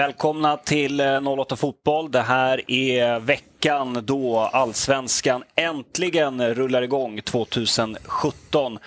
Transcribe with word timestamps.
Välkomna 0.00 0.56
till 0.56 1.00
08 1.00 1.56
Fotboll. 1.56 2.10
Det 2.10 2.22
här 2.22 2.70
är 2.70 3.20
veckan 3.20 4.02
då 4.06 4.38
allsvenskan 4.38 5.42
äntligen 5.54 6.54
rullar 6.54 6.82
igång 6.82 7.22
2017. 7.22 8.78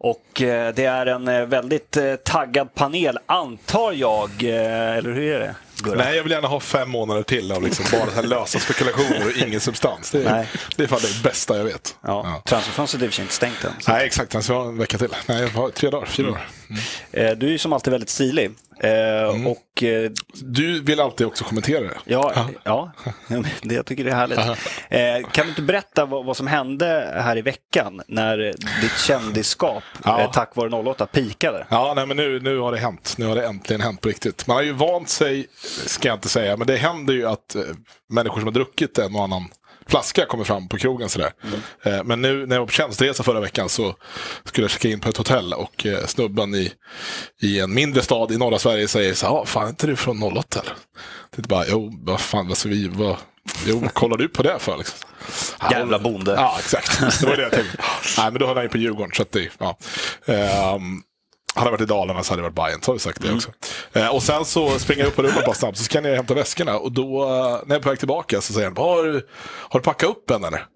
Och 0.00 0.42
eh, 0.42 0.74
det 0.74 0.84
är 0.84 1.06
en 1.06 1.28
eh, 1.28 1.46
väldigt 1.46 1.96
eh, 1.96 2.14
taggad 2.14 2.74
panel, 2.74 3.18
antar 3.26 3.92
jag. 3.92 4.42
Eller 4.42 5.12
hur 5.12 5.32
är 5.32 5.40
det? 5.40 5.54
Gurra. 5.82 6.04
Nej, 6.04 6.16
jag 6.16 6.22
vill 6.22 6.32
gärna 6.32 6.48
ha 6.48 6.60
fem 6.60 6.90
månader 6.90 7.22
till 7.22 7.52
av 7.52 7.62
liksom 7.62 7.84
bara 7.92 8.22
så 8.22 8.22
lösa 8.22 8.58
spekulationer 8.58 9.26
och 9.26 9.46
ingen 9.46 9.60
substans. 9.60 10.10
Det 10.10 10.24
är, 10.24 10.46
det 10.76 10.82
är 10.82 10.86
fan 10.86 11.00
det 11.02 11.22
bästa 11.28 11.56
jag 11.56 11.64
vet. 11.64 11.96
Ja, 12.02 12.22
ja. 12.24 12.42
Transferfönstret 12.44 13.02
är 13.02 13.20
i 13.20 13.22
inte 13.22 13.34
stängt 13.34 13.64
än. 13.64 13.72
Så. 13.80 13.92
Nej, 13.92 14.06
exakt. 14.06 14.44
Ska 14.44 14.54
vara 14.54 14.68
en 14.68 14.78
vecka 14.78 14.98
till. 14.98 15.08
Nej, 15.26 15.40
jag 15.40 15.48
har 15.48 15.70
tre 15.70 15.90
dagar, 15.90 16.06
fyra 16.06 16.26
dagar. 16.26 16.48
Mm. 17.12 17.38
Du 17.38 17.46
är 17.46 17.50
ju 17.50 17.58
som 17.58 17.72
alltid 17.72 17.90
väldigt 17.90 18.10
stilig. 18.10 18.50
Mm. 18.82 19.46
Och, 19.46 19.84
du 20.42 20.80
vill 20.80 21.00
alltid 21.00 21.26
också 21.26 21.44
kommentera 21.44 21.80
det. 21.80 21.96
Ja, 22.04 22.48
ja 22.62 22.92
det, 23.62 23.74
jag 23.74 23.86
tycker 23.86 24.04
det 24.04 24.10
är 24.10 24.14
härligt. 24.14 25.32
kan 25.32 25.44
du 25.44 25.50
inte 25.50 25.62
berätta 25.62 26.04
vad, 26.04 26.24
vad, 26.24 26.36
som 26.36 26.46
hände 26.46 27.14
här 27.16 27.38
i 27.38 27.42
veckan 27.42 28.02
när 28.06 28.36
ditt 28.82 28.98
kändisskap 29.06 29.82
ja. 30.04 30.30
tack 30.34 30.56
vare 30.56 30.90
08 30.90 31.06
pikade? 31.06 31.66
Ja, 31.68 31.92
nej, 31.96 32.06
men 32.06 32.16
nu, 32.16 32.40
nu 32.40 32.58
har 32.58 32.72
det 32.72 32.78
hänt. 32.78 33.14
Nu 33.18 33.26
har 33.26 33.34
det 33.34 33.46
äntligen 33.46 33.80
hänt 33.80 34.00
på 34.00 34.08
riktigt. 34.08 34.46
Man 34.46 34.56
har 34.56 34.62
ju 34.62 34.72
vant 34.72 35.08
sig, 35.08 35.46
ska 35.86 36.08
jag 36.08 36.16
inte 36.16 36.28
säga, 36.28 36.56
men 36.56 36.66
det 36.66 36.76
händer 36.76 37.14
ju 37.14 37.26
att 37.26 37.56
människor 38.08 38.36
som 38.40 38.46
har 38.46 38.52
druckit 38.52 38.98
en 38.98 39.16
och 39.16 39.22
annan 39.22 39.48
flaska 39.90 40.26
kommer 40.26 40.44
fram 40.44 40.68
på 40.68 40.78
krogen. 40.78 41.08
Sådär. 41.08 41.32
Mm. 41.84 42.06
Men 42.06 42.22
nu 42.22 42.46
när 42.46 42.56
jag 42.56 42.60
var 42.60 42.66
på 42.66 42.72
tjänsteresa 42.72 43.22
förra 43.22 43.40
veckan 43.40 43.68
så 43.68 43.94
skulle 44.44 44.64
jag 44.64 44.70
checka 44.70 44.88
in 44.88 45.00
på 45.00 45.08
ett 45.08 45.16
hotell 45.16 45.52
och 45.52 45.86
snubben 46.06 46.54
i, 46.54 46.72
i 47.42 47.60
en 47.60 47.74
mindre 47.74 48.02
stad 48.02 48.32
i 48.32 48.38
norra 48.38 48.58
Sverige 48.58 48.88
säger 48.88 49.14
så 49.14 49.26
här, 49.26 49.44
fan 49.44 49.64
är 49.64 49.68
inte 49.68 49.86
du 49.86 49.96
från 49.96 50.22
08 50.22 50.60
eller? 50.60 50.74
Det 51.36 51.42
är 51.42 51.48
bara, 51.48 51.64
jo, 51.68 51.92
vad 52.04 52.20
fan, 52.20 52.48
alltså, 52.48 52.68
vi, 52.68 52.88
vad, 52.88 53.16
jo, 53.66 53.88
kollar 53.92 54.16
du 54.16 54.28
på 54.28 54.42
det 54.42 54.58
för? 54.58 54.76
Liksom? 54.76 54.98
Jävla 55.70 55.98
bonde. 55.98 56.34
Ja, 56.34 56.56
exakt. 56.58 57.20
Det 57.20 57.26
var 57.26 57.36
det 57.36 57.42
jag 57.42 57.52
tänkte. 57.52 57.76
Nej, 58.18 58.30
men 58.30 58.40
då 58.40 58.46
höll 58.46 58.56
han 58.56 58.64
ju 58.64 58.68
på 58.68 58.78
Djurgården. 58.78 59.10
Så 59.14 59.22
att 59.22 59.32
det, 59.32 59.48
ja. 59.58 59.78
Um, 60.74 61.02
hade 61.60 61.68
jag 61.68 61.72
varit 61.72 61.80
i 61.80 61.92
Dalarna 61.92 62.22
så 62.22 62.32
hade 62.32 62.42
det 62.42 62.48
varit 62.48 62.54
Bayern, 62.54 62.82
så 62.82 62.90
har 62.90 62.94
vi 62.94 63.00
sagt 63.00 63.20
det 63.20 63.26
mm. 63.26 63.36
också. 63.36 63.50
Eh, 63.92 64.14
och 64.14 64.22
sen 64.22 64.44
så 64.44 64.78
springer 64.78 65.02
jag 65.02 65.08
upp 65.08 65.16
på 65.16 65.22
rummet 65.22 65.44
bara 65.46 65.54
snabbt, 65.54 65.78
så 65.78 65.84
ska 65.84 66.00
jag 66.00 66.16
hämta 66.16 66.34
väskorna. 66.34 66.78
Och 66.78 66.92
då, 66.92 67.22
eh, 67.22 67.28
när 67.28 67.74
jag 67.74 67.76
är 67.76 67.82
på 67.82 67.88
väg 67.88 67.98
tillbaka, 67.98 68.40
så 68.40 68.52
säger 68.52 68.66
han, 68.66 68.76
har 68.76 69.04
du, 69.04 69.28
har 69.42 69.80
du 69.80 69.84
packat 69.84 70.10
upp 70.10 70.30
än 70.30 70.44
eller? 70.44 70.66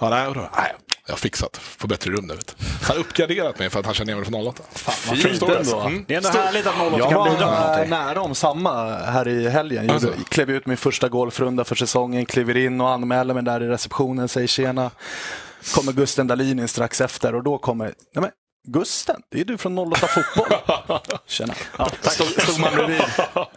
Ja, 0.00 0.10
nej, 0.10 0.34
då, 0.34 0.50
nej, 0.56 0.74
jag 1.06 1.12
har 1.12 1.18
fixat, 1.18 1.56
får 1.56 1.88
bättre 1.88 2.10
rum 2.10 2.26
nu. 2.26 2.34
Vet. 2.34 2.56
Han 2.82 2.96
har 2.96 3.00
uppgraderat 3.00 3.58
mig 3.58 3.70
för 3.70 3.80
att 3.80 3.86
han 3.86 3.94
känner 3.94 4.14
mig 4.14 4.24
från 4.24 4.46
08. 4.46 4.62
Fan, 4.72 4.94
vad 5.08 5.18
fint 5.18 5.42
ändå. 5.42 5.80
Mm. 5.80 6.04
Det 6.08 6.14
är 6.14 6.16
ändå 6.16 6.28
Stor... 6.28 6.38
härligt 6.38 6.66
att 6.66 6.74
08 6.80 6.98
jag 6.98 7.10
kan 7.10 7.24
bidra 7.24 7.46
med 7.46 7.60
någonting. 7.60 7.90
Jag 7.90 7.98
var 7.98 8.06
nära 8.06 8.20
om 8.20 8.34
samma 8.34 8.96
här 8.96 9.28
i 9.28 9.48
helgen. 9.48 9.90
Alltså. 9.90 10.12
klev 10.28 10.50
ut 10.50 10.66
min 10.66 10.76
första 10.76 11.08
golfrunda 11.08 11.64
för 11.64 11.74
säsongen, 11.74 12.26
kliver 12.26 12.56
in 12.56 12.80
och 12.80 12.90
anmäler 12.90 13.34
mig 13.34 13.42
där 13.42 13.62
i 13.62 13.68
receptionen, 13.68 14.28
säger 14.28 14.46
tjena. 14.46 14.90
Kommer 15.74 15.92
Gusten 15.92 16.26
Dahlin 16.26 16.58
in 16.58 16.68
strax 16.68 17.00
efter 17.00 17.34
och 17.34 17.42
då 17.42 17.58
kommer, 17.58 17.84
nej 17.84 18.22
men 18.22 18.30
Gusten, 18.66 19.22
det 19.28 19.40
är 19.40 19.44
du 19.44 19.58
från 19.58 19.78
08 19.78 20.06
Fotboll. 20.06 20.58
Tjena. 21.26 21.54
Ja, 21.78 21.88
stod, 22.00 22.26
stod 22.26 22.60
man 22.60 22.74
bredvid. 22.74 23.00
Ja, 23.34 23.50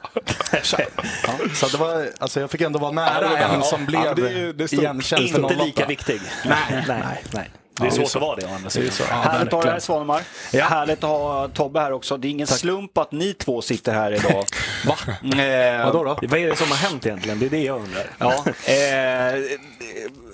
så 1.53 1.68
det 1.68 1.78
var, 1.78 2.09
alltså 2.19 2.40
jag 2.40 2.51
fick 2.51 2.62
ändå 2.62 2.79
vara 2.79 2.91
nära 2.91 3.41
ja, 3.41 3.47
en 3.47 3.63
som 3.63 3.85
blev 3.85 4.06
ja, 4.06 4.13
det, 4.13 4.53
det 4.53 4.73
igenkänd 4.73 5.29
för 5.29 5.44
08. 5.44 5.53
Inte 5.53 5.66
lika 5.66 5.85
viktig. 5.85 6.22
Nej, 6.45 6.57
nej, 6.69 6.84
nej. 6.88 7.23
nej. 7.34 7.51
Det 7.79 7.88
är 7.88 7.91
svårt 7.91 8.16
att 8.16 8.22
vara 8.22 8.35
det 8.35 8.45
å 8.45 8.50
andra 8.56 8.69
sidan. 8.69 8.91
Ja, 9.00 9.16
Härligt 9.16 9.47
att 9.47 9.53
ha 9.53 9.62
dig 9.62 9.72
här 9.72 9.79
Svanemar. 9.79 10.22
Ja. 10.51 10.66
Härligt 10.66 11.03
att 11.03 11.09
ha 11.09 11.47
Tobbe 11.47 11.79
här 11.79 11.91
också. 11.91 12.18
Det 12.18 12.28
är 12.28 12.29
ingen 12.29 12.47
Tack. 12.47 12.57
slump 12.57 12.97
att 12.97 13.12
ni 13.12 13.34
två 13.34 13.62
sitter 13.62 13.94
här 13.94 14.12
idag. 14.12 14.45
Va? 14.85 14.95
Eh, 15.44 15.85
Vadå 15.85 16.03
då? 16.03 16.19
Vad 16.22 16.39
är 16.39 16.50
det 16.50 16.56
som 16.56 16.68
har 16.68 16.78
hänt 16.78 17.06
egentligen? 17.06 17.39
Det 17.39 17.45
är 17.45 17.50
det 17.50 17.63
jag 17.63 17.81
undrar. 17.81 18.09
Ja. 18.18 18.44
Eh, 18.74 19.41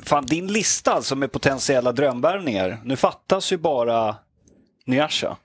fan, 0.03 0.25
din 0.25 0.47
lista 0.47 0.93
alltså 0.93 1.15
med 1.15 1.31
potentiella 1.31 1.91
drömvärvningar. 1.91 2.77
Nu 2.83 2.95
fattas 2.95 3.51
ju 3.51 3.57
bara 3.57 4.15
Nyasha. 4.85 5.37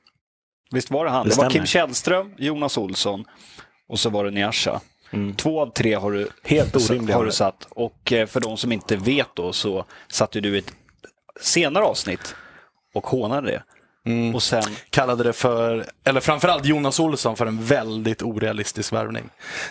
Visst 0.71 0.91
var 0.91 1.05
det 1.05 1.11
han? 1.11 1.29
Det, 1.29 1.35
det 1.35 1.43
var 1.43 1.51
Kim 1.51 1.67
Källström, 1.67 2.35
Jonas 2.39 2.79
Olsson 2.79 3.25
och 3.89 4.01
så 4.01 4.11
var 4.11 4.25
det 4.25 4.31
Nyasha. 4.31 4.81
Mm. 5.11 5.35
Två 5.35 5.61
av 5.61 5.73
tre 5.73 5.95
har 5.95 6.13
du, 6.13 6.29
Helt 6.45 6.77
orimliga 6.77 7.17
har 7.17 7.25
du 7.25 7.33
satt. 7.33 7.69
Och 7.71 8.13
eh, 8.13 8.27
för 8.27 8.41
de 8.41 8.57
som 8.57 8.73
inte 8.73 8.97
vet 8.97 9.29
då 9.35 9.53
så 9.53 9.85
satte 10.09 10.41
du 10.41 10.59
ett 10.59 10.73
senare 11.41 11.85
avsnitt 11.85 12.35
och 12.95 13.07
hånade 13.07 13.51
det. 13.51 13.63
Mm. 14.07 14.35
Och 14.35 14.43
sen 14.43 14.63
kallade 14.91 15.25
det 15.25 15.33
för, 15.33 15.87
eller 16.05 16.21
framförallt 16.21 16.65
Jonas 16.65 17.01
Olsson 17.01 17.37
för 17.37 17.47
en 17.47 17.65
väldigt 17.65 18.23
orealistisk 18.23 18.93
värvning. 18.93 19.25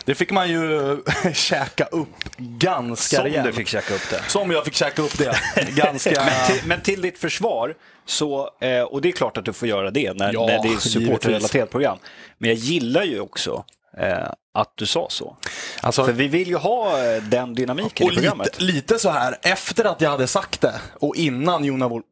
Det 0.06 0.16
fick 0.16 0.32
man 0.32 0.50
ju 0.50 0.98
käka 1.34 1.86
upp 1.86 2.10
ganska 2.38 3.16
Som 3.16 3.26
rejält. 3.26 3.46
du 3.46 3.54
fick 3.54 3.68
käka 3.68 3.94
upp 3.94 4.10
det. 4.10 4.22
Som 4.28 4.52
jag 4.52 4.66
fick 4.66 4.74
käka 4.74 5.02
upp 5.02 5.18
det. 5.18 5.36
ganska... 5.76 6.12
men, 6.12 6.48
till, 6.48 6.68
men 6.68 6.82
till 6.82 7.02
ditt 7.02 7.18
försvar, 7.18 7.76
så, 8.06 8.50
eh, 8.62 8.82
och 8.82 9.02
det 9.02 9.08
är 9.08 9.12
klart 9.12 9.38
att 9.38 9.46
du 9.46 9.54
får 9.54 9.68
göra 9.68 9.92
det 9.92 10.14
när, 10.14 10.34
ja, 10.34 10.46
när 10.46 10.64
det 10.64 10.74
är 10.74 10.80
supporterrelaterat 10.80 11.70
program. 11.70 11.98
Men 12.38 12.50
jag 12.50 12.58
gillar 12.58 13.04
ju 13.04 13.20
också 13.20 13.66
eh, 13.98 14.28
att 14.58 14.72
du 14.76 14.86
sa 14.86 15.08
så. 15.10 15.38
Alltså, 15.82 16.06
För 16.06 16.12
vi 16.12 16.28
vill 16.28 16.48
ju 16.48 16.56
ha 16.56 17.04
eh, 17.04 17.24
den 17.24 17.56
dynamiken 17.56 18.08
i 18.08 18.10
programmet. 18.16 18.62
Lite, 18.62 18.74
lite, 18.74 19.00
så 19.00 19.10
här, 19.10 19.38
efter 19.42 19.86
att 19.86 20.02
jag 20.02 20.10
hade 20.10 20.28
sagt 20.28 20.62
det 20.62 20.74
och 20.94 21.16
innan 21.16 21.64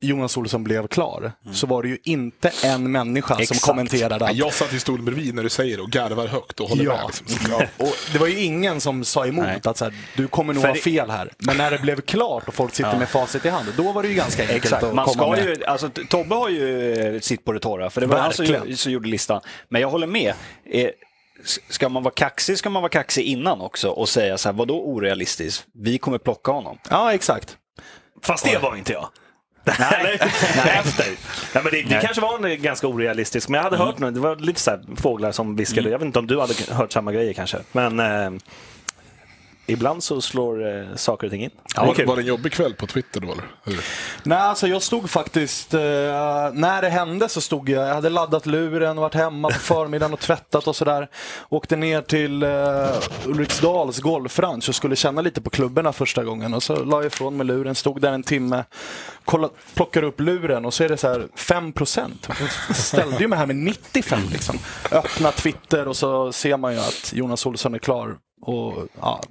Jonas 0.01 0.37
Olsson 0.37 0.63
blev 0.63 0.87
klar 0.87 1.31
mm. 1.43 1.55
så 1.55 1.67
var 1.67 1.83
det 1.83 1.89
ju 1.89 1.97
inte 2.03 2.51
en 2.63 2.91
människa 2.91 3.35
Exakt. 3.39 3.61
som 3.61 3.73
kommenterade 3.73 4.25
att... 4.25 4.35
Jag 4.35 4.53
satt 4.53 4.73
i 4.73 4.79
stolen 4.79 5.05
bredvid 5.05 5.35
när 5.35 5.43
du 5.43 5.49
säger 5.49 5.77
det 5.77 5.83
och 5.83 5.91
garvar 5.91 6.27
högt 6.27 6.59
och 6.59 6.69
håller 6.69 6.83
ja. 6.83 6.93
med. 6.93 7.05
Liksom. 7.07 7.51
Ja. 7.51 7.85
och 7.85 7.93
det 8.13 8.19
var 8.19 8.27
ju 8.27 8.39
ingen 8.39 8.81
som 8.81 9.05
sa 9.05 9.25
emot 9.25 9.45
Nej. 9.45 9.61
att 9.63 9.77
så 9.77 9.85
här, 9.85 9.93
du 10.15 10.27
kommer 10.27 10.53
nog 10.53 10.61
För 10.61 10.69
ha 10.69 10.75
fel 10.75 11.09
här. 11.09 11.31
Men 11.37 11.57
när 11.57 11.71
det 11.71 11.77
blev 11.77 12.01
klart 12.01 12.47
och 12.47 12.53
folk 12.53 12.75
sitter 12.75 12.91
ja. 12.91 12.99
med 12.99 13.09
facit 13.09 13.45
i 13.45 13.49
hand, 13.49 13.67
då 13.77 13.91
var 13.91 14.03
det 14.03 14.09
ju 14.09 14.15
ganska 14.15 14.41
enkelt 14.41 14.63
Exakt. 14.65 14.83
att 14.83 14.93
Man 14.93 15.05
komma 15.05 15.35
ska 15.35 15.45
med. 15.45 15.57
Ju, 15.57 15.65
alltså, 15.65 15.89
Tobbe 16.09 16.35
har 16.35 16.49
ju 16.49 17.19
sitt 17.21 17.45
på 17.45 17.51
det 17.51 17.59
torra, 17.59 17.89
för 17.89 18.01
det 18.01 18.07
var 18.07 18.15
Verkligen. 18.15 18.55
han 18.55 18.67
som, 18.67 18.77
som 18.77 18.91
gjorde 18.91 19.09
listan. 19.09 19.41
Men 19.69 19.81
jag 19.81 19.89
håller 19.89 20.07
med. 20.07 20.33
Ska 21.69 21.89
man 21.89 22.03
vara 22.03 22.13
kaxig 22.13 22.57
ska 22.57 22.69
man 22.69 22.81
vara 22.81 22.89
kaxig 22.89 23.23
innan 23.23 23.61
också 23.61 23.89
och 23.89 24.09
säga 24.09 24.37
så 24.37 24.49
här, 24.49 24.53
vadå 24.53 24.81
orealistiskt? 24.85 25.65
Vi 25.73 25.97
kommer 25.97 26.17
plocka 26.17 26.51
honom. 26.51 26.77
Ja, 26.89 27.13
exakt. 27.13 27.57
Fast 28.21 28.45
det 28.45 28.57
var 28.57 28.75
inte 28.75 28.93
jag. 28.93 29.09
Nej, 29.65 29.77
Nej. 30.55 30.79
efter. 30.79 31.05
Ja, 31.53 31.61
men 31.63 31.71
det, 31.71 31.81
det 31.81 32.01
kanske 32.01 32.21
var 32.21 32.47
en 32.47 32.61
ganska 32.61 32.87
orealistisk, 32.87 33.49
men 33.49 33.57
jag 33.57 33.63
hade 33.63 33.75
mm. 33.75 33.87
hört 33.87 33.99
något, 33.99 34.13
det 34.13 34.19
var 34.19 34.35
lite 34.35 34.59
så 34.59 34.71
här, 34.71 34.83
fåglar 34.95 35.31
som 35.31 35.55
viskade. 35.55 35.81
Mm. 35.81 35.91
Jag 35.91 35.99
vet 35.99 36.05
inte 36.05 36.19
om 36.19 36.27
du 36.27 36.39
hade 36.39 36.53
hört 36.69 36.91
samma 36.91 37.11
grejer 37.11 37.33
kanske. 37.33 37.57
Men 37.71 37.99
eh, 37.99 38.41
ibland 39.65 40.03
så 40.03 40.21
slår 40.21 40.67
eh, 40.67 40.95
saker 40.95 41.27
och 41.27 41.31
ting 41.31 41.43
in. 41.43 41.49
Ja, 41.75 41.85
var, 41.85 42.05
var 42.05 42.15
det 42.15 42.21
en 42.21 42.27
jobbig 42.27 42.51
kväll 42.51 42.73
på 42.73 42.87
Twitter 42.87 43.19
då? 43.21 43.31
Eller? 43.31 43.45
Nej, 44.23 44.37
alltså 44.37 44.67
jag 44.67 44.81
stod 44.81 45.09
faktiskt, 45.09 45.73
eh, 45.73 45.79
när 46.53 46.81
det 46.81 46.89
hände 46.89 47.29
så 47.29 47.41
stod 47.41 47.69
jag, 47.69 47.87
jag 47.87 47.95
hade 47.95 48.09
laddat 48.09 48.45
luren, 48.45 48.97
varit 48.97 49.13
hemma 49.13 49.47
på 49.49 49.59
förmiddagen 49.59 50.13
och 50.13 50.19
tvättat 50.19 50.67
och 50.67 50.75
sådär. 50.75 51.09
Åkte 51.49 51.75
ner 51.75 52.01
till 52.01 52.43
eh, 52.43 52.49
Ulriksdals 53.25 53.99
golfranch 53.99 54.69
och 54.69 54.75
skulle 54.75 54.95
känna 54.95 55.21
lite 55.21 55.41
på 55.41 55.49
klubborna 55.49 55.93
första 55.93 56.23
gången. 56.23 56.53
Och 56.53 56.63
så 56.63 56.83
la 56.83 56.97
jag 56.97 57.05
ifrån 57.05 57.37
mig 57.37 57.45
luren, 57.45 57.75
stod 57.75 58.01
där 58.01 58.11
en 58.11 58.23
timme, 58.23 58.63
kolla, 59.25 59.49
plockar 59.73 60.03
upp 60.03 60.19
luren 60.19 60.65
och 60.65 60.73
så 60.73 60.83
är 60.83 60.89
det 60.89 60.97
så 60.97 61.07
här 61.07 61.27
5 61.35 61.73
procent. 61.73 62.27
Ställde 62.73 63.17
ju 63.17 63.27
mig 63.27 63.39
här 63.39 63.45
med 63.45 63.55
95 63.55 64.19
liksom. 64.31 64.59
Öppna 64.91 65.31
Twitter 65.31 65.87
och 65.87 65.97
så 65.97 66.31
ser 66.31 66.57
man 66.57 66.73
ju 66.73 66.79
att 66.79 67.13
Jonas 67.13 67.45
Olsson 67.45 67.73
är 67.73 67.79
klar 67.79 68.15
och 68.41 68.87
ja, 69.01 69.21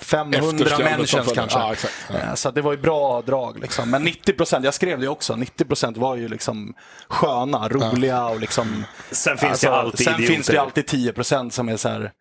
500 0.00 0.78
mentions 0.78 1.32
kanske. 1.32 1.58
Ja, 1.58 1.72
exakt, 1.72 1.94
ja. 2.08 2.18
Eh, 2.18 2.34
så 2.34 2.50
det 2.50 2.62
var 2.62 2.72
ju 2.72 2.78
bra 2.78 3.22
drag. 3.22 3.58
Liksom. 3.58 3.90
Men 3.90 4.02
90 4.02 4.32
procent, 4.32 4.64
jag 4.64 4.74
skrev 4.74 5.00
det 5.00 5.08
också, 5.08 5.36
90 5.36 5.64
procent 5.64 5.96
var 5.96 6.16
ju 6.16 6.28
liksom 6.28 6.74
sköna, 7.08 7.68
roliga 7.68 8.26
och 8.26 8.40
liksom... 8.40 8.84
Sen 9.10 9.38
finns 9.38 9.50
alltså, 9.50 9.70
det 9.70 9.76
alltid 9.76 10.06
Sen 10.06 10.14
idioter. 10.14 10.34
finns 10.34 10.46
det 10.46 10.58
alltid 10.58 10.86
10 10.86 11.12
procent 11.12 11.54
som 11.54 11.68
är 11.68 11.76
så 11.76 11.88
här, 11.88 12.12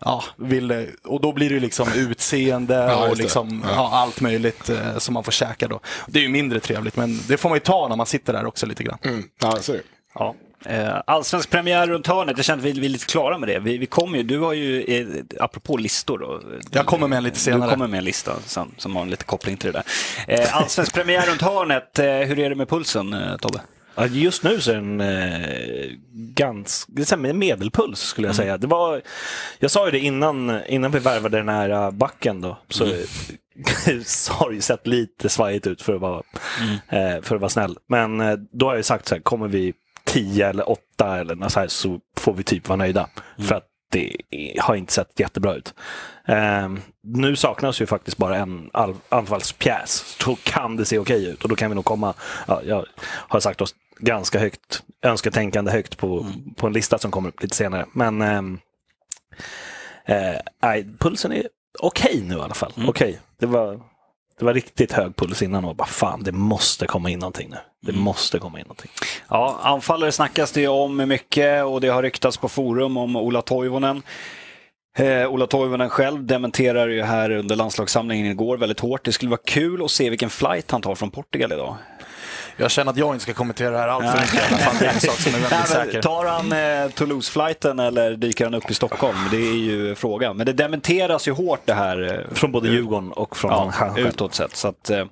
ja, 0.00 0.24
vill, 0.36 0.86
och 1.04 1.20
då 1.20 1.32
blir 1.32 1.50
det 1.50 1.60
liksom 1.60 1.88
utseende 1.92 2.74
ja, 2.74 3.08
och 3.08 3.16
liksom, 3.16 3.64
ja. 3.74 3.90
allt 3.92 4.20
möjligt 4.20 4.70
eh, 4.70 4.98
som 4.98 5.14
man 5.14 5.24
får 5.24 5.32
käka 5.32 5.68
då. 5.68 5.80
Det 6.06 6.18
är 6.18 6.22
ju 6.22 6.28
mindre 6.28 6.60
trevligt, 6.60 6.96
men 6.96 7.20
det 7.28 7.36
får 7.36 7.48
man 7.48 7.56
ju 7.56 7.60
ta 7.60 7.88
när 7.88 7.96
man 7.96 8.06
sitter 8.06 8.32
där 8.32 8.46
också 8.46 8.66
lite 8.66 8.82
grann. 8.82 8.98
Mm. 9.02 9.24
Ja, 9.42 9.56
så 9.56 9.76
Ja. 10.14 10.34
Eh, 10.64 11.00
allsvensk 11.06 11.50
premiär 11.50 11.86
runt 11.86 12.06
hörnet, 12.06 12.36
jag 12.36 12.44
kände 12.44 12.68
att 12.68 12.76
vi 12.76 12.86
är 12.86 12.90
lite 12.90 13.06
klara 13.06 13.38
med 13.38 13.48
det. 13.48 13.58
Vi, 13.58 13.78
vi 13.78 13.86
kommer 13.86 14.18
ju, 14.18 14.24
du 14.24 14.38
har 14.38 14.52
ju, 14.52 14.82
eh, 14.82 15.06
apropå 15.40 15.76
listor 15.76 16.18
då. 16.18 16.40
Jag 16.70 16.86
kommer 16.86 17.08
med 17.08 17.16
en 17.16 17.24
lite 17.24 17.38
senare. 17.38 17.68
Du 17.68 17.70
kommer 17.70 17.86
med 17.86 17.98
en 17.98 18.04
lista 18.04 18.32
som, 18.46 18.70
som 18.76 18.96
har 18.96 19.02
en 19.02 19.10
lite 19.10 19.24
koppling 19.24 19.56
till 19.56 19.72
det 19.72 19.82
där. 20.26 20.40
Eh, 20.40 20.56
allsvensk 20.56 20.94
premiär 20.94 21.26
runt 21.26 21.42
hörnet, 21.42 21.90
hur 22.28 22.38
är 22.38 22.48
det 22.48 22.54
med 22.54 22.68
pulsen 22.68 23.16
Tobbe? 23.40 23.60
Just 24.10 24.42
nu 24.42 24.60
så 24.60 24.70
är 24.70 24.74
den 24.74 25.00
eh, 25.00 25.90
ganska 26.12 27.16
medelpuls 27.16 28.00
skulle 28.00 28.28
jag 28.28 28.34
mm. 28.34 28.44
säga. 28.44 28.58
Det 28.58 28.66
var, 28.66 29.02
jag 29.58 29.70
sa 29.70 29.86
ju 29.86 29.90
det 29.90 29.98
innan, 29.98 30.60
innan 30.66 30.90
vi 30.90 30.98
värvade 30.98 31.36
den 31.36 31.48
här 31.48 31.90
backen 31.90 32.40
då. 32.40 32.58
Så, 32.68 32.84
mm. 32.84 32.98
så 34.04 34.32
har 34.32 34.48
det 34.48 34.54
ju 34.54 34.60
sett 34.60 34.86
lite 34.86 35.28
svajigt 35.28 35.66
ut 35.66 35.82
för 35.82 35.94
att 35.94 36.00
vara, 36.00 36.22
mm. 36.60 37.16
eh, 37.16 37.22
för 37.22 37.34
att 37.34 37.40
vara 37.40 37.50
snäll. 37.50 37.78
Men 37.86 38.20
eh, 38.20 38.36
då 38.52 38.66
har 38.66 38.76
jag 38.76 38.84
sagt 38.84 39.08
så 39.08 39.14
här, 39.14 39.22
kommer 39.22 39.48
vi 39.48 39.74
tio 40.10 40.48
eller 40.48 40.70
åtta 40.70 41.18
eller 41.18 41.34
något 41.34 41.52
så, 41.52 41.60
här, 41.60 41.68
så 41.68 42.00
får 42.16 42.32
vi 42.32 42.42
typ 42.42 42.68
vara 42.68 42.76
nöjda. 42.76 43.08
Mm. 43.36 43.48
För 43.48 43.54
att 43.54 43.66
det 43.90 44.16
har 44.60 44.74
inte 44.74 44.92
sett 44.92 45.20
jättebra 45.20 45.54
ut. 45.54 45.74
Eh, 46.28 46.68
nu 47.02 47.36
saknas 47.36 47.80
ju 47.80 47.86
faktiskt 47.86 48.16
bara 48.16 48.36
en 48.36 48.70
anfallspjäs. 49.08 50.16
Så 50.20 50.36
kan 50.42 50.76
det 50.76 50.84
se 50.84 50.98
okej 50.98 51.26
ut 51.26 51.42
och 51.42 51.48
då 51.48 51.56
kan 51.56 51.70
vi 51.70 51.74
nog 51.74 51.84
komma, 51.84 52.14
ja, 52.48 52.62
jag 52.64 52.86
har 53.02 53.40
sagt 53.40 53.60
oss 53.60 53.74
ganska 53.98 54.38
högt, 54.38 54.82
önsketänkande 55.02 55.70
högt 55.70 55.98
på, 55.98 56.20
mm. 56.20 56.54
på 56.54 56.66
en 56.66 56.72
lista 56.72 56.98
som 56.98 57.10
kommer 57.10 57.28
upp 57.28 57.42
lite 57.42 57.56
senare. 57.56 57.86
Men 57.92 58.22
ehm, 58.22 58.58
eh, 60.04 60.84
pulsen 60.98 61.32
är 61.32 61.48
okej 61.78 62.10
okay 62.10 62.28
nu 62.28 62.34
i 62.34 62.40
alla 62.40 62.54
fall. 62.54 62.72
Mm. 62.76 62.88
Okej, 62.88 63.08
okay. 63.08 63.20
det 63.38 63.46
var 63.46 63.80
det 64.40 64.46
var 64.46 64.54
riktigt 64.54 64.92
hög 64.92 65.16
puls 65.16 65.42
innan 65.42 65.64
och 65.64 65.76
bara 65.76 65.88
fan, 65.88 66.22
det 66.22 66.32
måste 66.32 66.86
komma 66.86 67.10
in 67.10 67.18
någonting 67.18 67.50
nu. 67.50 67.56
Det 67.82 67.92
mm. 67.92 68.02
måste 68.02 68.38
komma 68.38 68.58
in 68.58 68.64
någonting. 68.64 68.90
Ja, 69.28 69.60
anfallare 69.62 70.12
snackas 70.12 70.52
det 70.52 70.68
om 70.68 70.96
mycket 70.96 71.64
och 71.64 71.80
det 71.80 71.88
har 71.88 72.02
ryktats 72.02 72.36
på 72.36 72.48
forum 72.48 72.96
om 72.96 73.16
Ola 73.16 73.42
Toivonen. 73.42 74.02
Eh, 74.98 75.26
Ola 75.26 75.46
Toivonen 75.46 75.90
själv 75.90 76.26
dementerar 76.26 76.88
ju 76.88 77.02
här 77.02 77.30
under 77.30 77.56
landslagssamlingen 77.56 78.26
igår 78.26 78.56
väldigt 78.56 78.80
hårt. 78.80 79.04
Det 79.04 79.12
skulle 79.12 79.30
vara 79.30 79.40
kul 79.44 79.84
att 79.84 79.90
se 79.90 80.10
vilken 80.10 80.30
flight 80.30 80.70
han 80.70 80.82
tar 80.82 80.94
från 80.94 81.10
Portugal 81.10 81.52
idag. 81.52 81.76
Jag 82.60 82.70
känner 82.70 82.92
att 82.92 82.96
jag 82.96 83.14
inte 83.14 83.22
ska 83.22 83.34
kommentera 83.34 83.70
det 83.70 83.78
här 83.78 83.88
allt 83.88 84.10
för 84.10 84.20
mycket. 84.20 84.78
Det 84.80 84.86
är 84.86 84.92
en 84.92 85.00
sak 85.00 85.14
som 85.14 85.34
är 85.34 85.38
väldigt 85.38 85.68
säker. 85.68 86.02
Tar 86.02 86.26
han 86.26 86.52
eh, 86.52 86.90
Toulouse-flighten 86.90 87.78
eller 87.78 88.16
dyker 88.16 88.44
han 88.44 88.54
upp 88.54 88.70
i 88.70 88.74
Stockholm? 88.74 89.16
Det 89.30 89.36
är 89.36 89.56
ju 89.56 89.94
frågan. 89.94 90.36
Men 90.36 90.46
det 90.46 90.52
dementeras 90.52 91.28
ju 91.28 91.32
hårt 91.32 91.60
det 91.64 91.74
här. 91.74 92.12
Eh, 92.12 92.34
från 92.34 92.52
både 92.52 92.68
Djurgården 92.68 93.12
och 93.12 93.36
från 93.36 93.50
ja, 93.50 93.70
han 93.72 93.96
utåt 93.96 94.34
sett. 94.34 94.56
Så 94.56 94.68
att, 94.68 94.90
eh, 94.90 95.04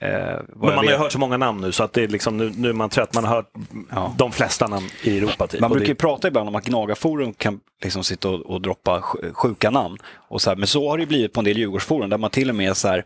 men 0.00 0.44
man 0.56 0.76
har 0.76 0.84
ju 0.84 0.96
hört 0.96 1.12
så 1.12 1.18
många 1.18 1.36
namn 1.36 1.60
nu 1.60 1.72
så 1.72 1.84
att 1.84 1.92
det 1.92 2.02
är 2.02 2.08
liksom, 2.08 2.36
nu, 2.36 2.52
nu 2.56 2.68
är 2.68 2.72
man 2.72 2.90
trött. 2.90 3.14
Man 3.14 3.24
har 3.24 3.34
hört 3.34 3.50
ja. 3.90 4.14
de 4.18 4.32
flesta 4.32 4.68
namn 4.68 4.88
i 5.02 5.18
Europa. 5.18 5.46
Typ. 5.46 5.60
Man 5.60 5.70
brukar 5.70 5.88
ju 5.88 5.94
prata 5.94 6.28
ibland 6.28 6.48
om 6.48 6.54
att 6.54 6.64
Gnagarforum 6.64 7.32
kan 7.32 7.60
liksom 7.82 8.04
sitta 8.04 8.28
och, 8.28 8.40
och 8.40 8.60
droppa 8.60 9.02
sjuka 9.32 9.70
namn. 9.70 9.98
Och 10.28 10.42
så 10.42 10.50
här, 10.50 10.56
men 10.56 10.66
så 10.66 10.90
har 10.90 10.98
det 10.98 11.06
blivit 11.06 11.32
på 11.32 11.40
en 11.40 11.44
del 11.44 11.58
Djurgårdsforum 11.58 12.10
där 12.10 12.18
man 12.18 12.30
till 12.30 12.48
och 12.48 12.56
med 12.56 12.76
så 12.76 12.88
här, 12.88 13.04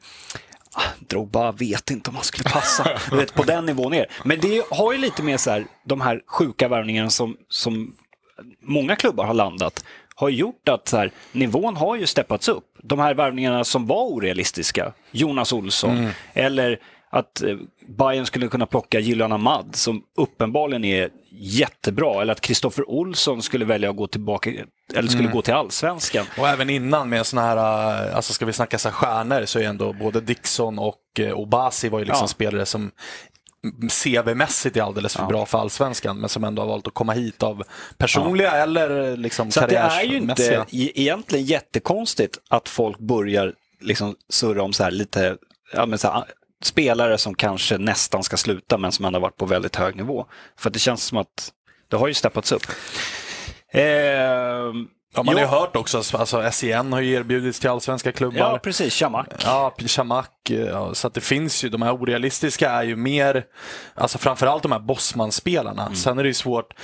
Drogba 0.98 1.52
vet 1.52 1.90
inte 1.90 2.10
om 2.10 2.16
han 2.16 2.24
skulle 2.24 2.50
passa. 2.50 2.98
vet, 3.12 3.34
på 3.34 3.42
den 3.42 3.66
nivån 3.66 3.92
ner. 3.92 4.06
Men 4.24 4.40
det 4.40 4.64
har 4.70 4.92
ju 4.92 4.98
lite 4.98 5.22
med 5.22 5.40
så 5.40 5.50
här, 5.50 5.66
de 5.84 6.00
här 6.00 6.22
sjuka 6.26 6.68
värvningarna 6.68 7.10
som, 7.10 7.36
som 7.48 7.94
många 8.62 8.96
klubbar 8.96 9.24
har 9.24 9.34
landat 9.34 9.84
har 10.14 10.28
gjort 10.28 10.68
att 10.68 10.88
så 10.88 10.96
här, 10.96 11.10
nivån 11.32 11.76
har 11.76 11.96
ju 11.96 12.06
steppats 12.06 12.48
upp. 12.48 12.64
De 12.82 12.98
här 12.98 13.14
värvningarna 13.14 13.64
som 13.64 13.86
var 13.86 14.04
orealistiska, 14.04 14.92
Jonas 15.10 15.52
Olsson, 15.52 15.98
mm. 15.98 16.10
eller 16.32 16.78
att 17.10 17.42
eh, 17.42 17.56
Bayern 17.88 18.26
skulle 18.26 18.48
kunna 18.48 18.66
plocka 18.66 19.00
Gylan 19.00 19.32
Ahmad 19.32 19.76
som 19.76 20.02
uppenbarligen 20.16 20.84
är 20.84 21.10
jättebra, 21.30 22.22
eller 22.22 22.32
att 22.32 22.40
Kristoffer 22.40 22.90
Olsson 22.90 23.42
skulle 23.42 23.64
välja 23.64 23.90
att 23.90 23.96
gå 23.96 24.06
tillbaka, 24.06 24.50
eller 24.94 25.08
skulle 25.08 25.24
mm. 25.24 25.36
gå 25.36 25.42
till 25.42 25.54
allsvenskan. 25.54 26.26
Och 26.38 26.48
även 26.48 26.70
innan 26.70 27.08
med 27.08 27.26
sådana 27.26 27.48
här, 27.48 28.08
eh, 28.08 28.16
alltså 28.16 28.32
ska 28.32 28.46
vi 28.46 28.52
snacka 28.52 28.78
så 28.78 28.88
här 28.88 28.94
stjärnor 28.94 29.44
så 29.44 29.58
är 29.58 29.64
ändå 29.64 29.92
både 29.92 30.20
Dixon 30.20 30.78
och 30.78 31.02
eh, 31.18 31.32
Obasi 31.32 31.88
var 31.88 31.98
ju 31.98 32.04
liksom 32.04 32.24
ja. 32.24 32.28
spelare 32.28 32.66
som 32.66 32.90
CV-mässigt 33.88 34.76
är 34.76 34.82
alldeles 34.82 35.14
för 35.14 35.22
ja. 35.22 35.28
bra 35.28 35.46
för 35.46 35.58
allsvenskan 35.58 36.18
men 36.18 36.28
som 36.28 36.44
ändå 36.44 36.62
har 36.62 36.68
valt 36.68 36.86
att 36.86 36.94
komma 36.94 37.12
hit 37.12 37.42
av 37.42 37.62
personliga 37.96 38.56
ja. 38.56 38.62
eller 38.62 39.16
liksom 39.16 39.50
Så 39.50 39.66
det 39.66 39.76
är 39.76 40.02
ju 40.02 40.16
inte 40.16 40.66
egentligen 40.70 41.44
jättekonstigt 41.44 42.38
att 42.48 42.68
folk 42.68 42.98
börjar 42.98 43.54
liksom 43.80 44.16
surra 44.28 44.62
om 44.62 44.72
så 44.72 44.84
här 44.84 44.90
lite 44.90 45.36
ja, 45.72 45.86
men 45.86 45.98
så 45.98 46.08
här, 46.08 46.24
spelare 46.62 47.18
som 47.18 47.34
kanske 47.34 47.78
nästan 47.78 48.22
ska 48.22 48.36
sluta 48.36 48.78
men 48.78 48.92
som 48.92 49.04
ändå 49.04 49.18
varit 49.18 49.36
på 49.36 49.46
väldigt 49.46 49.76
hög 49.76 49.96
nivå. 49.96 50.26
För 50.58 50.70
det 50.70 50.78
känns 50.78 51.04
som 51.04 51.18
att 51.18 51.52
det 51.88 51.96
har 51.96 52.08
ju 52.08 52.14
steppats 52.14 52.52
upp. 52.52 52.66
Eh, 53.72 54.72
Ja, 55.14 55.22
man 55.22 55.34
har 55.34 55.42
ju 55.42 55.48
hört 55.48 55.76
också, 55.76 55.96
alltså 55.98 56.50
SEN 56.52 56.92
har 56.92 57.00
ju 57.00 57.12
erbjudits 57.12 57.60
till 57.60 57.70
allsvenska 57.70 58.12
klubbar. 58.12 58.38
Ja, 58.38 58.58
precis. 58.62 58.94
Chamak. 58.94 59.26
Ja, 59.44 59.74
Chamak. 59.86 60.30
Ja, 60.48 60.94
så 60.94 61.06
att 61.06 61.14
det 61.14 61.20
finns 61.20 61.64
ju, 61.64 61.68
de 61.68 61.82
här 61.82 61.94
orealistiska 61.94 62.70
är 62.70 62.82
ju 62.82 62.96
mer, 62.96 63.44
alltså 63.94 64.18
framförallt 64.18 64.62
de 64.62 64.72
här 64.72 64.78
Bosman-spelarna. 64.78 65.82
Mm. 65.82 65.94
Sen 65.94 66.18
är 66.18 66.22
det 66.22 66.28
ju 66.28 66.34
svårt, 66.34 66.74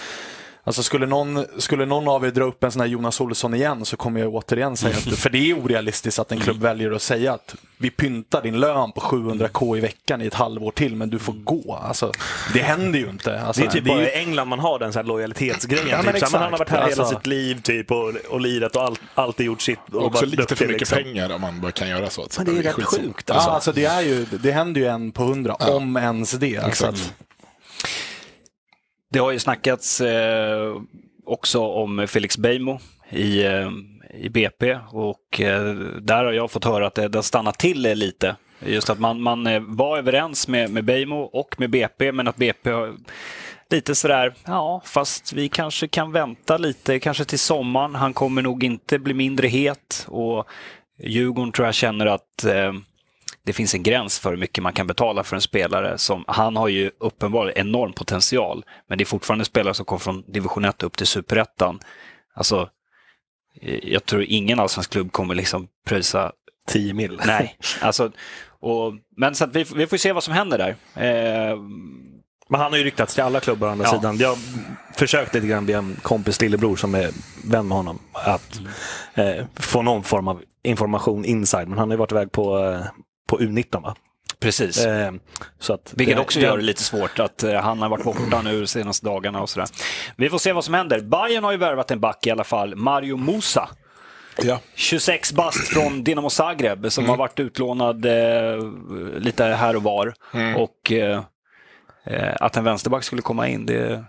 Alltså 0.66 0.82
skulle 0.82 1.06
någon, 1.06 1.46
skulle 1.58 1.86
någon 1.86 2.08
av 2.08 2.26
er 2.26 2.30
dra 2.30 2.44
upp 2.44 2.64
en 2.64 2.72
sån 2.72 2.80
här 2.80 2.88
Jonas 2.88 3.20
Olsson 3.20 3.54
igen 3.54 3.84
så 3.84 3.96
kommer 3.96 4.20
jag 4.20 4.34
återigen 4.34 4.76
säga 4.76 4.96
att, 4.96 5.18
för 5.18 5.30
det 5.30 5.50
är 5.50 5.58
orealistiskt 5.58 6.18
att 6.18 6.32
en 6.32 6.40
klubb 6.40 6.60
väljer 6.60 6.90
att 6.90 7.02
säga 7.02 7.32
att 7.32 7.54
vi 7.76 7.90
pyntar 7.90 8.42
din 8.42 8.60
lön 8.60 8.92
på 8.92 9.00
700k 9.00 9.78
i 9.78 9.80
veckan 9.80 10.22
i 10.22 10.26
ett 10.26 10.34
halvår 10.34 10.70
till 10.70 10.96
men 10.96 11.10
du 11.10 11.18
får 11.18 11.32
gå. 11.32 11.80
Alltså, 11.82 12.12
det 12.52 12.60
händer 12.60 12.98
ju 12.98 13.08
inte. 13.08 13.40
Alltså, 13.40 13.62
det 13.62 13.68
är 13.68 13.70
typ 13.70 13.84
det 13.84 13.90
är 13.90 13.96
bara 13.96 14.08
i 14.08 14.12
England 14.12 14.48
man 14.48 14.58
har 14.58 14.78
den 14.78 14.92
så 14.92 14.98
här 14.98 15.06
lojalitetsgrejen. 15.06 15.88
Ja, 15.88 16.12
typ. 16.12 16.32
han 16.32 16.42
har 16.42 16.50
varit 16.50 16.68
här 16.68 16.78
alltså, 16.78 17.02
hela 17.02 17.16
sitt 17.16 17.26
liv 17.26 17.60
typ, 17.62 17.90
och, 17.90 18.12
och 18.28 18.40
lirat 18.40 18.76
och 18.76 18.82
all, 18.82 18.96
alltid 19.14 19.46
gjort 19.46 19.62
sitt. 19.62 19.78
Och 19.92 20.04
också 20.04 20.26
lite 20.26 20.56
för 20.56 20.66
mycket 20.66 20.80
liksom. 20.80 20.98
pengar 20.98 21.34
om 21.34 21.40
man 21.40 21.60
bara 21.60 21.72
kan 21.72 21.88
göra 21.88 22.10
så. 22.10 22.26
Men 22.36 22.46
det 22.46 22.52
är, 22.52 22.62
det 22.62 22.68
är 22.68 22.72
rätt 22.72 22.84
sjukt. 22.84 23.30
Alltså. 23.30 23.48
Ja, 23.48 23.54
alltså, 23.54 23.72
det, 23.72 23.84
är 23.84 24.00
ju, 24.00 24.24
det 24.24 24.52
händer 24.52 24.80
ju 24.80 24.86
en 24.86 25.12
på 25.12 25.22
hundra, 25.22 25.56
ja. 25.58 25.72
om 25.72 25.96
ens 25.96 26.32
det. 26.32 26.58
Alltså. 26.58 26.94
Det 29.14 29.20
har 29.20 29.32
ju 29.32 29.38
snackats 29.38 30.00
eh, 30.00 30.76
också 31.24 31.60
om 31.60 32.06
Felix 32.08 32.38
Beijmo 32.38 32.78
i, 33.10 33.44
eh, 33.44 33.70
i 34.14 34.28
BP 34.28 34.78
och 34.90 35.40
eh, 35.40 35.74
där 36.00 36.24
har 36.24 36.32
jag 36.32 36.50
fått 36.50 36.64
höra 36.64 36.86
att 36.86 36.94
det, 36.94 37.08
det 37.08 37.22
stannat 37.22 37.58
till 37.58 37.82
lite. 37.82 38.36
Just 38.66 38.90
att 38.90 38.98
man, 39.00 39.22
man 39.22 39.46
eh, 39.46 39.60
var 39.60 39.98
överens 39.98 40.48
med, 40.48 40.70
med 40.70 40.84
Beijmo 40.84 41.20
och 41.20 41.54
med 41.58 41.70
BP 41.70 42.12
men 42.12 42.28
att 42.28 42.36
BP 42.36 42.70
har 42.70 42.94
lite 43.70 43.94
sådär, 43.94 44.34
ja 44.44 44.82
fast 44.84 45.32
vi 45.32 45.48
kanske 45.48 45.88
kan 45.88 46.12
vänta 46.12 46.56
lite, 46.56 46.98
kanske 46.98 47.24
till 47.24 47.38
sommaren. 47.38 47.94
Han 47.94 48.14
kommer 48.14 48.42
nog 48.42 48.64
inte 48.64 48.98
bli 48.98 49.14
mindre 49.14 49.46
het 49.46 50.06
och 50.08 50.48
Djurgården 50.98 51.52
tror 51.52 51.66
jag 51.66 51.74
känner 51.74 52.06
att 52.06 52.44
eh, 52.44 52.72
det 53.46 53.52
finns 53.52 53.74
en 53.74 53.82
gräns 53.82 54.18
för 54.18 54.30
hur 54.30 54.36
mycket 54.36 54.62
man 54.62 54.72
kan 54.72 54.86
betala 54.86 55.24
för 55.24 55.36
en 55.36 55.42
spelare. 55.42 55.98
Som, 55.98 56.24
han 56.26 56.56
har 56.56 56.68
ju 56.68 56.90
uppenbarligen 57.00 57.66
enorm 57.66 57.92
potential, 57.92 58.64
men 58.88 58.98
det 58.98 59.04
är 59.04 59.06
fortfarande 59.06 59.44
spelare 59.44 59.74
som 59.74 59.86
kommer 59.86 60.00
från 60.00 60.24
division 60.32 60.64
1 60.64 60.82
upp 60.82 60.96
till 60.96 61.06
superettan. 61.06 61.80
Alltså, 62.34 62.68
jag 63.82 64.04
tror 64.04 64.22
ingen 64.22 64.60
allsvensk 64.60 64.90
klubb 64.90 65.12
kommer 65.12 65.34
liksom 65.34 65.68
pröjsa 65.86 66.32
10 66.66 66.94
mil. 66.94 67.20
Nej, 67.26 67.56
alltså, 67.80 68.12
och, 68.60 68.92
men 69.16 69.34
så 69.34 69.46
vi, 69.46 69.64
vi 69.74 69.86
får 69.86 69.96
se 69.96 70.12
vad 70.12 70.24
som 70.24 70.34
händer 70.34 70.58
där. 70.58 70.76
Eh, 70.94 71.56
men 72.48 72.60
han 72.60 72.72
har 72.72 72.78
ju 72.78 72.84
ryktats 72.84 73.14
till 73.14 73.22
alla 73.22 73.40
klubbar 73.40 73.68
å 73.68 73.70
andra 73.70 73.84
ja. 73.84 73.92
sidan. 73.92 74.18
Jag 74.18 74.38
försökte 74.92 75.38
lite 75.38 75.48
grann 75.48 75.66
via 75.66 75.78
en 75.78 75.96
kompis 76.02 76.40
lillebror 76.40 76.76
som 76.76 76.94
är 76.94 77.10
vän 77.44 77.68
med 77.68 77.76
honom 77.76 77.98
att 78.12 78.60
mm. 79.14 79.38
eh, 79.38 79.46
få 79.56 79.82
någon 79.82 80.02
form 80.02 80.28
av 80.28 80.42
information 80.62 81.24
inside. 81.24 81.68
Men 81.68 81.78
han 81.78 81.88
har 81.88 81.94
ju 81.94 81.98
varit 81.98 82.12
iväg 82.12 82.32
på, 82.32 82.58
eh, 82.58 82.80
på 83.26 83.38
U19 83.38 83.82
va? 83.82 83.94
Precis. 84.40 84.84
Eh, 84.84 85.12
så 85.58 85.72
att 85.72 85.92
Vilket 85.96 86.16
det, 86.16 86.22
också 86.22 86.40
gör 86.40 86.56
det 86.56 86.62
lite 86.62 86.82
svårt 86.82 87.18
att 87.18 87.42
eh, 87.42 87.54
han 87.54 87.82
har 87.82 87.88
varit 87.88 88.04
borta 88.04 88.42
nu 88.42 88.60
de 88.60 88.66
senaste 88.66 89.06
dagarna 89.06 89.42
och 89.42 89.50
sådär. 89.50 89.68
Vi 90.16 90.30
får 90.30 90.38
se 90.38 90.52
vad 90.52 90.64
som 90.64 90.74
händer. 90.74 91.00
Bayern 91.00 91.44
har 91.44 91.52
ju 91.52 91.58
värvat 91.58 91.90
en 91.90 92.00
back 92.00 92.26
i 92.26 92.30
alla 92.30 92.44
fall, 92.44 92.76
Mario 92.76 93.16
Musa. 93.16 93.68
Ja. 94.42 94.60
26 94.74 95.32
bast 95.32 95.68
från 95.68 96.04
Dinamo 96.04 96.30
Zagreb 96.30 96.92
som 96.92 97.04
mm. 97.04 97.10
har 97.10 97.16
varit 97.16 97.40
utlånad 97.40 98.06
eh, 98.06 98.58
lite 99.18 99.44
här 99.44 99.76
och 99.76 99.82
var. 99.82 100.14
Mm. 100.34 100.56
Och 100.56 100.92
eh, 100.92 101.22
eh 102.04 102.34
att 102.40 102.56
en 102.56 102.64
vänsterback 102.64 103.04
skulle 103.04 103.22
komma 103.22 103.48
in, 103.48 103.66
det, 103.66 104.04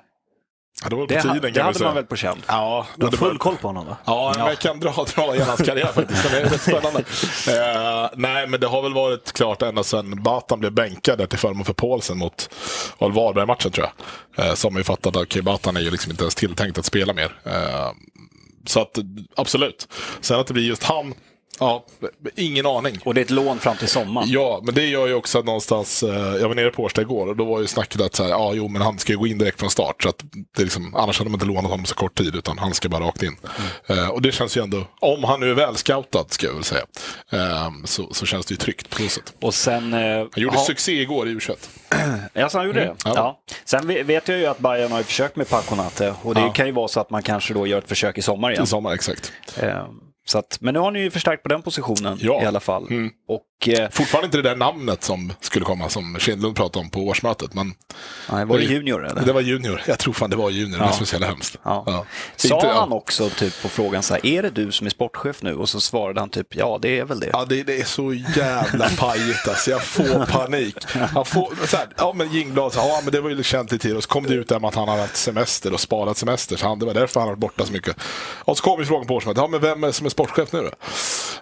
Ja, 0.84 0.90
det 0.90 0.96
var 0.96 1.08
på 1.08 1.14
det, 1.14 1.22
tiden, 1.22 1.54
det 1.54 1.62
hade 1.62 1.84
man 1.84 1.96
väl 1.96 2.06
på 2.06 2.16
känn? 2.16 2.42
Ja, 2.48 2.88
du 2.96 3.06
har 3.06 3.12
full 3.12 3.38
koll 3.38 3.56
på 3.58 3.68
honom 3.68 3.88
va? 3.88 3.98
Ja, 4.06 4.34
ja. 4.38 4.50
jag 4.50 4.60
kan 4.60 4.80
dra, 4.80 5.06
dra 5.16 5.32
hela 5.32 5.46
hans 5.46 5.62
karriär 5.62 5.92
faktiskt. 5.94 6.32
Det 6.32 6.40
är 6.40 6.44
rätt 6.44 6.62
spännande. 6.62 7.00
uh, 7.00 8.10
nej, 8.16 8.48
men 8.48 8.60
det 8.60 8.68
har 8.68 8.82
väl 8.82 8.94
varit 8.94 9.32
klart 9.32 9.62
ända 9.62 9.84
sedan 9.84 10.24
Batan 10.24 10.60
blev 10.60 10.72
bänkad 10.72 11.30
till 11.30 11.40
förmån 11.40 11.66
för 11.66 11.74
Paulsen 11.74 12.18
mot 12.18 12.50
Varberg-matchen 13.00 13.72
tror 13.72 13.88
jag. 14.36 14.46
Uh, 14.46 14.54
som 14.54 14.76
vi 14.76 14.84
fattat 14.84 15.16
att 15.16 15.22
okay, 15.22 15.42
Batan 15.42 15.78
är 15.78 15.82
ju 15.82 15.92
liksom 15.92 16.12
inte 16.12 16.24
ens 16.24 16.36
tilltänkt 16.36 16.78
att 16.78 16.86
spela 16.86 17.14
mer. 17.14 17.38
Uh, 17.48 17.92
så 18.66 18.82
att 18.82 18.98
absolut. 19.36 19.88
Sen 20.22 20.40
att 20.40 20.48
det 20.48 20.54
blir 20.54 20.64
just 20.64 20.84
han 20.84 21.14
Ja, 21.60 21.86
ingen 22.36 22.66
aning. 22.66 23.00
Och 23.04 23.14
det 23.14 23.22
är 23.22 23.26
ett 23.26 23.30
lån 23.30 23.60
fram 23.60 23.78
till 23.78 23.88
sommaren. 23.88 24.30
Ja, 24.30 24.62
men 24.64 24.76
det 24.76 24.86
gör 24.86 25.08
ju 25.08 25.14
också 25.14 25.40
att 25.40 25.46
någonstans, 25.46 26.04
eh, 26.04 26.36
jag 26.36 26.48
var 26.48 26.56
nere 26.56 26.70
på 26.70 26.84
Årsta 26.84 27.02
igår 27.02 27.28
och 27.28 27.36
då 27.36 27.46
var 27.46 27.62
ju 27.62 27.68
snacket 27.68 28.02
att 28.02 28.16
så 28.16 28.24
här, 28.24 28.30
ja, 28.30 28.52
jo, 28.54 28.68
men 28.68 28.82
han 28.82 29.00
ska 29.00 29.12
ju 29.12 29.18
gå 29.20 29.28
in 29.28 29.38
direkt 29.38 29.60
från 29.60 29.70
start. 29.70 30.04
Så 30.04 30.10
att 30.10 30.24
det 30.58 30.64
liksom, 30.64 30.96
annars 30.96 31.18
hade 31.18 31.30
man 31.30 31.36
inte 31.36 31.46
lånat 31.46 31.72
honom 31.72 31.86
så 31.86 31.96
kort 31.96 32.18
tid, 32.18 32.36
utan 32.36 32.58
han 32.58 32.74
ska 32.74 32.90
bara 32.90 33.04
rakt 33.04 33.24
in. 33.24 33.38
Mm. 33.88 34.00
Uh, 34.00 34.10
och 34.10 34.22
det 34.22 34.32
känns 34.32 34.58
ju 34.58 34.64
ändå, 34.64 34.88
om 35.00 35.24
han 35.24 35.40
nu 35.40 35.50
är 35.50 35.54
välscoutad, 35.54 36.26
ska 36.30 36.48
jag 36.48 36.54
väl 36.54 36.64
säga, 36.64 36.84
uh, 37.34 37.70
så, 37.84 38.14
så 38.14 38.26
känns 38.26 38.46
det 38.46 38.52
ju 38.52 38.58
tryggt 38.58 38.90
på 38.90 39.04
något. 39.04 39.34
Och 39.42 39.54
sen, 39.54 39.94
uh, 39.94 40.00
han 40.18 40.30
gjorde 40.36 40.58
ha... 40.58 40.66
succé 40.66 41.02
igår 41.02 41.28
i 41.28 41.36
U21. 41.36 41.70
ja, 42.34 42.50
så 42.50 42.58
han 42.58 42.68
gjorde 42.68 42.84
mm. 42.84 42.96
det? 43.04 43.10
Ja. 43.10 43.14
ja. 43.16 43.40
Sen 43.66 43.88
vet 43.88 44.28
jag 44.28 44.38
ju 44.38 44.46
att 44.46 44.60
Bayern 44.60 44.92
har 44.92 45.04
försökt 45.04 45.36
med 45.36 45.50
Paconate 45.50 46.14
och 46.22 46.36
det 46.36 46.42
ja. 46.42 46.54
kan 46.54 46.66
ju 46.66 46.72
vara 46.72 46.88
så 46.88 47.00
att 47.00 47.10
man 47.10 47.24
kanske 47.24 47.54
då 47.54 47.68
gör 47.68 47.78
ett 47.78 47.90
försök 47.90 48.18
i 48.18 48.22
sommar 48.22 48.52
igen. 48.52 48.64
I 48.64 48.68
sommar, 48.68 48.94
exakt. 48.94 49.32
Så 50.28 50.38
att, 50.38 50.58
men 50.62 50.74
nu 50.74 50.80
har 50.80 50.92
ni 50.92 51.00
ju 51.00 51.12
förstärkt 51.12 51.44
på 51.44 51.50
den 51.50 51.62
positionen 51.62 52.18
Ja. 52.22 52.44
i 52.44 52.46
alla 52.46 52.60
fall. 52.60 52.88
Mm. 52.90 53.10
Och 53.28 53.70
eh, 53.70 53.90
Fortfarande 53.92 54.26
inte 54.26 54.38
det 54.38 54.50
där 54.50 54.56
namnet 54.56 55.04
som 55.04 55.34
skulle 55.40 55.66
komma 55.66 55.90
som 55.90 56.18
Kindlund 56.20 56.56
pratade 56.56 56.84
om 56.86 56.90
på 56.90 57.00
årsmötet. 57.08 57.54
Men 57.54 57.74
nej, 58.32 58.46
var 58.46 58.58
det 58.58 58.66
Oj. 58.66 58.74
junior 58.74 59.08
eller? 59.08 59.22
det 59.26 59.34
var 59.34 59.42
junior. 59.42 59.82
Jag 59.88 60.00
tror 60.00 60.14
fan 60.14 60.30
det 60.30 60.36
var 60.36 60.50
junior. 60.50 60.78
Det 60.80 60.84
Ja. 60.86 60.90
är 61.02 61.06
så 61.06 61.14
jävla 61.14 61.28
hemskt. 61.28 61.58
Ja. 61.64 62.06
Sa 62.36 62.56
Inte- 62.56 62.68
han 62.68 62.92
också 62.92 63.30
typ 63.30 63.62
på 63.62 63.70
frågan 63.70 64.04
så 64.04 64.14
här, 64.14 64.26
är 64.26 64.42
det 64.44 64.50
du 64.50 64.72
som 64.72 64.88
är 64.88 64.92
sportchef 64.92 65.42
nu? 65.44 65.56
Och 65.56 65.70
så 65.70 65.80
svarade 65.82 66.20
han 66.20 66.30
typ, 66.30 66.56
ja 66.56 66.80
det 66.82 67.00
är 67.00 67.06
väl 67.06 67.20
det. 67.20 67.30
Ja, 67.34 67.46
det, 67.50 67.64
det 67.64 67.80
är 67.80 67.86
så 67.86 68.14
jävla 68.14 68.90
pajigt 68.98 69.48
alltså. 69.48 69.72
Jag 69.72 69.84
får 69.84 70.26
panik. 70.32 70.76
Han 71.14 71.26
får, 71.26 71.68
så 71.68 71.78
här, 71.78 71.88
ja 71.98 72.14
men 72.16 72.32
Jingblad, 72.34 72.74
så, 72.74 72.80
ja 72.80 73.00
men 73.04 73.12
det 73.12 73.22
var 73.22 73.30
ju 73.30 73.44
känt 73.44 73.74
i 73.74 73.80
tid. 73.80 73.96
Och 73.98 74.04
så 74.04 74.10
kom 74.10 74.24
det 74.24 74.34
ut 74.34 74.48
där 74.50 74.60
med 74.60 74.68
att 74.68 74.76
han 74.76 74.88
hade 74.88 75.02
haft 75.02 75.16
semester 75.18 75.74
och 75.74 75.80
sparat 75.80 76.18
semester. 76.18 76.56
Så 76.56 76.68
han, 76.68 76.80
det 76.80 76.86
var 76.86 76.94
därför 76.94 77.20
han 77.20 77.30
var 77.30 77.36
borta 77.36 77.66
så 77.66 77.74
mycket. 77.74 77.96
Och 78.40 78.58
så 78.58 78.64
kom 78.64 78.80
ju 78.80 78.86
frågan 78.86 79.08
på 79.08 79.16
årsmötet, 79.16 79.42
ja 79.42 79.48
men 79.48 79.62
vem 79.62 79.84
är 79.84 79.88
det 79.88 79.94
som 79.94 80.06
är 80.06 80.10
sportchef 80.16 80.52
nu 80.54 80.62
då? 80.62 80.70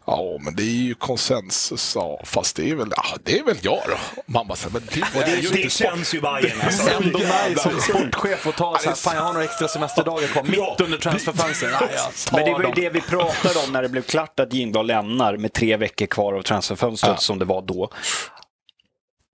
Ja 0.05 0.37
men 0.41 0.55
det 0.55 0.63
är 0.63 0.83
ju 0.83 0.93
konsensus, 0.95 1.91
ja 1.95 2.19
fast 2.25 2.55
det 2.55 2.69
är 2.69 2.75
väl, 2.75 2.87
ja, 2.95 3.03
det 3.23 3.39
är 3.39 3.43
väl 3.43 3.57
jag 3.61 3.81
då. 3.87 4.21
Man 4.25 4.47
bara, 4.47 4.55
så 4.55 4.69
här, 4.69 4.73
men 4.79 4.87
det, 5.13 5.31
är 5.31 5.35
ju 5.37 5.49
Det 5.49 5.57
inte 5.61 5.69
sport- 5.69 5.87
känns 5.87 6.13
ju 6.13 6.21
Bajen 6.21 6.61
alltså. 6.63 6.89
Ändå 7.03 7.19
jävla- 7.19 7.61
som 7.61 7.79
sportchef 7.81 8.47
och 8.47 8.55
ta 8.55 8.77
så 8.79 8.89
här, 8.89 8.95
fan 8.95 9.15
jag 9.15 9.21
har 9.23 9.33
några 9.33 9.45
extra 9.45 9.67
semesterdagar 9.67 10.27
kvar, 10.27 10.43
mitt 10.43 10.81
under 10.81 10.97
transferfönstret. 10.97 11.71
Men 12.31 12.45
det 12.45 12.51
var 12.51 12.63
ju 12.63 12.71
det 12.75 12.89
vi 12.89 13.01
pratade 13.01 13.59
om 13.67 13.73
när 13.73 13.81
det 13.81 13.89
blev 13.89 14.01
klart 14.01 14.39
att 14.39 14.53
Jingblad 14.53 14.85
lämnar 14.85 15.37
med 15.37 15.53
tre 15.53 15.77
veckor 15.77 16.05
kvar 16.05 16.33
av 16.33 16.41
transferfönstret 16.41 17.11
Ja. 17.15 17.17
som 17.17 17.39
det 17.39 17.45
var 17.45 17.61
då. 17.61 17.89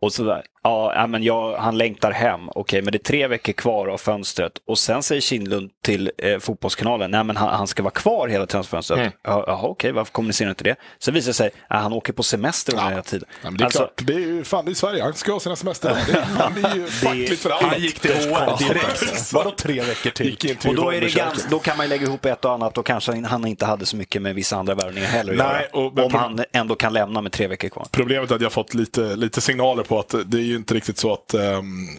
Och 0.01 0.13
sådär. 0.13 0.43
Ja, 0.63 1.08
men 1.08 1.24
jag, 1.24 1.58
han 1.58 1.78
längtar 1.78 2.12
hem. 2.12 2.50
Okej, 2.50 2.82
men 2.82 2.92
det 2.92 2.98
är 2.98 3.04
tre 3.04 3.28
veckor 3.28 3.54
kvar 3.54 3.88
av 3.88 3.98
fönstret. 3.98 4.51
Och 4.68 4.80
sen 4.80 5.04
säger 5.04 5.22
Kindlund 5.22 5.70
till 5.84 6.12
eh, 6.18 6.39
Fotbollskanalen, 6.39 7.12
nej 7.12 7.24
men 7.24 7.38
han, 7.38 7.50
han 7.50 7.68
ska 7.68 7.84
vara 7.84 7.92
kvar 7.94 8.28
hela 8.28 8.46
transferfönstret. 8.46 9.00
Mm. 9.00 9.12
Ja, 9.24 9.44
Jaha, 9.48 9.68
okej, 9.68 9.92
varför 9.92 10.12
kommunicerar 10.12 10.50
inte 10.50 10.63
det? 10.63 10.75
Sen 11.00 11.13
visar 11.13 11.30
det 11.30 11.34
sig 11.34 11.50
att 11.68 11.82
han 11.82 11.94
åker 11.94 12.13
på 12.13 12.24
semester 12.24 12.74
under 12.74 12.84
Ja. 12.86 12.89
hela 12.89 13.01
tiden. 13.04 13.28
Ja, 13.32 13.38
men 13.50 13.58
det 13.58 13.62
är 13.63 13.66
Alltså, 13.66 13.80
klart, 13.80 14.01
det 14.04 14.13
är 14.13 14.20
ju 14.20 14.44
fan 14.44 14.66
det 14.66 14.72
är 14.72 14.74
Sverige. 14.75 15.04
Han 15.04 15.13
ska 15.13 15.32
ha 15.32 15.39
sina 15.39 15.56
semester. 15.56 15.98
Det 16.08 16.12
är, 16.18 16.22
fan, 16.25 16.54
det 16.62 16.68
är 16.70 16.75
ju 16.75 16.88
fackligt 16.88 17.42
för 17.42 17.50
allt. 17.50 17.63
Han 17.63 17.82
gick 17.82 18.00
till 18.00 18.12
HR 18.12 18.68
direkt. 18.68 19.34
Vadå 19.34 19.51
tre 19.51 19.82
veckor 19.82 20.10
till? 20.10 20.58
Och 20.70 20.75
då, 20.75 20.82
är 20.89 20.92
det 20.94 20.98
Ronneköket. 20.98 21.16
gans, 21.28 21.48
då 21.50 21.60
kan 21.60 21.78
man 21.78 21.89
lägga 21.89 22.04
ihop 22.08 22.25
ett 22.25 22.46
och 22.46 22.51
annat 22.54 22.78
och 22.78 22.86
kanske 22.86 23.25
han 23.25 23.48
inte 23.48 23.66
hade 23.66 23.86
så 23.86 23.96
mycket 23.98 24.22
med 24.22 24.36
vissa 24.36 24.56
andra 24.58 24.75
värvningar 24.75 25.08
heller 25.08 25.34
Nej, 25.36 25.68
och- 25.74 26.00
om 26.00 26.13
han 26.13 26.44
ändå 26.54 26.75
kan 26.75 26.94
lämna 26.94 27.22
med 27.22 27.32
tre 27.32 27.48
veckor 27.48 27.70
kvar. 27.70 27.88
Problemet 27.92 28.32
är 28.32 28.36
att 28.36 28.42
jag 28.42 28.46
har 28.46 28.51
fått 28.51 28.74
lite, 28.74 29.16
lite 29.16 29.42
signaler 29.42 29.84
på 29.84 30.00
att 30.00 30.16
det 30.25 30.38
är 30.38 30.42
ju 30.50 30.56
inte 30.56 30.74
riktigt 30.74 30.98
så 30.98 31.13
att, 31.13 31.34
um, 31.34 31.89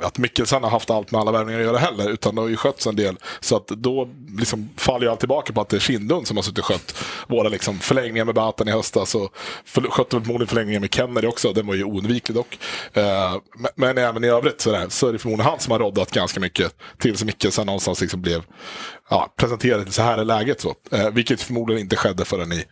att 0.00 0.18
Mikkelsen 0.18 0.62
har 0.62 0.70
haft 0.70 0.90
allt 0.90 1.10
med 1.10 1.20
alla 1.20 1.32
värvningar 1.32 1.60
att 1.60 1.66
göra 1.66 1.78
heller. 1.78 2.10
Utan 2.10 2.34
det 2.34 2.40
har 2.40 2.48
ju 2.48 2.56
skötts 2.56 2.86
en 2.86 2.96
del. 2.96 3.16
Så 3.40 3.56
att 3.56 3.66
då 3.66 4.08
liksom 4.38 4.68
faller 4.76 5.06
ju 5.06 5.10
allt 5.10 5.20
tillbaka 5.20 5.52
på 5.52 5.60
att 5.60 5.68
det 5.68 5.76
är 5.76 5.80
Kindlund 5.80 6.26
som 6.26 6.36
har 6.36 6.42
suttit 6.42 6.58
och 6.58 6.64
skött 6.64 7.04
våra 7.28 7.48
liksom 7.48 7.78
förlängningar 7.78 8.24
med 8.24 8.34
Batan 8.34 8.68
i 8.68 8.70
höstas. 8.70 9.14
Och 9.14 9.36
för, 9.64 9.82
skötte 9.82 10.20
förmodligen 10.20 10.48
förlängningen 10.48 10.80
med 10.80 10.94
Kennedy 10.94 11.26
också. 11.26 11.52
Den 11.52 11.66
var 11.66 11.74
ju 11.74 11.84
oundviklig 11.84 12.36
dock. 12.36 12.58
Uh, 12.96 13.02
men, 13.56 13.70
men 13.76 13.98
även 13.98 14.24
i 14.24 14.28
övrigt 14.28 14.60
så, 14.60 14.72
där, 14.72 14.88
så 14.88 15.08
är 15.08 15.12
det 15.12 15.18
förmodligen 15.18 15.50
han 15.50 15.60
som 15.60 15.70
har 15.70 15.78
roddat 15.78 16.10
ganska 16.10 16.40
mycket. 16.40 16.74
Tills 16.98 17.24
Mikkelsen 17.24 17.66
någonstans 17.66 18.00
liksom 18.00 18.22
blev 18.22 18.42
ja, 19.10 19.34
presenterad. 19.36 19.94
Så 19.94 20.02
här 20.02 20.18
är 20.18 20.24
läget. 20.24 20.60
Så. 20.60 20.68
Uh, 20.68 21.10
vilket 21.10 21.42
förmodligen 21.42 21.82
inte 21.82 21.96
skedde 21.96 22.24
förrän 22.24 22.52
i 22.52 22.64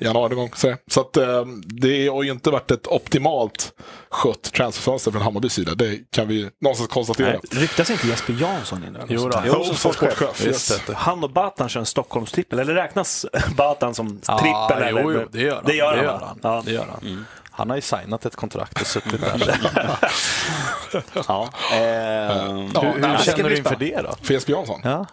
januari 0.00 0.28
någon 0.28 0.38
gång. 0.38 0.50
Så, 0.54 0.66
det. 0.68 0.76
så 0.90 1.00
att, 1.00 1.16
eh, 1.16 1.44
det 1.64 2.08
har 2.08 2.22
ju 2.22 2.30
inte 2.30 2.50
varit 2.50 2.70
ett 2.70 2.86
optimalt 2.86 3.72
skött 4.10 4.42
transferfönster 4.52 5.10
från 5.10 5.22
Hammarbys 5.22 5.52
sida. 5.52 5.74
Det 5.74 5.98
kan 6.10 6.28
vi 6.28 6.50
någonstans 6.60 6.88
konstatera. 6.90 7.28
Nej, 7.28 7.40
Ryktas 7.62 7.90
inte 7.90 8.08
Jesper 8.08 8.32
Jansson 8.40 8.84
in? 8.84 8.96
Jo 9.08 9.28
då. 9.28 9.42
Jo, 9.46 9.64
som 9.64 9.76
sportchef. 9.76 10.44
Just 10.44 10.70
Yes. 10.70 10.82
det. 10.86 10.94
Han 10.94 11.24
och 11.24 11.30
Batan 11.30 11.68
kör 11.68 11.80
en 11.80 11.86
Stockholmstrippel, 11.86 12.58
eller 12.58 12.74
räknas 12.74 13.26
Batan 13.56 13.94
som 13.94 14.08
trippel? 14.20 14.46
Ja, 14.50 14.70
eller? 14.74 15.00
jo, 15.02 15.12
jo, 15.12 15.26
det 15.32 15.40
gör 15.42 15.54
han. 15.54 15.64
Det 15.66 15.74
gör 15.74 15.92
det 15.92 15.96
han, 15.96 16.04
gör 16.06 16.12
va? 16.12 16.26
han. 16.26 16.38
Ja. 16.42 16.62
Det 16.64 16.72
gör 16.72 16.86
han. 17.00 17.26
han 17.50 17.68
har 17.70 17.76
ju 17.76 17.82
signat 17.82 18.26
ett 18.26 18.36
kontrakt 18.36 18.80
och 18.80 18.86
suttit 18.86 19.20
där. 19.20 19.56
Ja. 21.28 21.48
Eh, 21.72 21.78
Ja, 21.78 22.80
hur 22.80 22.92
hur 22.92 23.00
det 23.00 23.18
känner 23.24 23.50
du 23.50 23.56
inför 23.56 23.76
det 23.76 23.96
då? 24.02 24.14
För 24.22 24.34
Jesper 24.34 24.52
Jansson? 24.52 24.80
Ja. 24.84 25.06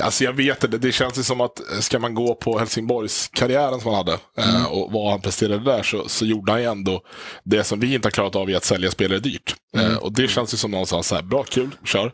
Alltså 0.00 0.24
jag 0.24 0.32
vet 0.32 0.64
inte, 0.64 0.78
det 0.78 0.92
känns 0.92 1.18
ju 1.18 1.22
som 1.22 1.40
att 1.40 1.72
eh, 1.72 1.78
ska 1.78 1.98
man 1.98 2.14
gå 2.14 2.34
på 2.34 2.58
Helsingborgs 2.58 3.28
karriären 3.32 3.80
som 3.80 3.94
han 3.94 4.06
hade 4.06 4.18
eh, 4.38 4.64
och 4.64 4.92
vad 4.92 5.10
han 5.10 5.20
presterade 5.20 5.64
där 5.64 5.82
så, 5.82 6.08
så 6.08 6.26
gjorde 6.26 6.52
han 6.52 6.60
ju 6.60 6.66
ändå 6.66 7.02
det 7.44 7.64
som 7.64 7.80
vi 7.80 7.94
inte 7.94 8.06
har 8.06 8.10
klarat 8.10 8.36
av 8.36 8.50
i 8.50 8.54
att 8.54 8.64
sälja 8.64 8.90
spelare 8.90 9.18
dyrt. 9.18 9.54
Eh, 9.76 9.96
och 9.96 10.12
det 10.12 10.28
känns 10.28 10.54
ju 10.54 10.58
som 10.58 10.70
någonstans 10.70 11.06
så 11.06 11.14
här, 11.14 11.22
bra, 11.22 11.42
kul, 11.42 11.70
kör. 11.84 12.12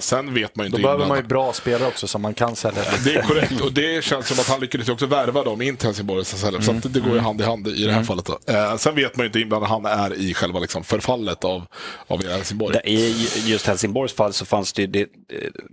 Sen 0.00 0.34
vet 0.34 0.56
man 0.56 0.66
ju 0.66 0.70
Då 0.70 0.76
inte 0.76 0.82
behöver 0.82 0.98
innan- 0.98 1.08
man 1.08 1.18
ju 1.18 1.24
bra 1.24 1.52
spelare 1.52 1.88
också 1.88 2.06
som 2.06 2.22
man 2.22 2.34
kan 2.34 2.56
sälja. 2.56 2.82
Det 3.04 3.14
är 3.16 3.22
korrekt 3.22 3.60
och 3.60 3.72
det 3.72 4.04
känns 4.04 4.28
som 4.28 4.40
att 4.40 4.48
han 4.48 4.60
lyckades 4.60 4.88
också 4.88 5.06
värva 5.06 5.44
dem 5.44 5.62
in 5.62 5.76
till 5.76 5.86
Helsingborg. 5.86 6.24
Så, 6.24 6.36
så, 6.36 6.72
det 6.88 7.00
går 7.00 7.12
ju 7.14 7.18
hand 7.20 7.40
i 7.40 7.44
hand 7.44 7.68
i 7.68 7.84
det 7.84 7.92
här 7.92 8.02
fallet. 8.02 8.24
Då. 8.24 8.38
Sen 8.78 8.94
vet 8.94 9.16
man 9.16 9.24
ju 9.24 9.26
inte 9.26 9.40
inblandad 9.40 9.70
han 9.70 9.84
är 9.86 10.14
i 10.14 10.34
själva 10.34 10.60
liksom, 10.60 10.84
förfallet 10.84 11.44
av, 11.44 11.62
av 12.06 12.26
Helsingborg. 12.26 12.76
I 12.84 13.28
just 13.44 13.66
Helsingborgs 13.66 14.12
fall 14.12 14.32
så 14.32 14.44
fanns 14.44 14.72
det 14.72 14.82
ju, 14.82 14.88
det, 14.88 15.06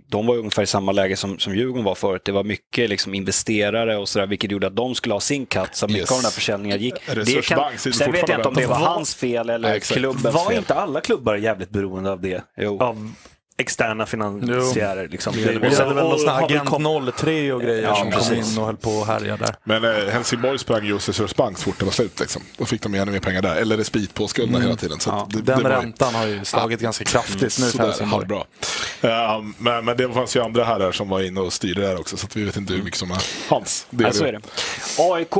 de 0.08 0.26
var 0.26 0.36
ungefär 0.36 0.62
i 0.62 0.66
samma 0.66 0.92
läge 0.96 1.16
som, 1.16 1.38
som 1.38 1.54
Djurgården 1.56 1.84
var 1.84 1.94
förut. 1.94 2.22
Det 2.24 2.32
var 2.32 2.44
mycket 2.44 2.90
liksom 2.90 3.14
investerare 3.14 3.96
och 3.96 4.08
sådär, 4.08 4.26
vilket 4.26 4.50
gjorde 4.50 4.66
att 4.66 4.76
de 4.76 4.94
skulle 4.94 5.14
ha 5.14 5.20
sin 5.20 5.46
katt. 5.46 5.76
Så 5.76 5.86
mycket 5.86 6.00
Yes. 6.00 6.10
av 6.10 6.16
den 6.18 6.24
här 6.24 6.30
försäljningen 6.30 6.80
gick. 6.80 6.94
Resursbank 7.06 7.78
sitter 7.78 7.98
sen 7.98 8.12
vet 8.12 8.28
jag 8.28 8.38
inte 8.38 8.48
om 8.48 8.54
det 8.54 8.66
var 8.66 8.76
hans 8.76 9.14
fel 9.14 9.50
eller 9.50 9.68
Nej, 9.68 9.80
klubbens 9.80 10.34
Var 10.34 10.48
fel. 10.48 10.58
inte 10.58 10.74
alla 10.74 11.00
klubbar 11.00 11.36
jävligt 11.36 11.70
beroende 11.70 12.10
av 12.12 12.20
det? 12.20 12.44
Jo. 12.56 12.80
Av 12.82 13.12
externa 13.58 14.06
finansiärer. 14.06 15.08
Liksom. 15.08 15.30
Och 15.34 15.66
Och 15.66 15.72
sen- 15.72 15.86
väl 15.86 15.96
någon 15.96 16.18
sån 16.18 16.28
här 16.28 16.44
Agent 16.44 16.68
kom- 16.68 17.12
03 17.16 17.52
och 17.52 17.60
grejer 17.62 17.82
Ja, 17.82 17.94
som 17.96 18.10
kom 18.10 18.20
precis. 18.20 18.52
in 18.52 18.58
och 18.58 18.66
höll 18.66 18.76
på 18.76 18.90
och 18.90 19.06
härja 19.06 19.36
där. 19.36 19.54
Men 19.64 19.84
eh, 19.84 19.90
Helsingborg 20.12 20.58
sprang 20.58 20.84
ju 20.86 20.92
hos 20.92 21.08
Resursbank 21.08 21.58
så 21.58 21.64
fort 21.64 21.78
det 21.78 21.84
var 21.84 21.92
slut. 21.92 22.20
Liksom. 22.20 22.42
Då 22.58 22.64
fick 22.64 22.82
de 22.82 22.94
ännu 22.94 23.12
mer 23.12 23.20
pengar 23.20 23.42
där. 23.42 23.56
Eller 23.56 23.76
respit 23.76 24.14
på 24.14 24.28
skulderna 24.28 24.60
hela 24.60 24.76
tiden. 24.76 25.00
Så 25.00 25.10
Ja, 25.10 25.28
det, 25.30 25.36
Den 25.42 25.44
det 25.58 25.64
var 25.64 25.70
ju- 25.70 25.76
räntan 25.76 26.14
har 26.14 26.26
ju 26.26 26.44
slagit 26.44 26.80
ganska 26.80 27.04
kraftigt 27.04 27.40
nu 27.42 27.48
för 27.48 27.70
Sådär, 27.70 27.84
Helsingborg. 27.86 28.26
halvbra. 28.28 28.44
Eh, 29.36 29.42
men, 29.58 29.84
men 29.84 29.96
det 29.96 30.12
fanns 30.12 30.36
ju 30.36 30.42
andra 30.42 30.64
här 30.64 30.78
där 30.78 30.92
som 30.92 31.08
var 31.08 31.20
inne 31.22 31.40
och 31.40 31.52
styrde 31.52 31.80
där 31.80 32.00
också. 32.00 32.16
Så 32.16 32.26
att 32.26 32.36
vi 32.36 32.44
vet 32.44 32.56
inte 32.56 32.72
hur 32.74 32.82
mycket 32.82 32.98
som 32.98 33.10
är 33.10 33.22
hans. 33.48 33.86
Ja, 33.90 34.12
så 34.12 34.24
är 34.24 34.32
det. 34.32 34.40
AIK 34.98 35.34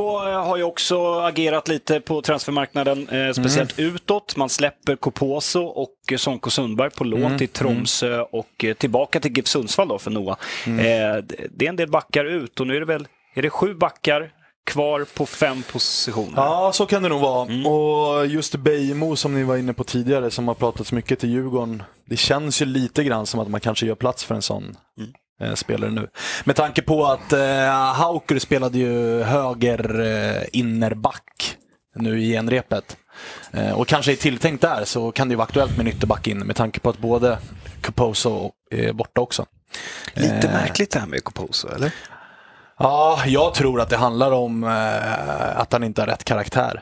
har 0.45 0.57
ju 0.57 0.63
också 0.63 1.19
agerat 1.19 1.67
lite 1.67 1.99
på 1.99 2.21
transfermarknaden, 2.21 3.09
eh, 3.09 3.33
speciellt 3.33 3.79
utåt. 3.79 4.35
Man 4.35 4.49
släpper 4.49 4.95
Koposo 4.95 5.59
och 5.63 5.89
eh, 5.89 5.96
Sonko 6.15 6.49
Sundberg 6.49 6.89
på 6.89 7.03
lån 7.03 7.37
till 7.37 7.47
Tromsö 7.47 8.21
och 8.21 8.63
eh, 8.63 8.73
tillbaka 8.73 9.19
till 9.19 9.31
GIF 9.37 9.47
Sundsvall 9.47 9.87
då 9.87 9.99
för 9.99 10.11
Noah. 10.11 10.37
Eh, 10.67 11.23
det- 11.55 11.65
är 11.65 11.69
en 11.69 11.75
del 11.75 11.89
backar 11.89 12.25
ut 12.25 12.59
och 12.59 12.67
nu 12.67 12.75
är 12.75 12.79
det 12.79 12.85
väl 12.85 13.07
är 13.35 13.41
det 13.41 13.49
sju 13.49 13.73
backar 13.73 14.31
kvar 14.65 15.05
på 15.15 15.25
fem 15.25 15.63
positioner. 15.71 16.33
Ja, 16.35 16.71
så 16.73 16.85
kan 16.85 17.03
det 17.03 17.09
nog 17.09 17.21
vara. 17.21 17.67
Och 17.69 18.27
just 18.27 18.55
Bejmo 18.55 19.15
som 19.15 19.33
ni 19.33 19.43
var 19.43 19.57
inne 19.57 19.73
på 19.73 19.83
tidigare, 19.83 20.31
som 20.31 20.47
har 20.47 20.55
pratats 20.55 20.91
mycket 20.91 21.19
till 21.19 21.29
Djurgården. 21.29 21.83
Det 22.05 22.17
känns 22.17 22.61
ju 22.61 22.65
lite 22.65 23.03
grann 23.03 23.25
som 23.25 23.39
att 23.39 23.47
man 23.47 23.59
kanske 23.59 23.85
gör 23.85 23.95
plats 23.95 24.23
för 24.23 24.35
en 24.35 24.41
sån 24.41 24.75
eh, 25.41 25.53
spelare 25.53 25.91
nu. 25.91 26.07
Med 26.45 26.55
tanke 26.55 26.81
på 26.81 27.05
att 27.05 27.33
eh, 27.33 27.93
Hauker 27.93 28.39
spelade 28.39 28.77
ju 28.77 29.21
höger 29.23 29.99
eh, 29.99 30.43
innerback 30.51 31.57
nu 31.99 32.21
i 32.21 32.31
genrepet. 32.31 32.97
Eh, 33.51 33.71
och 33.71 33.87
kanske 33.87 34.11
är 34.11 34.15
tilltänkt 34.15 34.61
där 34.61 34.85
så 34.85 35.11
kan 35.11 35.27
det 35.27 35.31
ju 35.31 35.35
vara 35.35 35.45
aktuellt 35.45 35.71
med 35.77 35.79
en 35.79 35.87
ytterback 35.87 36.27
in 36.27 36.39
med 36.39 36.55
tanke 36.55 36.79
på 36.79 36.89
att 36.89 36.97
både 36.97 37.37
Caposo 37.81 38.51
är 38.71 38.93
borta 38.93 39.21
också. 39.21 39.45
Lite 40.13 40.47
Eh, 40.47 40.53
märkligt 40.53 40.91
det 40.91 40.99
här 40.99 41.07
med 41.07 41.23
Koposo, 41.23 41.67
eller? 41.75 41.91
Ja, 42.79 43.19
jag 43.25 43.53
tror 43.53 43.81
att 43.81 43.89
det 43.89 43.97
handlar 43.97 44.31
om 44.31 44.63
eh, 44.63 45.59
att 45.59 45.73
han 45.73 45.83
inte 45.83 46.01
har 46.01 46.07
rätt 46.07 46.23
karaktär. 46.23 46.81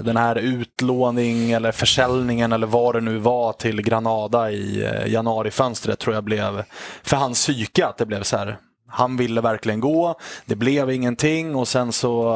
Den 0.00 0.16
här 0.16 0.36
utlåning 0.36 1.50
eller 1.52 1.72
försäljningen 1.72 2.52
eller 2.52 2.66
vad 2.66 2.94
det 2.94 3.00
nu 3.00 3.18
var 3.18 3.52
till 3.52 3.82
Granada 3.82 4.50
i 4.50 4.90
januarifönstret 5.06 5.98
tror 5.98 6.14
jag 6.14 6.24
blev 6.24 6.62
för 7.02 7.16
hans 7.16 7.38
psyke 7.38 7.86
att 7.86 7.98
det 7.98 8.06
blev 8.06 8.22
så 8.22 8.36
här. 8.36 8.58
Han 8.88 9.16
ville 9.16 9.40
verkligen 9.40 9.80
gå, 9.80 10.18
det 10.46 10.56
blev 10.56 10.90
ingenting 10.90 11.56
och 11.56 11.68
sen 11.68 11.92
så 11.92 12.32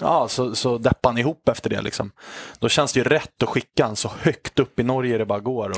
Ja, 0.00 0.28
så, 0.28 0.54
så 0.54 0.78
deppade 0.78 1.12
han 1.12 1.18
ihop 1.18 1.48
efter 1.48 1.70
det. 1.70 1.80
Liksom. 1.80 2.10
Då 2.58 2.68
känns 2.68 2.92
det 2.92 3.00
ju 3.00 3.04
rätt 3.04 3.42
att 3.42 3.48
skicka 3.48 3.84
han 3.84 3.96
så 3.96 4.10
högt 4.20 4.58
upp 4.58 4.80
i 4.80 4.82
Norge 4.82 5.18
det 5.18 5.26
bara 5.26 5.40
går 5.40 5.70
och 5.70 5.76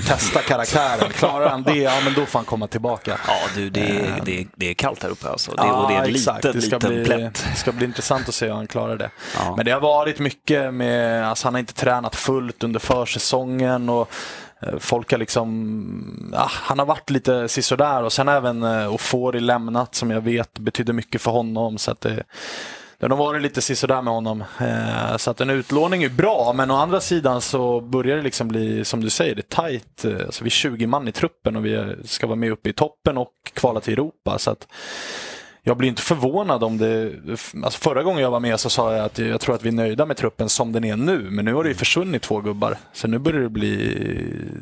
testa 0.06 0.40
karaktären. 0.40 1.10
Klarar 1.12 1.48
han 1.48 1.62
det, 1.62 1.76
ja 1.76 2.00
men 2.04 2.14
då 2.14 2.26
får 2.26 2.38
han 2.38 2.46
komma 2.46 2.66
tillbaka. 2.66 3.18
Ja, 3.26 3.36
du, 3.54 3.70
det 3.70 3.80
är, 3.80 4.20
det 4.24 4.40
är, 4.40 4.46
det 4.56 4.70
är 4.70 4.74
kallt 4.74 5.02
här 5.02 5.10
uppe 5.10 5.28
alltså. 5.28 5.50
Det, 5.50 5.62
och 5.62 5.88
det 5.88 5.94
är 5.94 6.04
en 6.04 6.10
exakt. 6.10 6.44
liten, 6.44 6.60
det 6.60 6.66
ska 6.66 6.76
liten 6.76 6.90
bli, 6.90 7.04
plätt. 7.04 7.44
Det 7.52 7.58
ska 7.58 7.72
bli 7.72 7.84
intressant 7.84 8.28
att 8.28 8.34
se 8.34 8.46
hur 8.46 8.52
han 8.52 8.66
klarar 8.66 8.96
det. 8.96 9.10
Ja. 9.36 9.56
Men 9.56 9.64
det 9.64 9.70
har 9.70 9.80
varit 9.80 10.18
mycket 10.18 10.74
med, 10.74 11.28
alltså 11.28 11.46
han 11.46 11.54
har 11.54 11.58
inte 11.58 11.74
tränat 11.74 12.16
fullt 12.16 12.64
under 12.64 12.80
försäsongen 12.80 13.88
och 13.88 14.10
eh, 14.60 14.78
folk 14.78 15.10
har 15.10 15.18
liksom, 15.18 16.30
ja, 16.32 16.50
han 16.50 16.78
har 16.78 16.86
varit 16.86 17.10
lite 17.10 17.48
sisådär 17.48 18.02
och 18.02 18.12
sen 18.12 18.28
även 18.28 18.62
eh, 18.62 18.94
Ofori 18.94 19.40
lämnat 19.40 19.94
som 19.94 20.10
jag 20.10 20.20
vet 20.20 20.58
betydde 20.58 20.92
mycket 20.92 21.20
för 21.20 21.30
honom. 21.30 21.78
Så 21.78 21.90
att 21.90 22.00
det, 22.00 22.24
det 22.98 23.04
har 23.04 23.08
nog 23.08 23.18
varit 23.18 23.42
lite 23.42 23.60
sisådär 23.62 24.02
med 24.02 24.14
honom. 24.14 24.44
Eh, 24.60 25.16
Så 25.16 25.30
att 25.30 25.40
en 25.40 25.50
utlåning 25.50 26.02
är 26.02 26.08
bra, 26.08 26.52
men 26.56 26.70
å 26.70 26.76
andra 26.76 27.00
sidan 27.00 27.40
så 27.40 27.80
börjar 27.80 28.16
det 28.16 28.22
liksom 28.22 28.48
bli, 28.48 28.84
som 28.84 29.00
du 29.00 29.10
säger, 29.10 29.34
det 29.34 29.40
är 29.40 29.54
tajt. 29.56 30.04
Eh, 30.04 30.12
alltså 30.26 30.44
vi 30.44 30.48
är 30.48 30.50
20 30.50 30.86
man 30.86 31.08
i 31.08 31.12
truppen 31.12 31.56
och 31.56 31.66
vi 31.66 31.96
ska 32.04 32.26
vara 32.26 32.36
med 32.36 32.52
uppe 32.52 32.68
i 32.68 32.72
toppen 32.72 33.18
och 33.18 33.32
kvala 33.52 33.80
till 33.80 33.92
Europa. 33.92 34.38
Så 34.38 34.50
att 34.50 34.68
jag 35.66 35.76
blir 35.76 35.88
inte 35.88 36.02
förvånad 36.02 36.64
om 36.64 36.78
det... 36.78 37.12
Alltså 37.64 37.80
förra 37.80 38.02
gången 38.02 38.22
jag 38.22 38.30
var 38.30 38.40
med 38.40 38.60
så 38.60 38.70
sa 38.70 38.96
jag 38.96 39.04
att 39.04 39.18
jag 39.18 39.40
tror 39.40 39.54
att 39.54 39.62
vi 39.62 39.68
är 39.68 39.72
nöjda 39.72 40.06
med 40.06 40.16
truppen 40.16 40.48
som 40.48 40.72
den 40.72 40.84
är 40.84 40.96
nu. 40.96 41.18
Men 41.30 41.44
nu 41.44 41.54
har 41.54 41.62
det 41.62 41.68
ju 41.68 41.74
försvunnit 41.74 42.22
två 42.22 42.40
gubbar. 42.40 42.78
Så 42.92 43.08
nu 43.08 43.18
börjar 43.18 43.40
det 43.40 43.48
bli... 43.48 43.98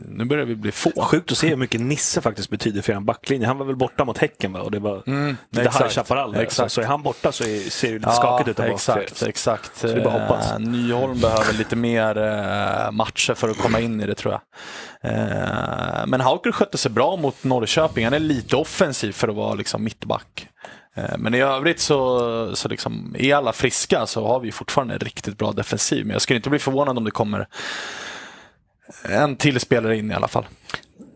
Nu 0.09 0.25
börjar 0.25 0.45
vi 0.45 0.57
bli 0.57 0.73
få. 0.73 0.91
Sjukt 0.91 1.33
att 1.33 1.39
se 1.39 1.49
hur 1.49 1.57
mycket 1.57 1.81
Nisse 1.81 2.21
faktiskt 2.21 2.51
betyder 2.51 2.83
för 2.83 2.93
en 2.93 3.05
backlinje. 3.05 3.47
Han 3.47 3.59
var 3.59 3.67
väl 3.67 3.77
borta 3.77 4.05
mot 4.05 4.19
Häcken 4.19 4.53
va? 4.53 4.61
Och 4.61 4.71
det 4.71 4.79
var 4.79 5.03
mm, 5.07 5.37
lite 5.51 5.63
High 5.63 5.89
Chaparral 5.89 6.33
där. 6.33 6.69
Så, 6.69 6.81
är 6.81 6.85
han 6.85 7.03
borta 7.03 7.33
så 7.33 7.45
är, 7.45 7.71
ser 7.71 7.89
det 7.89 7.95
lite 7.95 8.09
ja, 8.09 8.13
skakigt 8.13 8.49
ut 8.49 8.57
där 8.57 8.67
Exakt, 8.67 9.23
exakt. 9.23 9.77
Så 9.77 9.87
det 9.87 9.93
är 9.93 10.05
bara 10.05 10.21
hoppas. 10.21 10.53
Uh, 10.53 10.59
Nyholm 10.59 11.21
behöver 11.21 11.53
lite 11.53 11.77
mer 11.77 12.19
uh, 12.19 12.91
matcher 12.91 13.35
för 13.35 13.49
att 13.49 13.59
komma 13.59 13.81
in 13.81 14.01
i 14.01 14.07
det 14.07 14.15
tror 14.15 14.33
jag. 14.33 14.41
Uh, 15.13 16.07
men 16.07 16.21
Hauker 16.21 16.53
skötte 16.53 16.79
sig 16.79 16.91
bra 16.91 17.17
mot 17.17 17.45
Norrköping. 17.45 18.05
Han 18.05 18.15
är 18.15 18.19
lite 18.19 18.57
offensiv 18.57 19.13
för 19.13 19.29
att 19.29 19.35
vara 19.35 19.55
liksom 19.55 19.85
mittback. 19.85 20.49
Eh, 20.95 21.19
men 21.19 21.35
i 21.35 21.41
övrigt 21.41 21.81
så, 21.81 22.57
så 22.57 22.69
liksom, 22.69 23.17
är 23.19 23.35
alla 23.35 23.53
friska 23.53 24.07
så 24.07 24.27
har 24.27 24.41
vi 24.41 24.53
fortfarande 24.53 24.95
en 24.95 25.01
riktigt 25.01 25.39
bra 25.39 25.53
defensiv. 25.53 26.07
Men 26.07 26.13
jag 26.13 26.23
skulle 26.23 26.37
inte 26.37 26.51
bli 26.51 26.59
förvånad 26.59 26.99
om 26.99 27.05
det 27.05 27.11
kommer 27.11 27.49
en 29.05 29.37
till 29.37 29.61
spelare 29.61 29.97
in 29.97 30.11
i 30.11 30.15
alla 30.15 30.29
fall. 30.29 30.47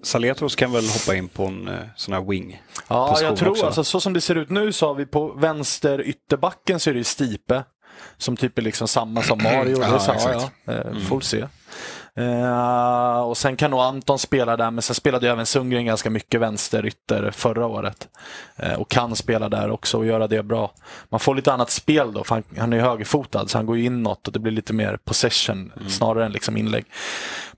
Saletros 0.02 0.56
kan 0.56 0.72
väl 0.72 0.88
hoppa 0.88 1.14
in 1.14 1.28
på 1.28 1.46
en 1.46 1.68
eh, 1.68 1.74
sån 1.96 2.14
här 2.14 2.20
wing? 2.20 2.62
Ja, 2.88 3.18
jag 3.20 3.36
tror 3.36 3.50
också. 3.50 3.66
alltså 3.66 3.84
så 3.84 4.00
som 4.00 4.12
det 4.12 4.20
ser 4.20 4.34
ut 4.34 4.50
nu 4.50 4.72
så 4.72 4.86
har 4.86 4.94
vi 4.94 5.06
på 5.06 5.32
vänster 5.32 6.00
ytterbacken 6.00 6.80
så 6.80 6.90
är 6.90 6.94
det 6.94 7.04
Stipe. 7.04 7.64
Som 8.16 8.36
typ 8.36 8.58
är 8.58 8.62
liksom 8.62 8.88
samma 8.88 9.22
som 9.22 9.38
Mario. 9.42 9.80
ja, 9.80 9.98
så, 9.98 10.12
ja, 10.24 10.50
ja. 10.64 11.00
Får 11.08 11.20
se. 11.20 11.46
Uh, 12.18 13.20
och 13.20 13.36
sen 13.36 13.56
kan 13.56 13.70
nog 13.70 13.80
Anton 13.80 14.18
spela 14.18 14.56
där, 14.56 14.70
men 14.70 14.82
sen 14.82 14.94
spelade 14.94 15.26
ju 15.26 15.32
även 15.32 15.46
Sundgren 15.46 15.86
ganska 15.86 16.10
mycket 16.10 16.40
vänsterytter 16.40 17.30
förra 17.30 17.66
året. 17.66 18.08
Uh, 18.62 18.72
och 18.72 18.90
kan 18.90 19.16
spela 19.16 19.48
där 19.48 19.70
också 19.70 19.98
och 19.98 20.06
göra 20.06 20.26
det 20.26 20.42
bra. 20.42 20.72
Man 21.08 21.20
får 21.20 21.34
lite 21.34 21.52
annat 21.52 21.70
spel 21.70 22.12
då, 22.12 22.24
för 22.24 22.34
han, 22.34 22.44
han 22.58 22.72
är 22.72 22.80
högerfotad 22.80 23.48
så 23.48 23.58
han 23.58 23.66
går 23.66 23.76
ju 23.76 23.84
inåt 23.84 24.26
och 24.26 24.32
det 24.32 24.38
blir 24.38 24.52
lite 24.52 24.72
mer 24.72 24.98
possession 25.04 25.72
mm. 25.76 25.88
snarare 25.88 26.26
än 26.26 26.32
liksom 26.32 26.56
inlägg. 26.56 26.84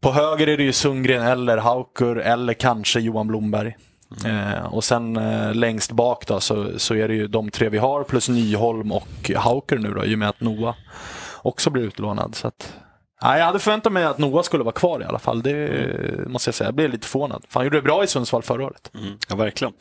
På 0.00 0.12
höger 0.12 0.47
är 0.47 0.57
det 0.57 0.62
ju 0.62 0.73
Sundgren 0.73 1.23
eller 1.23 1.57
Hauker 1.57 2.17
eller 2.17 2.55
kanske 2.55 3.00
Johan 3.00 3.27
Blomberg. 3.27 3.77
Mm. 4.25 4.55
Uh, 4.55 4.75
och 4.75 4.85
sen 4.85 5.15
längst 5.53 5.93
bak 5.93 6.27
då 6.27 6.41
så, 6.41 6.79
så 6.79 6.95
är 6.95 7.09
det 7.09 7.15
ju 7.15 7.27
de 7.27 7.50
tre 7.50 7.69
vi 7.69 7.79
har 7.79 8.05
plus 8.05 8.29
Nyholm 8.29 8.93
och 8.93 9.31
Hauker 9.37 9.79
nu 9.79 9.95
då 9.95 10.05
i 10.05 10.15
och 10.15 10.19
med 10.19 10.29
att 10.29 10.41
Noah 10.41 10.75
också 11.37 11.71
blir 11.71 11.83
utlånad. 11.83 12.35
Så 12.35 12.49
att, 12.49 12.73
Nej, 13.23 13.39
jag 13.39 13.47
hade 13.47 13.59
förväntat 13.59 13.93
mig 13.93 14.05
att 14.05 14.19
Noah 14.19 14.43
skulle 14.43 14.65
vara 14.65 14.73
kvar 14.73 15.01
i 15.01 15.05
alla 15.05 15.19
fall. 15.19 15.43
Det 15.43 15.69
mm. 15.69 16.33
måste 16.33 16.49
jag 16.49 16.55
säga. 16.55 16.69
Jag 16.69 16.75
blev 16.75 16.91
lite 16.91 17.07
förvånad. 17.07 17.45
För 17.49 17.61
han 17.61 17.65
gjorde 17.65 17.77
det 17.77 17.83
bra 17.83 18.05
i 18.05 18.07
Sundsvall 18.07 18.43
förra 18.43 18.65
året. 18.65 18.91
Mm. 18.95 19.19
Ja, 19.29 19.37
verkligen. 19.37 19.73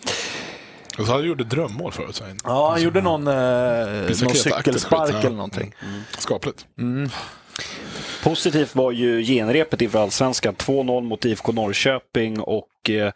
Och 0.99 1.05
så 1.05 1.11
han 1.11 1.23
gjorde 1.23 1.43
drömmål 1.43 1.91
förut. 1.91 2.15
Så 2.15 2.23
ja, 2.43 2.69
han 2.69 2.81
gjorde 2.81 3.01
någon, 3.01 3.27
eh, 3.27 3.33
någon 4.21 4.35
cykelspark 4.35 5.23
eller 5.23 5.35
någonting. 5.35 5.75
Mm. 5.83 6.01
Skapligt. 6.17 6.65
Mm. 6.77 7.09
Positivt 8.23 8.75
var 8.75 8.91
ju 8.91 9.23
genrepet 9.23 9.81
inför 9.81 9.99
allsvenskan. 9.99 10.55
2-0 10.55 11.03
mot 11.03 11.25
IFK 11.25 11.51
Norrköping 11.51 12.39
och 12.39 12.89
eh, 12.89 13.11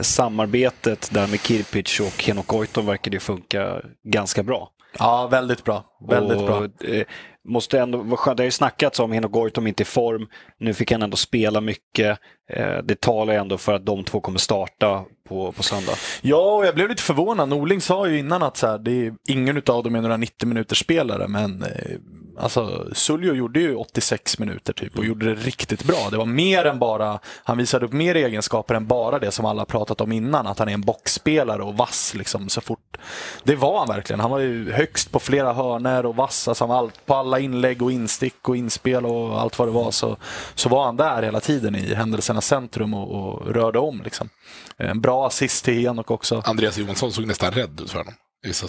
samarbetet 0.00 1.08
där 1.12 1.26
med 1.26 1.40
Kirpic 1.40 2.00
och 2.00 2.24
Henok 2.24 2.46
Goitom 2.46 2.86
verkade 2.86 3.20
funka 3.20 3.80
ganska 4.04 4.42
bra. 4.42 4.70
Ja, 4.98 5.26
väldigt 5.26 5.64
bra. 5.64 5.84
Väldigt 6.08 6.38
och, 6.38 6.46
bra. 6.46 6.64
Eh, 6.84 7.04
måste 7.44 7.80
ändå 7.80 7.98
vara 7.98 8.16
skönt. 8.16 8.36
Det 8.36 8.42
har 8.42 8.46
ju 8.46 8.50
snackats 8.50 9.00
om 9.00 9.12
Henok 9.12 9.32
Goitom 9.32 9.66
inte 9.66 9.82
i 9.82 9.86
form. 9.86 10.28
Nu 10.58 10.74
fick 10.74 10.92
han 10.92 11.02
ändå 11.02 11.16
spela 11.16 11.60
mycket. 11.60 12.18
Eh, 12.50 12.78
det 12.84 13.00
talar 13.00 13.34
ändå 13.34 13.58
för 13.58 13.74
att 13.74 13.86
de 13.86 14.04
två 14.04 14.20
kommer 14.20 14.38
starta 14.38 15.04
på, 15.28 15.52
på 15.52 15.62
söndag. 15.62 15.92
Ja, 16.20 16.56
och 16.56 16.66
jag 16.66 16.74
blev 16.74 16.88
lite 16.88 17.02
förvånad. 17.02 17.48
Norling 17.48 17.80
sa 17.80 18.08
ju 18.08 18.18
innan 18.18 18.42
att 18.42 18.56
så 18.56 18.66
här, 18.66 18.78
det 18.78 19.06
är, 19.06 19.14
ingen 19.28 19.56
av 19.56 19.82
dem 19.84 19.94
är 19.94 20.00
några 20.00 20.16
90 20.16 20.48
minuters 20.48 20.78
spelare, 20.78 21.28
men 21.28 21.62
eh, 21.62 21.96
Alltså, 22.40 22.86
Suljo 22.92 23.34
gjorde 23.34 23.60
ju 23.60 23.74
86 23.74 24.38
minuter 24.38 24.72
typ 24.72 24.92
och 24.92 24.98
mm. 24.98 25.08
gjorde 25.08 25.34
det 25.34 25.34
riktigt 25.34 25.84
bra. 25.84 26.08
Det 26.10 26.16
var 26.16 26.26
mer 26.26 26.64
än 26.64 26.78
bara, 26.78 27.18
han 27.44 27.58
visade 27.58 27.86
upp 27.86 27.92
mer 27.92 28.14
egenskaper 28.14 28.74
än 28.74 28.86
bara 28.86 29.18
det 29.18 29.30
som 29.30 29.44
alla 29.44 29.64
pratat 29.64 30.00
om 30.00 30.12
innan, 30.12 30.46
att 30.46 30.58
han 30.58 30.68
är 30.68 30.72
en 30.72 30.80
boxspelare 30.80 31.62
och 31.62 31.76
vass 31.76 32.14
liksom 32.14 32.48
så 32.48 32.60
fort. 32.60 32.96
Det 33.44 33.56
var 33.56 33.78
han 33.78 33.88
verkligen. 33.88 34.20
Han 34.20 34.30
var 34.30 34.38
ju 34.38 34.72
högst 34.72 35.12
på 35.12 35.20
flera 35.20 35.52
hörner 35.52 36.06
och 36.06 36.16
vass, 36.16 36.48
alltså 36.48 36.64
allt, 36.64 37.06
på 37.06 37.14
alla 37.14 37.38
inlägg 37.38 37.82
och 37.82 37.92
instick 37.92 38.48
och 38.48 38.56
inspel 38.56 39.06
och 39.06 39.40
allt 39.40 39.58
vad 39.58 39.68
det 39.68 39.72
var 39.72 39.90
så, 39.90 40.16
så 40.54 40.68
var 40.68 40.84
han 40.84 40.96
där 40.96 41.22
hela 41.22 41.40
tiden 41.40 41.74
i 41.74 41.94
händelsernas 41.94 42.46
centrum 42.46 42.94
och, 42.94 43.10
och 43.10 43.54
rörde 43.54 43.78
om 43.78 44.02
liksom. 44.04 44.28
En 44.76 45.00
bra 45.00 45.26
assist 45.26 45.64
till 45.64 45.74
Henok 45.74 46.10
också. 46.10 46.42
Andreas 46.44 46.78
Johansson 46.78 47.12
såg 47.12 47.26
nästan 47.26 47.52
rädd 47.52 47.80
ut 47.80 47.90
för 47.90 47.98
honom. 47.98 48.14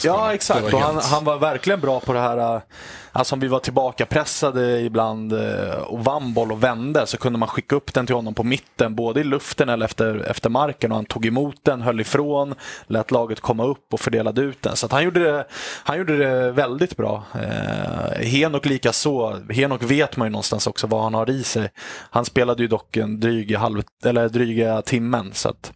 Ja, 0.04 0.34
exakt. 0.34 0.74
Han, 0.74 0.98
han, 0.98 1.24
var 1.24 1.38
verkligen 1.38 1.80
bra 1.80 2.00
på 2.00 2.14
det 2.14 2.20
här, 2.20 2.56
äh, 2.56 2.62
alltså 3.12 3.36
om 3.36 3.40
vi 3.40 3.48
var 3.48 3.60
tillbaka 3.60 4.06
pressade 4.06 4.82
ibland 4.82 5.34
äh, 5.34 5.74
och 5.74 6.04
vann 6.04 6.34
boll 6.34 6.52
och 6.52 6.64
vände 6.64 7.08
så 7.08 7.18
kunde 7.18 7.40
man 7.40 7.48
skicka 7.48 7.76
upp 7.76 7.94
den 7.94 8.06
till 8.06 8.16
honom 8.16 8.34
på 8.34 8.44
mitten, 8.44 8.96
både 8.96 9.22
i 9.22 9.24
luften 9.24 9.70
eller 9.70 9.86
efter, 9.86 10.30
efter 10.30 10.50
marken 10.50 10.92
och 10.92 10.98
han 10.98 11.06
tog 11.06 11.26
emot 11.26 11.56
den, 11.64 11.82
höll 11.82 12.00
ifrån, 12.00 12.56
lät 12.88 13.12
laget 13.12 13.40
komma 13.40 13.64
upp 13.64 13.94
och 13.94 14.00
fördelade 14.00 14.42
ut 14.42 14.62
den. 14.62 14.76
Så 14.76 14.88
han, 14.92 15.04
gjorde 15.04 15.24
det, 15.24 15.46
han 15.84 15.98
gjorde 15.98 16.18
det 16.18 16.52
väldigt 16.52 16.98
bra. 16.98 17.24
Eh, 17.34 18.26
Henok 18.26 18.66
lika 18.66 18.94
så. 18.94 19.40
Henok 19.50 19.84
vet 19.84 20.18
man 20.18 20.26
ju 20.26 20.32
någonstans 20.32 20.68
också 20.68 20.88
vad 20.88 21.04
han 21.04 21.14
har 21.14 21.30
i 21.30 21.44
sig. 21.44 21.70
Han 22.10 22.26
spelade 22.26 22.62
ju 22.64 22.68
dock 22.68 22.98
en 22.98 23.20
dryg 23.20 23.56
halv, 23.58 23.84
eller 24.06 24.30
dryga 24.30 24.82
timmen. 24.82 25.32
Så 25.34 25.50
att, 25.50 25.72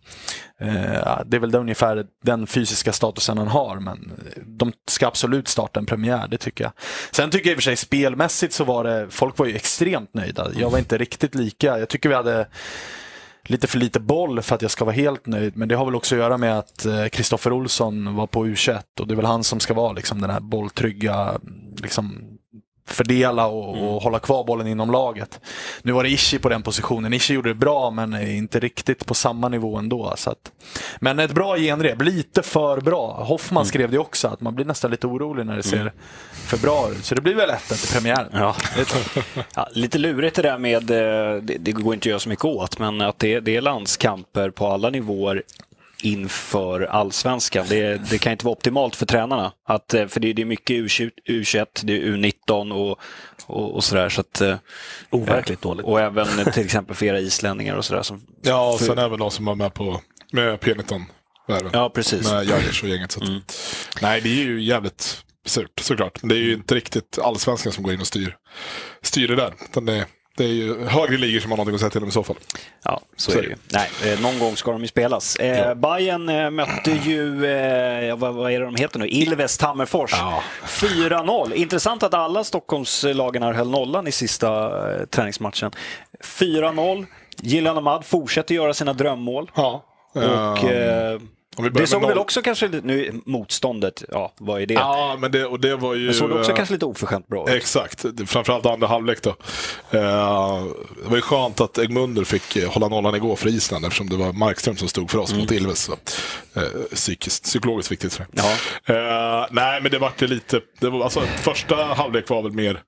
Eh, 0.54 0.54
Eh, 0.59 1.19
det 1.25 1.37
är 1.37 1.39
väl 1.39 1.55
ungefär 1.55 2.05
den 2.23 2.47
fysiska 2.47 2.93
statusen 2.93 3.37
han 3.37 3.47
har, 3.47 3.79
men 3.79 4.13
de 4.45 4.73
ska 4.87 5.07
absolut 5.07 5.47
starta 5.47 5.79
en 5.79 5.85
premiär, 5.85 6.27
det 6.27 6.37
tycker 6.37 6.63
jag. 6.63 6.73
Sen 7.11 7.29
tycker 7.29 7.49
jag 7.49 7.53
i 7.53 7.55
och 7.55 7.57
för 7.57 7.63
sig 7.63 7.75
spelmässigt 7.75 8.53
så 8.53 8.63
var 8.63 8.83
det, 8.83 9.07
folk 9.09 9.37
var 9.37 9.45
ju 9.45 9.55
extremt 9.55 10.13
nöjda. 10.13 10.51
Jag 10.55 10.69
var 10.69 10.79
inte 10.79 10.97
riktigt 10.97 11.35
lika. 11.35 11.79
Jag 11.79 11.89
tycker 11.89 12.09
vi 12.09 12.15
hade 12.15 12.47
lite 13.43 13.67
för 13.67 13.79
lite 13.79 13.99
boll 13.99 14.41
för 14.41 14.55
att 14.55 14.61
jag 14.61 14.71
ska 14.71 14.85
vara 14.85 14.95
helt 14.95 15.25
nöjd. 15.25 15.57
Men 15.57 15.67
det 15.67 15.75
har 15.75 15.85
väl 15.85 15.95
också 15.95 16.15
att 16.15 16.19
göra 16.19 16.37
med 16.37 16.57
att 16.57 16.85
eh, 16.85 17.05
Kristoffer 17.05 17.53
Olsson 17.53 18.15
var 18.15 18.27
på 18.27 18.45
U21 18.45 18.81
och 18.99 19.07
det 19.07 19.13
är 19.13 19.15
väl 19.15 19.25
han 19.25 19.43
som 19.43 19.59
ska 19.59 19.73
vara 19.73 19.93
liksom, 19.93 20.21
den 20.21 20.29
här 20.29 20.39
bolltrygga 20.39 21.39
liksom, 21.81 22.34
fördela 22.87 23.47
och, 23.47 23.77
mm. 23.77 23.87
och, 23.87 24.01
hålla 24.01 24.19
kvar 24.19 24.43
bollen 24.43 24.67
inom 24.67 24.91
laget. 24.91 25.39
Nu 25.81 25.91
var 25.91 26.03
det 26.03 26.09
Ishi 26.09 26.39
på 26.39 26.49
den 26.49 26.63
positionen. 26.63 27.13
Ishi 27.13 27.33
gjorde 27.33 27.49
det 27.49 27.55
bra 27.55 27.91
men 27.91 28.27
inte 28.27 28.59
riktigt 28.59 29.05
på 29.05 29.13
samma 29.13 29.49
nivå 29.49 29.77
ändå. 29.77 30.13
Så 30.17 30.29
att, 30.29 30.51
men 30.99 31.19
ett 31.19 31.31
bra 31.31 31.57
genrep, 31.57 32.01
lite 32.01 32.41
för 32.43 32.81
bra. 32.81 33.23
Hoffman 33.23 33.61
mm. 33.61 33.65
skrev 33.65 33.91
det 33.91 33.97
också, 33.97 34.27
att 34.27 34.41
man 34.41 34.55
blir 34.55 34.65
nästan 34.65 34.91
lite 34.91 35.07
orolig 35.07 35.45
när 35.45 35.55
det 35.55 35.63
ser 35.63 35.81
mm. 35.81 35.93
för 36.33 36.57
bra 36.57 36.89
ut. 36.91 37.05
Så 37.05 37.15
det 37.15 37.21
blir 37.21 37.35
väl 37.35 37.49
ett 37.49 37.67
till 37.67 37.93
premiären. 37.93 38.29
Ja. 38.33 38.55
ja, 39.55 39.67
lite 39.71 39.97
lurigt 39.97 40.35
det 40.35 40.41
där 40.41 40.57
med, 40.57 40.91
eh, 40.91 41.41
det, 41.41 41.57
det, 41.59 41.71
går 41.71 41.93
inte 41.93 42.03
att 42.03 42.09
göra 42.09 42.19
så 42.19 42.29
mycket 42.29 42.45
åt, 42.45 42.79
men 42.79 43.01
att 43.01 43.19
det, 43.19 43.39
det 43.39 43.55
är 43.55 43.61
landskamper 43.61 44.49
på 44.49 44.67
alla 44.67 44.89
nivåer 44.89 45.43
inför 46.01 46.81
allsvenskan. 46.81 47.65
Det, 47.69 48.09
det, 48.09 48.17
kan 48.17 48.31
inte 48.31 48.45
vara 48.45 48.55
optimalt 48.55 48.95
för 48.95 49.05
tränarna. 49.05 49.51
Att, 49.67 49.93
eh, 49.93 50.07
för 50.07 50.19
det, 50.19 50.33
det 50.33 50.41
är 50.41 50.45
mycket 50.45 50.75
U21, 50.75 51.65
det 51.83 51.93
är 51.93 52.01
U19 52.01 52.71
och, 52.73 52.99
och, 53.45 53.75
och 53.75 53.83
sådär. 53.83 54.09
Så 54.09 54.21
att, 54.21 54.41
eh, 54.41 54.55
Overkligt 55.09 55.61
dåligt. 55.61 55.85
Och 55.85 56.01
även 56.01 56.27
till 56.53 56.65
exempel 56.65 56.95
för 56.95 57.05
era 57.05 57.19
islänningar 57.19 57.75
och 57.75 57.85
sådär. 57.85 58.01
Som, 58.01 58.21
ja, 58.41 58.73
och 58.73 58.79
sen 58.79 58.97
även 58.97 59.19
de 59.19 59.31
som 59.31 59.45
var 59.45 59.55
med 59.55 59.73
på 59.73 60.01
med 60.31 60.59
P19. 60.59 61.03
Värven, 61.47 61.69
ja, 61.73 61.89
precis. 61.89 62.31
Med 62.31 62.45
Jagers 62.45 62.83
och 62.83 62.89
gänget. 62.89 63.11
Så 63.11 63.23
att, 63.23 63.27
mm. 63.27 63.41
Nej, 64.01 64.21
det 64.21 64.29
är 64.29 64.43
ju 64.43 64.61
jävligt 64.61 65.23
surt 65.45 65.79
såklart. 65.79 66.21
Men 66.21 66.29
det 66.29 66.35
är 66.35 66.39
ju 66.39 66.53
inte 66.53 66.75
riktigt 66.75 67.19
allsvenskan 67.19 67.73
som 67.73 67.83
går 67.83 67.93
in 67.93 68.01
och 68.01 68.07
styr, 68.07 68.35
styr 69.01 69.27
det 69.27 69.35
där. 69.35 69.53
Utan 69.69 69.85
det, 69.85 70.05
det 70.37 70.43
är 70.43 70.47
ju 70.47 70.85
högre 70.85 71.17
ligor 71.17 71.39
som 71.39 71.51
har 71.51 71.57
någonting 71.57 71.75
att 71.75 71.81
säga 71.81 71.89
till 71.89 72.03
om 72.03 72.09
i 72.09 72.11
så 72.11 72.23
fall. 72.23 72.35
Ja, 72.83 73.01
så, 73.15 73.31
så 73.31 73.37
är 73.37 73.41
det 73.41 73.47
ju. 73.47 73.55
Nej, 73.73 74.13
eh, 74.13 74.21
någon 74.21 74.39
gång 74.39 74.55
ska 74.55 74.71
de 74.71 74.81
ju 74.81 74.87
spelas. 74.87 75.35
Eh, 75.35 75.59
ja. 75.59 75.75
Bayern 75.75 76.29
eh, 76.29 76.49
mötte 76.49 76.91
ju, 76.91 77.45
eh, 77.45 78.15
vad, 78.15 78.33
vad, 78.33 78.51
är 78.51 78.59
det 78.59 78.65
de 78.65 78.75
heter 78.75 78.99
nu, 78.99 79.07
Ilves 79.07 79.57
Tammerfors. 79.57 80.11
Ja. 80.13 80.43
4-0. 80.65 81.53
Intressant 81.53 82.03
att 82.03 82.13
alla 82.13 82.43
Stockholmslagen 82.43 83.43
höll 83.43 83.69
nollan 83.69 84.07
i 84.07 84.11
sista 84.11 84.65
eh, 84.93 85.05
träningsmatchen. 85.05 85.71
4-0. 86.23 87.05
Gillan 87.37 87.77
Ahmad 87.77 88.05
fortsätter 88.05 88.55
göra 88.55 88.73
sina 88.73 88.93
drömmål. 88.93 89.51
Ja. 89.55 89.85
Och, 90.13 90.63
um 90.63 91.29
det 91.73 91.87
såg 91.87 92.07
väl 92.07 92.17
också 92.17 92.41
kanske 92.41 92.67
nu 92.67 93.21
motståndet, 93.25 94.03
ja 94.11 94.33
vad 94.37 94.61
är 94.61 94.65
det? 94.65 94.73
Ja, 94.73 95.17
men 95.19 95.31
det, 95.31 95.45
och 95.45 95.59
det 95.59 95.75
var 95.75 95.95
ju... 95.95 96.07
Det 96.07 96.13
såg 96.13 96.31
också 96.31 96.51
uh, 96.51 96.55
kanske 96.57 96.73
lite 96.73 96.85
oförskämt 96.85 97.27
bra 97.27 97.49
ut. 97.49 97.55
Exakt, 97.55 98.05
framförallt 98.25 98.65
andra 98.65 98.87
halvlek 98.87 99.21
då. 99.21 99.29
Uh, 99.29 99.35
det 101.03 101.09
var 101.09 101.15
ju 101.15 101.21
skönt 101.21 101.61
att 101.61 101.77
Egmunder 101.77 102.23
fick 102.23 102.55
eh, 102.55 102.69
hålla 102.69 102.87
nollan 102.87 103.15
igår 103.15 103.35
för 103.35 103.49
Island 103.49 103.85
eftersom 103.85 104.09
det 104.09 104.15
var 104.15 104.33
Markström 104.33 104.77
som 104.77 104.87
stod 104.87 105.11
för 105.11 105.17
oss 105.17 105.31
mm. 105.31 105.41
mot 105.41 105.51
Ilves. 105.51 105.89
Uh, 105.89 106.63
psykiskt, 106.93 107.43
psykologiskt 107.43 107.91
viktigt. 107.91 108.13
Så. 108.13 108.23
Ja. 108.31 109.47
nej, 109.51 109.81
men 109.81 109.91
det 109.91 109.99
var 109.99 110.11
ju 110.19 110.27
lite, 110.27 110.61
det 110.79 110.89
var, 110.89 111.03
alltså, 111.03 111.21
första 111.21 111.75
halvlek 111.75 112.29
var 112.29 112.41
väl 112.41 112.51
mer 112.51 112.75
eh, 112.75 112.79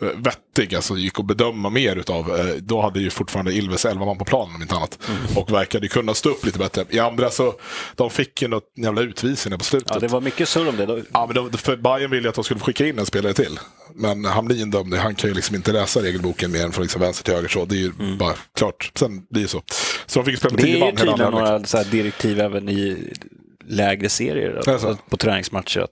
vettig, 0.00 0.74
alltså 0.74 0.96
gick 0.96 1.18
att 1.20 1.26
bedöma 1.26 1.70
mer 1.70 1.96
utav. 1.96 2.38
Eh, 2.38 2.46
då 2.46 2.82
hade 2.82 3.00
ju 3.00 3.10
fortfarande 3.10 3.52
Ilves 3.52 3.84
11 3.84 4.06
man 4.06 4.18
på 4.18 4.24
planen 4.24 4.54
om 4.54 4.62
inte 4.62 4.74
annat. 4.74 4.98
Mm. 5.08 5.36
Och 5.36 5.52
verkade 5.52 5.88
kunna 5.88 6.14
stå 6.14 6.28
upp 6.30 6.44
lite 6.44 6.58
bättre. 6.58 6.84
I 6.90 6.98
andra 6.98 7.30
så, 7.30 7.54
de 7.94 8.10
fick 8.10 8.42
ju 8.42 8.48
något 8.48 8.72
jävla 8.76 9.00
utvisning 9.00 9.58
på 9.58 9.64
slutet. 9.64 9.90
Ja, 9.94 9.98
det 9.98 10.08
var 10.08 10.20
mycket 10.20 10.48
surr 10.48 10.68
om 10.68 10.76
det. 10.76 10.86
Då... 10.86 11.00
Ja, 11.12 11.26
men 11.26 11.34
då, 11.34 11.58
för 11.58 11.76
Bayern 11.76 12.10
ville 12.10 12.28
att 12.28 12.34
de 12.34 12.44
skulle 12.44 12.60
skicka 12.60 12.86
in 12.86 12.98
en 12.98 13.06
spelare 13.06 13.32
till. 13.32 13.58
Men 13.94 14.24
Hamlin 14.24 14.70
dömde, 14.70 14.98
han 14.98 15.14
kan 15.14 15.30
ju 15.30 15.34
liksom 15.34 15.56
inte 15.56 15.72
läsa 15.72 16.02
regelboken 16.02 16.52
mer 16.52 16.64
än 16.64 16.72
från 16.72 16.82
liksom 16.82 17.00
vänster 17.00 17.24
till 17.24 17.34
höger. 17.34 17.48
Så 17.48 17.64
det 17.64 17.74
är 17.74 17.78
ju 17.78 17.92
mm. 17.98 18.18
bara 18.18 18.34
klart. 18.56 18.92
Sen 18.94 19.26
blir 19.30 19.42
det 19.42 19.48
så. 19.48 19.62
Så 20.06 20.18
de 20.18 20.24
fick 20.24 20.38
spela 20.38 20.54
med 20.54 20.64
tio 20.64 20.78
man. 20.78 20.94
Det 20.94 21.02
är 21.02 21.06
ju 21.06 21.10
tydligen 21.10 21.32
några 21.32 21.64
så 21.64 21.82
direktiv 21.82 22.40
även 22.40 22.68
i 22.68 23.12
lägre 23.68 24.08
serier 24.08 24.70
alltså, 24.70 24.98
på 25.08 25.16
träningsmatcher. 25.16 25.80
Att 25.80 25.90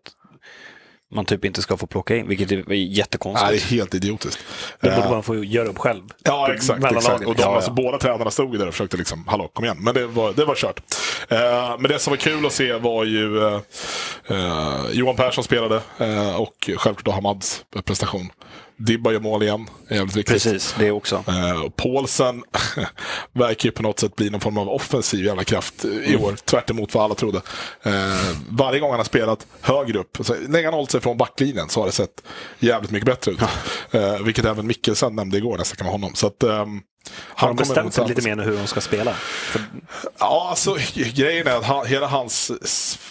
man 1.10 1.24
typ 1.24 1.44
inte 1.44 1.62
ska 1.62 1.76
få 1.76 1.86
plocka 1.86 2.16
in, 2.16 2.28
vilket 2.28 2.52
är 2.52 2.72
jättekonstigt. 2.72 3.50
Nej, 3.50 3.58
det 3.58 3.74
är 3.74 3.78
helt 3.78 3.94
idiotiskt. 3.94 4.38
Det 4.80 4.96
borde 4.96 5.10
man 5.10 5.22
få 5.22 5.44
göra 5.44 5.68
upp 5.68 5.78
själv. 5.78 6.02
Ja, 6.24 6.54
exakt. 6.54 6.84
exakt. 6.84 7.26
Och 7.26 7.34
de, 7.34 7.42
ja, 7.42 7.54
alltså, 7.54 7.70
ja. 7.70 7.74
båda 7.74 7.98
tränarna 7.98 8.30
stod 8.30 8.58
där 8.58 8.66
och 8.66 8.74
försökte 8.74 8.96
liksom, 8.96 9.24
hallå, 9.28 9.48
kom 9.48 9.64
igen. 9.64 9.76
Men 9.80 9.94
det 9.94 10.06
var, 10.06 10.32
det 10.32 10.44
var 10.44 10.54
kört. 10.54 10.80
Uh, 11.32 11.38
men 11.78 11.90
det 11.90 11.98
som 11.98 12.10
var 12.10 12.16
kul 12.16 12.46
att 12.46 12.52
se 12.52 12.72
var 12.72 13.04
ju 13.04 13.36
uh, 13.36 13.60
uh, 14.30 14.86
Johan 14.92 15.16
Persson 15.16 15.44
spelade 15.44 15.80
och 16.36 16.70
självklart 16.76 17.14
Hamads 17.14 17.64
prestation. 17.84 18.30
Dibba 18.78 19.12
gör 19.12 19.20
mål 19.20 19.42
igen, 19.42 19.70
jävligt 19.90 20.16
viktigt. 20.16 20.34
Precis, 20.34 20.74
det 20.78 20.90
också. 20.90 21.24
Eh, 21.28 21.70
Paulsen 21.76 22.44
verkar 23.32 23.68
ju 23.68 23.70
på 23.70 23.82
något 23.82 24.00
sätt 24.00 24.16
bli 24.16 24.30
någon 24.30 24.40
form 24.40 24.58
av 24.58 24.68
offensiv 24.68 25.24
jävla 25.24 25.44
kraft 25.44 25.84
i 25.84 26.14
mm. 26.14 26.24
år, 26.24 26.32
tvärt 26.44 26.70
emot 26.70 26.94
vad 26.94 27.04
alla 27.04 27.14
trodde. 27.14 27.40
Eh, 27.82 27.92
varje 28.48 28.80
gång 28.80 28.90
han 28.90 28.98
har 28.98 29.04
spelat 29.04 29.46
högre 29.60 29.98
upp, 29.98 30.18
så 30.20 30.34
länge 30.48 30.66
han 30.66 30.74
hållit 30.74 30.90
sig 30.90 31.00
från 31.00 31.16
backlinjen 31.16 31.68
så 31.68 31.80
har 31.80 31.86
det 31.86 31.92
sett 31.92 32.22
jävligt 32.58 32.90
mycket 32.90 33.06
bättre 33.06 33.32
ut. 33.32 33.42
Eh, 33.90 34.18
vilket 34.24 34.44
även 34.44 34.66
Mikkelsen 34.66 35.16
nämnde 35.16 35.36
igår 35.36 35.50
när 35.50 35.58
jag 35.58 35.66
snackade 35.66 35.84
med 35.84 35.92
honom. 35.92 36.14
Så 36.14 36.26
att, 36.26 36.44
har 37.10 37.48
de 37.48 37.56
bestämt 37.56 37.94
sig 37.94 38.08
lite 38.08 38.28
mer 38.28 38.36
nu 38.36 38.42
hur 38.42 38.56
de 38.56 38.66
ska 38.66 38.80
spela? 38.80 39.12
För... 39.12 39.62
Ja, 40.18 40.46
alltså 40.50 40.76
grejen 40.94 41.46
är 41.46 41.56
att 41.56 41.64
han, 41.64 41.86
hela 41.86 42.06
hans 42.06 42.52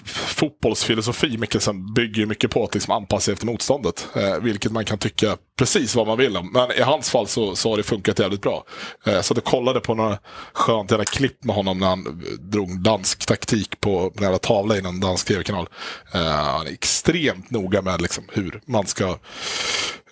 fotbollsfilosofi, 0.06 1.38
Mikkelsen, 1.38 1.94
bygger 1.94 2.26
mycket 2.26 2.52
på 2.52 2.64
att 2.64 2.74
liksom 2.74 2.94
anpassa 2.94 3.26
sig 3.26 3.34
efter 3.34 3.46
motståndet. 3.46 4.08
Eh, 4.16 4.38
vilket 4.38 4.72
man 4.72 4.86
kan 4.86 4.98
tycka 4.98 5.38
precis 5.58 5.96
vad 5.96 6.08
man 6.08 6.18
vill 6.18 6.38
om. 6.38 6.52
Men 6.54 6.72
i 6.72 6.82
hans 6.82 7.10
fall 7.10 7.28
så, 7.28 7.56
så 7.56 7.70
har 7.70 7.78
det 7.78 7.84
funkat 7.84 8.20
jävligt 8.20 8.42
bra. 8.42 8.64
Eh, 9.06 9.22
så 9.22 9.34
jag 9.34 9.44
kollade 9.44 9.80
på 9.80 9.96
några 9.96 10.18
skönt 10.54 10.92
jävla 10.92 11.06
klipp 11.06 11.44
med 11.44 11.56
honom 11.56 11.80
när 11.80 11.88
han 11.88 12.24
drog 12.40 12.84
dansk 12.84 13.26
taktik 13.26 13.82
på 13.82 14.12
en 14.16 14.24
jävla 14.24 14.38
tavla 14.38 14.78
i 14.78 14.82
någon 14.82 15.00
dansk 15.00 15.28
tv-kanal. 15.28 15.70
Eh, 16.14 16.22
han 16.22 16.68
är 16.68 16.72
extremt 16.72 17.52
noga 17.52 17.82
med 17.82 18.02
liksom, 18.02 18.24
hur 18.34 18.62
man 18.66 18.88
ska 18.88 19.18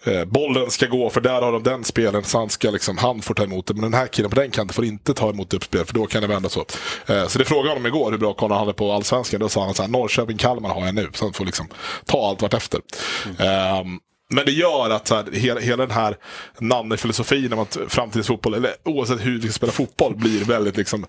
eh, 0.05 0.25
bollen 0.25 0.71
ska 0.71 0.85
gå, 0.85 1.09
för 1.09 1.21
där 1.21 1.41
har 1.41 1.51
de 1.51 1.63
den 1.63 1.83
spelen, 1.83 2.23
så 2.23 2.37
han, 2.37 2.49
ska 2.49 2.71
liksom, 2.71 2.97
han 2.97 3.21
får 3.21 3.33
ta 3.33 3.43
emot 3.43 3.67
det. 3.67 3.73
Men 3.73 3.83
den 3.83 3.93
här 3.93 4.07
killen 4.07 4.31
på 4.31 4.35
den 4.35 4.51
kanten 4.51 4.73
får 4.73 4.85
inte 4.85 5.13
ta 5.13 5.29
emot 5.29 5.53
uppspel, 5.53 5.85
för 5.85 5.93
då 5.93 6.05
kan 6.05 6.21
det 6.21 6.27
vända 6.27 6.49
så. 6.49 6.65
Eh, 7.05 7.27
så 7.27 7.39
det 7.39 7.45
frågade 7.45 7.69
honom 7.69 7.85
igår 7.85 8.11
hur 8.11 8.17
bra 8.17 8.33
koll 8.33 8.51
han 8.51 8.59
hade 8.59 8.73
på 8.73 8.91
allsvenskan. 8.91 9.39
Då 9.39 9.49
sa 9.49 9.61
han 9.61 9.69
att 9.69 9.89
Norrköping-Kalmar 9.89 10.69
har 10.69 10.85
jag 10.85 10.95
nu, 10.95 11.09
så 11.13 11.25
han 11.25 11.33
får 11.33 11.45
liksom 11.45 11.67
ta 12.05 12.29
allt 12.29 12.41
vartefter. 12.41 12.81
Mm. 13.39 13.81
Um, 13.81 13.99
men 14.29 14.45
det 14.45 14.51
gör 14.51 14.89
att 14.89 15.07
så 15.07 15.15
här, 15.15 15.31
hela, 15.31 15.59
hela 15.59 15.85
den 15.85 15.95
här 15.95 16.17
Nanne-filosofin 16.59 17.53
om 17.53 17.59
att 17.59 17.77
framtidens 17.87 18.27
fotboll, 18.27 18.53
eller 18.53 18.75
oavsett 18.83 19.25
hur 19.25 19.39
vi 19.39 19.41
ska 19.41 19.51
spela 19.51 19.71
fotboll, 19.71 20.15
blir 20.15 20.45
väldigt 20.45 20.77
liksom, 20.77 21.05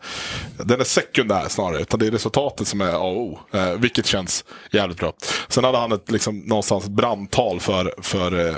den 0.56 0.80
är 0.80 0.84
sekundär 0.84 1.48
snarare. 1.48 1.80
Utan 1.80 2.00
det 2.00 2.06
är 2.06 2.10
resultatet 2.10 2.68
som 2.68 2.80
är 2.80 2.92
A 2.92 2.98
och 2.98 3.20
O. 3.20 3.38
Eh, 3.52 3.72
vilket 3.72 4.06
känns 4.06 4.44
jävligt 4.70 4.98
bra. 4.98 5.12
Sen 5.48 5.64
hade 5.64 5.78
han 5.78 5.92
ett 5.92 6.10
liksom, 6.10 6.38
någonstans 6.38 6.88
brandtal 6.88 7.60
för, 7.60 7.94
för 8.02 8.38
eh, 8.38 8.56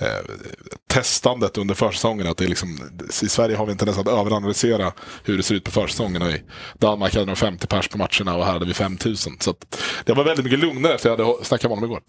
eh, 0.00 0.24
testandet 0.88 1.58
under 1.58 1.74
försäsongen. 1.74 2.26
Att 2.26 2.36
det 2.36 2.44
är 2.44 2.48
liksom, 2.48 2.78
I 3.22 3.28
Sverige 3.28 3.56
har 3.56 3.66
vi 3.66 3.72
inte 3.72 3.84
ens 3.84 3.98
att 3.98 4.08
överanalysera 4.08 4.92
hur 5.24 5.36
det 5.36 5.42
ser 5.42 5.54
ut 5.54 5.64
på 5.64 5.70
försäsongen. 5.70 6.22
Och 6.22 6.30
I 6.30 6.42
Danmark 6.78 7.14
hade 7.14 7.26
de 7.26 7.36
50 7.36 7.66
pers 7.66 7.88
på 7.88 7.98
matcherna 7.98 8.36
och 8.36 8.44
här 8.44 8.52
hade 8.52 8.66
vi 8.66 8.74
5000. 8.74 9.36
Så 9.40 9.54
det 10.04 10.12
var 10.12 10.24
väldigt 10.24 10.44
mycket 10.44 10.60
lugnare 10.60 10.94
efter 10.94 11.08
jag 11.08 11.16
hade 11.16 11.44
snackat 11.44 11.70
med 11.70 11.78
honom 11.78 11.90
igår. 11.90 12.02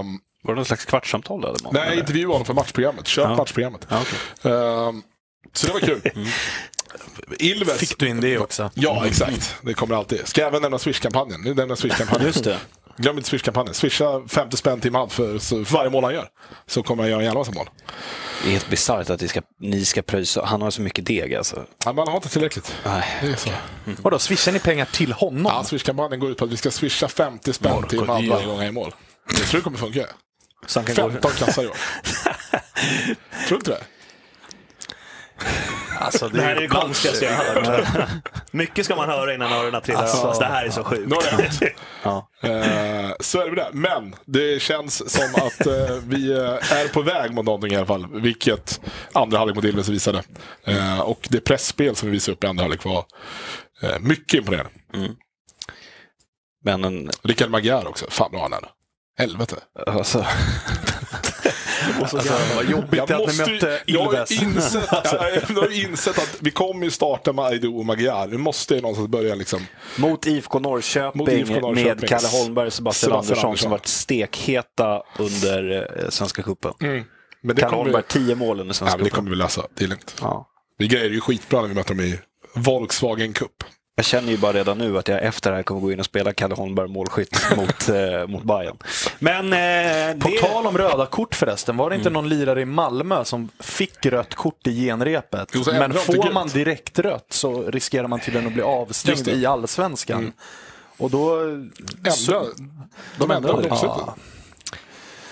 Um, 0.00 0.20
var 0.42 0.54
det 0.54 0.56
någon 0.56 0.64
slags 0.64 0.84
kvartssamtal? 0.84 1.44
Eller 1.44 1.72
Nej, 1.72 1.82
jag 1.88 1.98
intervjuade 1.98 2.32
honom 2.32 2.46
för 2.46 2.54
matchprogrammet. 2.54 3.06
Köp 3.06 3.24
ja. 3.24 3.36
matchprogrammet. 3.36 3.86
Ja, 3.88 4.00
okay. 4.00 4.52
uh, 4.52 4.88
ehm, 4.88 5.02
så 5.52 5.66
det 5.66 5.72
var 5.72 5.80
kul. 5.80 6.00
Mm. 6.14 6.28
Ilves. 7.38 7.78
Fick 7.78 7.98
du 7.98 8.08
in 8.08 8.20
det 8.20 8.38
också? 8.38 8.70
Ja, 8.74 9.06
exakt. 9.06 9.56
Det 9.62 9.74
kommer 9.74 9.94
alltid. 9.94 10.28
Ska 10.28 10.40
jag 10.40 10.48
även 10.48 10.62
nämna 10.62 10.78
Swish-kampanjen? 10.78 11.40
Nu 11.40 11.54
nämner 11.54 11.74
Swish-kampanjen. 11.74 12.26
Just 12.26 12.44
det. 12.44 12.58
Glöm 12.96 13.16
inte 13.16 13.28
Swish-kampanjen. 13.28 13.74
Swisha 13.74 14.22
50 14.28 14.56
spänn 14.56 14.80
till 14.80 14.92
Mad 14.92 15.12
för, 15.12 15.38
för 15.38 15.72
varje 15.72 15.90
mål 15.90 16.04
han 16.04 16.14
gör. 16.14 16.28
Så 16.66 16.82
kommer 16.82 17.02
han 17.02 17.10
göra 17.10 17.20
en 17.20 17.24
jävla 17.24 17.40
massa 17.40 17.52
mål. 17.52 17.70
Det 18.42 18.48
är 18.48 18.52
helt 18.52 18.70
bisarrt 18.70 19.10
att 19.10 19.30
ska, 19.30 19.40
ni 19.60 19.84
ska 19.84 20.02
pröjsa. 20.02 20.44
Han 20.44 20.62
har 20.62 20.70
så 20.70 20.82
mycket 20.82 21.06
deg 21.06 21.34
alltså. 21.34 21.64
Ja, 21.84 21.92
man 21.92 22.08
har 22.08 22.14
inte 22.14 22.28
tillräckligt. 22.28 22.74
Nej. 22.84 23.04
Det 23.22 23.28
är 23.28 23.36
så. 23.36 23.50
Mm. 23.86 23.98
Vadå, 24.02 24.18
swishar 24.18 24.52
ni 24.52 24.58
pengar 24.58 24.84
till 24.84 25.12
honom? 25.12 25.52
Ja, 25.54 25.64
Swish-kampanjen 25.64 26.20
går 26.20 26.30
ut 26.30 26.38
på 26.38 26.44
att 26.44 26.50
vi 26.50 26.56
ska 26.56 26.70
swisha 26.70 27.08
50 27.08 27.52
spänn 27.52 27.82
till 27.88 28.04
Mad 28.04 28.26
varje 28.28 28.46
gång 28.46 28.56
han 28.56 28.66
gör 28.66 28.72
mål. 28.72 28.94
Jag 29.32 29.42
tror 29.42 29.60
det 29.60 29.64
kommer 29.64 29.78
funka. 29.78 30.06
15 30.68 31.32
kassar 31.38 31.62
i 31.62 31.66
år. 31.66 31.76
Tror 33.46 33.48
du 33.48 33.54
inte 33.54 33.70
det? 33.70 33.84
Alltså, 35.98 36.28
det, 36.28 36.38
det, 36.38 36.42
här 36.42 36.56
är 36.56 36.60
det 36.60 36.68
konstigaste 36.68 37.24
jag 37.24 37.32
har 37.32 37.62
hört. 37.62 38.08
Mycket 38.50 38.84
ska 38.84 38.96
man 38.96 39.08
höra 39.08 39.34
innan 39.34 39.52
öronen 39.52 39.82
trillar 39.82 40.02
alltså, 40.02 40.26
av. 40.26 40.38
Det 40.38 40.44
här 40.44 40.64
är 40.64 40.70
så 40.70 40.84
sjukt. 40.84 41.14
Ja. 42.02 42.28
uh, 42.44 43.12
så 43.20 43.40
är 43.40 43.44
det 43.44 43.50
med 43.50 43.56
det. 43.56 43.70
Men 43.72 44.14
det 44.24 44.62
känns 44.62 45.12
som 45.12 45.34
att 45.34 45.66
uh, 45.66 45.98
vi 46.06 46.30
eh, 46.32 46.72
är 46.72 46.92
på 46.92 47.02
väg 47.02 47.32
mot 47.32 47.44
någonting 47.44 47.72
i 47.72 47.76
alla 47.76 47.86
fall. 47.86 48.06
Vilket 48.20 48.80
andra 49.12 49.38
halvlek 49.38 49.56
mot 49.56 49.64
Ilves 49.64 49.88
visade. 49.88 50.22
Uh, 50.68 51.00
och 51.00 51.28
det 51.30 51.40
pressspel 51.40 51.96
som 51.96 52.08
vi 52.08 52.12
visade 52.12 52.36
upp 52.36 52.44
i 52.44 52.46
andra 52.46 52.62
halvlek 52.62 52.84
var 52.84 53.04
mycket 54.00 54.34
imponerande. 54.34 54.70
Mm. 54.94 55.12
Men 56.64 56.84
en... 56.84 57.10
Rickard 57.22 57.50
Magyar 57.50 57.88
också. 57.88 58.06
Fan 58.10 58.30
bra 58.30 58.42
han 58.42 58.52
är. 58.52 58.79
Helvete. 59.18 59.56
Alltså. 59.86 60.26
Och 62.00 62.08
så 62.08 62.16
alltså, 62.16 62.34
vad 62.56 62.70
jobbigt 62.70 62.98
jag 63.08 63.12
att 63.12 63.18
måste, 63.18 63.46
ni 63.46 63.52
mötte 63.52 63.80
jag 63.86 64.04
har, 64.04 64.32
insett, 64.42 64.88
jag 65.48 65.54
har 65.54 65.84
insett 65.84 66.18
att 66.18 66.36
vi 66.40 66.50
kommer 66.50 66.84
ju 66.84 66.90
starta 66.90 67.32
med 67.32 67.44
Aido 67.44 67.78
och 67.78 67.86
Magyar. 67.86 68.26
Vi 68.28 68.38
måste 68.38 68.74
ju 68.74 68.80
någonstans 68.80 69.08
börja 69.08 69.34
liksom. 69.34 69.66
Mot 69.98 70.26
IFK 70.26 70.58
Norrköping, 70.58 71.18
Mot 71.18 71.28
IFK 71.28 71.60
Norrköping. 71.60 72.00
med 72.00 72.08
Kalle 72.08 72.28
Holmberg 72.28 72.66
och 72.66 72.72
Sebastian, 72.72 73.10
Sebastian 73.10 73.12
Andersson, 73.12 73.48
Andersson, 73.48 73.62
som 73.62 73.70
varit 73.70 73.86
stekheta 73.86 75.02
under 75.18 75.88
eh, 76.02 76.08
Svenska 76.08 76.42
cupen. 76.42 76.72
Mm. 76.80 77.04
Kalle 77.56 77.76
Holmberg, 77.76 78.02
vi... 78.08 78.12
tio 78.12 78.34
mål 78.34 78.60
under 78.60 78.74
Svenska 78.74 78.98
cupen. 78.98 79.04
Det 79.04 79.10
kommer 79.10 79.30
vi 79.30 79.36
lösa, 79.36 79.66
det 79.74 79.84
är 79.84 79.88
lugnt. 79.88 80.14
Ja. 80.20 80.48
Vi 80.78 80.88
grejer 80.88 81.10
ju 81.10 81.20
skitbra 81.20 81.60
när 81.60 81.68
vi 81.68 81.74
möter 81.74 81.94
dem 81.94 82.04
i 82.04 82.18
Volkswagen 82.54 83.32
Cup. 83.32 83.64
Jag 83.96 84.04
känner 84.04 84.32
ju 84.32 84.38
bara 84.38 84.52
redan 84.52 84.78
nu 84.78 84.98
att 84.98 85.08
jag 85.08 85.22
efter 85.22 85.50
det 85.50 85.56
här 85.56 85.62
kommer 85.62 85.80
gå 85.80 85.92
in 85.92 86.00
och 86.00 86.04
spela 86.04 86.32
Kalle 86.32 86.54
Holmberg 86.54 86.88
målskytt 86.88 87.38
mot, 87.56 87.88
eh, 87.88 88.26
mot 88.26 88.42
Bayern. 88.42 88.76
Men, 89.18 89.52
eh, 89.52 90.18
På 90.18 90.28
det... 90.28 90.38
tal 90.40 90.66
om 90.66 90.78
röda 90.78 91.06
kort 91.06 91.34
förresten, 91.34 91.76
var 91.76 91.90
det 91.90 91.96
inte 91.96 92.08
mm. 92.08 92.22
någon 92.22 92.28
lirare 92.28 92.60
i 92.60 92.64
Malmö 92.64 93.24
som 93.24 93.48
fick 93.60 94.06
rött 94.06 94.34
kort 94.34 94.66
i 94.66 94.84
genrepet? 94.84 95.48
Jo, 95.54 95.62
Men 95.66 95.92
får 95.92 96.32
man 96.32 96.48
direkt 96.48 96.98
rött 96.98 97.26
så 97.28 97.62
riskerar 97.62 98.08
man 98.08 98.20
tydligen 98.20 98.46
att 98.46 98.52
bli 98.52 98.62
avstängd 98.62 99.28
i 99.28 99.46
allsvenskan. 99.46 100.18
Mm. 100.18 100.32
Och 100.96 101.10
då... 101.10 101.40
Ändra, 101.40 102.10
så, 102.10 102.46
de 103.16 103.30
ändrade 103.30 103.70
också. 103.70 103.86
Ja. 103.86 104.16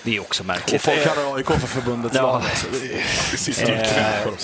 Det 0.08 0.16
är 0.16 0.20
också 0.20 0.44
märkligt. 0.44 0.74
Och 0.74 0.80
folk 0.80 1.04
kallar 1.04 1.36
AIK 1.36 1.46
för 1.46 1.66
förbundets 1.66 2.14
ja. 2.16 2.22
lag. 2.22 2.42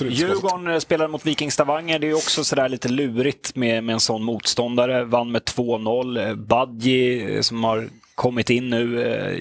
Eh, 0.03 0.13
Djurgården 0.13 0.81
spelade 0.81 1.09
mot 1.09 1.27
Viking 1.27 1.53
Stavanger. 1.53 1.99
Det 1.99 2.11
är 2.11 2.15
också 2.15 2.45
sådär 2.45 2.69
lite 2.69 2.89
lurigt 2.89 3.57
med, 3.57 3.85
med 3.85 3.93
en 3.93 4.01
sån 4.01 4.23
motståndare. 4.25 5.05
Vann 5.05 5.33
med 5.33 5.43
2-0. 5.43 6.35
Badji 6.35 7.43
som 7.43 7.65
har 7.65 7.89
kommit 8.15 8.51
in 8.51 8.71
nu 8.71 9.03
eh, 9.03 9.39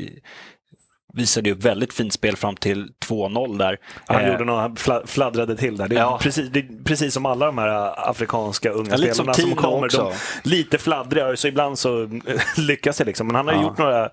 visade 1.13 1.49
ju 1.49 1.55
väldigt 1.55 1.93
fint 1.93 2.13
spel 2.13 2.35
fram 2.35 2.55
till 2.55 2.91
2-0 3.05 3.57
där. 3.57 3.77
Han 4.07 4.21
eh, 4.21 4.31
gjorde 4.31 4.45
något, 4.45 4.79
fladdrade 5.05 5.55
till 5.55 5.77
där. 5.77 5.87
Det 5.87 5.95
är, 5.95 5.99
ja. 5.99 6.19
precis, 6.21 6.49
det 6.49 6.59
är 6.59 6.83
precis 6.83 7.13
som 7.13 7.25
alla 7.25 7.45
de 7.45 7.57
här 7.57 8.09
afrikanska 8.09 8.71
unga 8.71 8.91
ja, 8.91 8.97
spelarna 8.97 9.33
som, 9.33 9.43
som 9.43 9.55
kommer. 9.55 9.89
De, 9.89 10.13
lite 10.43 10.77
fladdriga, 10.77 11.35
så 11.35 11.47
ibland 11.47 11.79
så 11.79 12.09
lyckas 12.57 12.97
det. 12.97 13.05
Liksom. 13.05 13.27
Men 13.27 13.35
han 13.35 13.47
har, 13.47 13.53
ja. 13.53 13.61
gjort 13.61 13.77
några, 13.77 14.09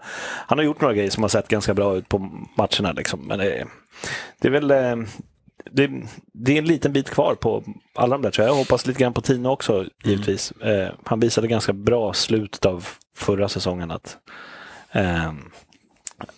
han 0.47 0.59
har 0.59 0.65
gjort 0.65 0.81
några 0.81 0.95
grejer 0.95 1.11
som 1.11 1.23
har 1.23 1.29
sett 1.29 1.49
ganska 1.49 1.75
bra 1.75 1.97
ut 1.97 2.09
på 2.09 2.19
matcherna. 2.57 2.93
Liksom. 2.93 3.21
Men 3.21 3.39
det, 3.39 3.67
det 4.41 4.49
är 4.49 4.53
väl... 4.53 4.71
Eh, 4.71 4.97
det, 5.73 5.91
det, 6.33 6.53
är 6.53 6.59
en 6.59 6.65
liten 6.65 6.93
bit 6.93 7.11
kvar 7.11 7.35
på 7.35 7.65
alla 7.95 8.17
de 8.17 8.23
där 8.23 8.31
tror 8.31 8.47
jag. 8.47 8.53
Jag 8.53 8.59
hoppas 8.59 8.87
lite 8.87 9.01
grann 9.01 9.13
på 9.13 9.21
Tina 9.21 9.51
också 9.51 9.85
givetvis. 10.05 10.53
Mm. 10.63 10.81
Eh, 10.81 10.93
han 11.05 11.21
visade 11.21 11.49
ganska 11.49 11.73
bra 11.73 12.13
slutet 12.13 12.67
av 12.67 12.89
förra 13.17 13.49
säsongen 13.49 13.91
att 13.91 14.17
eh, 14.93 15.33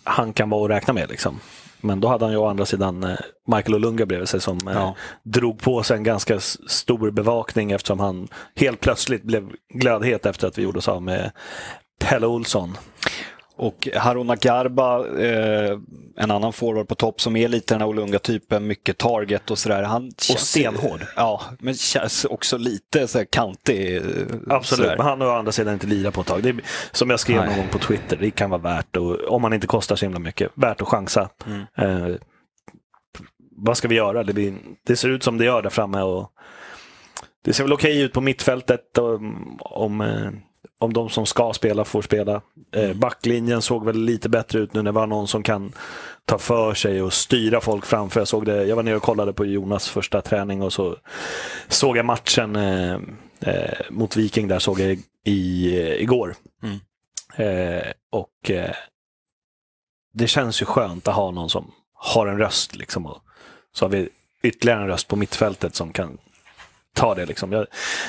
han 0.05 0.33
kan 0.33 0.51
vara 0.51 0.65
att 0.65 0.71
räkna 0.71 0.95
med. 0.95 1.11
Liksom. 1.11 1.41
Men 1.81 2.01
då 2.01 2.09
hade 2.09 2.25
han 2.25 2.33
ju 2.33 2.39
å 2.39 2.47
andra 2.47 2.67
sidan 2.67 3.05
eh, 3.05 3.17
Michael 3.47 3.75
Olunga 3.75 4.07
bredvid 4.07 4.29
sig 4.29 4.41
som 4.41 4.69
eh, 4.69 4.75
ja. 4.75 4.95
drog 5.23 5.61
på 5.61 5.83
sig 5.83 5.97
en 5.97 6.03
ganska 6.03 6.41
stor 6.41 7.11
bevakning 7.11 7.73
eftersom 7.73 8.01
han 8.01 8.29
helt 8.57 8.81
plötsligt 8.81 9.23
blev 9.23 9.53
glödhet 9.75 10.27
efter 10.27 10.49
att 10.49 10.59
vi 10.59 10.63
gjorde 10.63 10.79
oss 10.79 10.89
av 10.89 11.03
med 11.03 11.31
Pelle 12.01 12.27
Olsson. 12.27 12.77
Och 13.57 13.89
Haruna 13.95 14.37
Garba, 14.37 15.07
eh, 15.19 15.79
en 16.17 16.31
annan 16.31 16.53
forward 16.53 16.89
på 16.89 16.95
topp 16.95 17.21
som 17.21 17.37
är 17.37 17.49
lite 17.49 17.75
den 17.75 17.81
här 17.81 17.89
Olunga-typen, 17.89 18.67
mycket 18.67 18.99
target 18.99 19.51
och 19.51 19.59
sådär. 19.59 19.83
Han 19.83 20.07
och 20.09 20.39
stenhård. 20.39 21.01
Ja, 21.17 21.43
men 21.59 21.75
känns 21.75 22.25
också 22.25 22.59
lite 22.59 23.09
så 23.09 23.19
här 23.19 23.27
kantig. 23.31 23.97
Eh, 23.97 24.03
Absolut, 24.49 24.85
sådär. 24.85 24.97
men 24.97 25.07
han 25.07 25.21
har 25.21 25.29
å 25.29 25.31
andra 25.31 25.53
sidan 25.53 25.75
inte 25.75 25.87
lirat 25.87 26.15
på 26.15 26.21
ett 26.21 26.27
tag. 26.27 26.43
Det 26.43 26.49
är, 26.49 26.61
som 26.93 27.11
jag 27.11 27.21
skrev 27.21 27.37
Nej. 27.37 27.47
någon 27.47 27.57
gång 27.57 27.69
på 27.69 27.79
Twitter, 27.79 28.17
det 28.17 28.31
kan 28.31 28.51
vara 28.51 28.61
värt, 28.61 28.97
och, 28.97 29.29
om 29.29 29.43
man 29.43 29.53
inte 29.53 29.67
kostar 29.67 29.97
så 29.97 30.05
himla 30.05 30.19
mycket, 30.19 30.51
värt 30.55 30.83
att 30.83 30.89
chansa. 30.89 31.29
Mm. 31.47 31.63
Eh, 31.77 32.17
vad 33.57 33.77
ska 33.77 33.89
vi 33.89 33.95
göra? 33.95 34.25
Det, 34.25 34.33
blir, 34.33 34.55
det, 34.87 34.97
ser 34.97 35.09
ut 35.09 35.23
som 35.23 35.39
det 35.39 35.45
gör 35.45 35.63
där 35.63 35.71
framme. 35.71 36.01
Och 36.01 36.33
det 37.45 37.53
ser 37.53 37.65
väl 37.65 37.73
okej 37.73 38.01
ut 38.01 38.13
på 38.13 38.21
mittfältet 38.21 38.99
om, 38.99 39.57
om 39.61 40.01
eh, 40.01 40.31
om 40.83 40.93
de 40.93 41.11
som 41.11 41.27
ska 41.27 41.53
spela 41.53 41.85
får 41.85 42.03
spela. 42.03 42.43
Eh, 42.73 42.85
mm. 42.85 42.99
backlinjen 42.99 43.63
såg 43.63 43.85
väl 43.85 44.05
lite 44.05 44.29
bättre 44.29 44.59
ut 44.59 44.75
nu 44.75 44.83
när 44.83 44.93
det 44.93 44.95
var 44.95 45.07
någon 45.07 45.29
som 45.29 45.43
kan 45.43 45.73
ta 46.25 46.39
för 46.39 46.75
sig 46.75 47.03
och 47.03 47.13
styra 47.13 47.61
folk 47.61 47.87
framför. 47.87 48.21
Jag, 48.21 48.29
såg 48.29 48.47
det, 48.47 48.65
jag 48.65 48.77
var 48.77 48.83
nere 48.83 48.97
och 48.97 49.03
kollade 49.03 49.33
på 49.33 49.45
Jonas 49.45 49.89
första 49.89 50.23
träning 50.23 50.63
och 50.63 50.73
så 50.73 50.97
såg 51.69 51.97
jag 51.97 52.05
matchen 52.05 52.57
eh, 52.57 52.95
eh, 53.41 53.79
mot 53.91 54.17
Viking 54.17 54.49
där 54.49 54.59
såg 54.59 54.81
jag 54.81 54.99
i, 55.25 55.77
igår. 56.03 56.35
Mm. 56.63 56.79
Eh, 57.37 57.93
och 58.11 58.51
eh, 58.51 58.75
det 60.15 60.27
känns 60.27 60.63
ju 60.63 60.67
skönt 60.67 61.09
att 61.09 61.15
ha 61.15 61.31
någon 61.31 61.51
som 61.51 61.73
har 61.95 62.27
en 62.27 62.39
röst. 62.39 62.77
Liksom, 62.77 63.07
och 63.07 63.19
så 63.73 63.85
har 63.85 63.91
vi 63.91 64.09
ytterligare 64.43 64.81
en 64.81 64.89
röst 64.89 65.09
på 65.09 65.17
mittfältet 65.17 65.75
som 65.75 65.93
kan 65.93 66.19
ta 66.95 67.15
det. 67.15 67.27
Liksom. 67.27 67.53
Jag, 67.53 67.67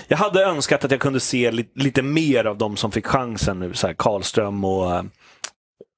jag 0.07 0.17
hade 0.17 0.43
önskat 0.45 0.85
att 0.85 0.91
jag 0.91 0.99
kunde 0.99 1.19
se 1.19 1.51
li, 1.51 1.69
lite 1.75 2.01
mer 2.01 2.45
av 2.45 2.57
de 2.57 2.77
som 2.77 2.91
fick 2.91 3.05
chansen 3.05 3.59
nu. 3.59 3.73
Så 3.73 3.87
här 3.87 3.93
Karlström 3.93 4.65
och, 4.65 5.05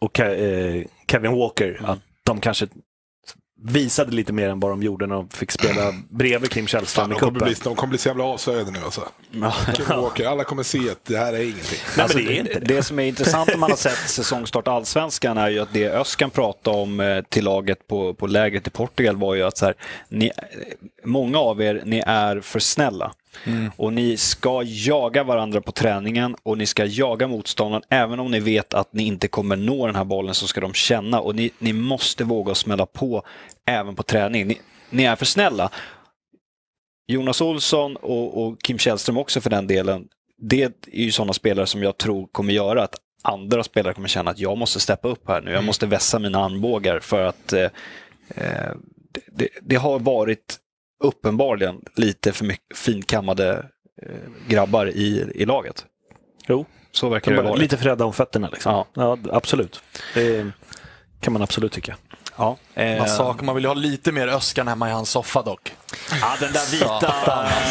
och 0.01 0.19
eh, 0.19 0.83
Kevin 1.11 1.31
Walker. 1.31 1.77
Mm. 1.79 1.85
Att 1.85 1.99
de 2.23 2.39
kanske 2.39 2.67
visade 3.63 4.11
lite 4.11 4.33
mer 4.33 4.49
än 4.49 4.59
vad 4.59 4.71
de 4.71 4.83
gjorde 4.83 5.07
när 5.07 5.15
de 5.15 5.29
fick 5.29 5.51
spela 5.51 5.93
bredvid 6.09 6.51
Kim 6.51 6.67
Källström 6.67 7.11
i 7.11 7.15
cupen. 7.15 7.55
De 7.63 7.75
kommer 7.75 7.89
bli 7.89 7.97
så 7.97 8.09
jävla 8.09 8.23
avslöjade 8.23 8.71
nu 8.71 8.79
alltså. 8.85 9.01
Walker, 9.89 10.25
alla 10.27 10.43
kommer 10.43 10.63
se 10.63 10.89
att 10.89 11.05
det 11.05 11.17
här 11.17 11.33
är 11.33 11.41
ingenting. 11.41 11.79
Nej, 11.97 12.03
alltså, 12.03 12.17
det, 12.17 12.23
är 12.23 12.39
inte 12.39 12.59
det. 12.59 12.75
det 12.75 12.83
som 12.83 12.99
är 12.99 13.03
intressant 13.03 13.53
om 13.53 13.59
man 13.59 13.69
har 13.69 13.77
sett 13.77 14.09
säsongstart 14.09 14.67
allsvenskan 14.67 15.37
är 15.37 15.49
ju 15.49 15.59
att 15.59 15.73
det 15.73 15.89
Öskan 15.89 16.29
pratade 16.29 16.77
om 16.77 16.99
eh, 16.99 17.21
till 17.21 17.43
laget 17.43 17.87
på, 17.87 18.13
på 18.13 18.27
lägret 18.27 18.67
i 18.67 18.69
Portugal 18.69 19.15
var 19.15 19.35
ju 19.35 19.43
att 19.43 19.57
så 19.57 19.65
här, 19.65 19.75
ni, 20.09 20.31
många 21.03 21.39
av 21.39 21.61
er, 21.61 21.81
ni 21.85 22.03
är 22.05 22.39
för 22.39 22.59
snälla. 22.59 23.11
Mm. 23.43 23.71
Och 23.77 23.93
ni 23.93 24.17
ska 24.17 24.63
jaga 24.65 25.23
varandra 25.23 25.61
på 25.61 25.71
träningen 25.71 26.35
och 26.43 26.57
ni 26.57 26.65
ska 26.65 26.85
jaga 26.85 27.27
motståndaren. 27.27 27.83
Även 27.89 28.19
om 28.19 28.31
ni 28.31 28.39
vet 28.39 28.73
att 28.73 28.93
ni 28.93 29.03
inte 29.03 29.27
kommer 29.27 29.55
nå 29.55 29.85
den 29.85 29.95
här 29.95 30.03
bollen 30.03 30.33
så 30.33 30.47
ska 30.47 30.61
de 30.61 30.73
känna 30.73 31.19
och 31.19 31.35
ni, 31.35 31.51
ni 31.59 31.73
måste 31.73 32.23
våga 32.23 32.55
smälla 32.55 32.85
på 32.85 33.23
även 33.65 33.95
på 33.95 34.03
träning. 34.03 34.47
Ni, 34.47 34.61
ni 34.89 35.03
är 35.03 35.15
för 35.15 35.25
snälla. 35.25 35.69
Jonas 37.07 37.41
Olsson 37.41 37.95
och, 37.95 38.45
och, 38.45 38.61
Kim 38.61 38.77
Källström 38.77 39.17
också 39.17 39.41
för 39.41 39.49
den 39.49 39.67
delen. 39.67 40.07
Det 40.37 40.63
är 40.63 41.03
ju 41.03 41.11
sådana 41.11 41.33
spelare 41.33 41.67
som 41.67 41.83
jag 41.83 41.97
tror 41.97 42.27
kommer 42.31 42.53
göra 42.53 42.83
att 42.83 42.95
andra 43.23 43.63
spelare 43.63 43.93
kommer 43.93 44.07
känna 44.07 44.31
att 44.31 44.39
jag 44.39 44.57
måste 44.57 44.79
steppa 44.79 45.07
upp 45.07 45.27
här 45.27 45.41
nu. 45.41 45.47
Jag 45.47 45.57
mm. 45.57 45.65
måste 45.65 45.85
vässa 45.85 46.19
mina 46.19 46.45
armbågar 46.45 46.99
för 46.99 47.25
att 47.25 47.53
eh, 47.53 47.69
eh 48.35 48.71
det, 49.31 49.49
det, 49.61 49.75
har 49.75 49.99
varit 49.99 50.57
uppenbarligen 51.03 51.81
lite 51.95 52.31
för 52.31 52.45
mycket 52.45 52.77
finkammade 52.77 53.69
eh, 54.01 54.15
grabbar 54.47 54.87
i, 54.87 55.31
i 55.35 55.45
laget. 55.45 55.85
Jo, 56.47 56.65
så 56.91 57.09
verkar 57.09 57.31
det 57.31 57.41
vara. 57.41 57.55
Lite 57.55 57.77
för 57.77 57.85
rädda 57.85 58.05
om 58.05 58.13
fötterna. 58.13 58.49
Liksom. 58.51 58.71
Ja. 58.71 58.87
ja 58.93 59.17
absolut. 59.31 59.81
Det 60.13 60.51
kan 61.19 61.33
man 61.33 61.41
absolut 61.41 61.71
tycka. 61.71 61.95
Ja. 62.37 62.57
Eh, 62.73 62.97
man, 62.97 63.09
sak, 63.09 63.41
man 63.41 63.55
vill 63.55 63.63
ju 63.63 63.67
ha 63.67 63.73
lite 63.73 64.11
mer 64.11 64.27
Öskan 64.27 64.67
hemma 64.67 64.89
i 64.89 64.91
hans 64.91 65.09
soffa 65.09 65.41
dock. 65.41 65.73
Ja, 66.21 66.35
den 66.39 66.53
där 66.53 66.71
vita... 66.71 67.13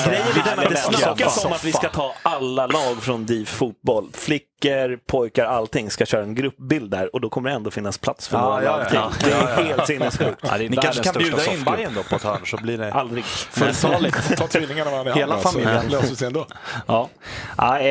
Grejen 0.06 0.26
är 0.26 0.44
den 0.44 0.58
att 0.58 0.70
det 0.70 0.76
snackas 0.76 1.44
om 1.44 1.52
att 1.52 1.64
vi 1.64 1.72
ska 1.72 1.88
ta 1.88 2.14
alla 2.22 2.66
lag 2.66 3.02
från 3.02 3.26
DIF 3.26 3.48
fotboll. 3.48 4.10
Flickor, 4.12 4.98
pojkar, 5.06 5.44
allting 5.44 5.90
ska 5.90 6.06
köra 6.06 6.22
en 6.22 6.34
gruppbild 6.34 6.90
där 6.90 7.14
och 7.14 7.20
då 7.20 7.28
kommer 7.28 7.50
det 7.50 7.56
ändå 7.56 7.70
finnas 7.70 7.98
plats 7.98 8.28
för 8.28 8.38
ja, 8.38 8.42
några 8.42 8.64
ja, 8.64 8.86
ja, 8.92 9.12
Det 9.24 9.32
är 9.32 9.64
helt 9.64 9.86
sinnessjukt. 9.86 10.38
Ja, 10.42 10.56
Ni 10.56 10.76
kanske 10.76 11.02
kan 11.02 11.14
bjuda 11.14 11.52
in 11.52 11.64
Bajen 11.64 11.94
då 11.94 12.02
på 12.02 12.16
ett 12.16 12.22
hörn 12.22 12.46
så 12.46 12.56
blir 12.56 12.78
det... 12.78 12.92
Aldrig. 12.92 13.24
Fulltaligt. 13.24 14.36
Ta 14.36 14.46
tvillingarna 14.46 14.90
varandra 14.90 15.12
i 15.12 15.18
Hela 15.18 15.38
familjen. 15.38 15.88
löser 15.88 16.14
sig 16.14 16.26
ändå. 16.26 16.46
Ja. 16.86 17.08
Ja, 17.56 17.78
eh, 17.78 17.84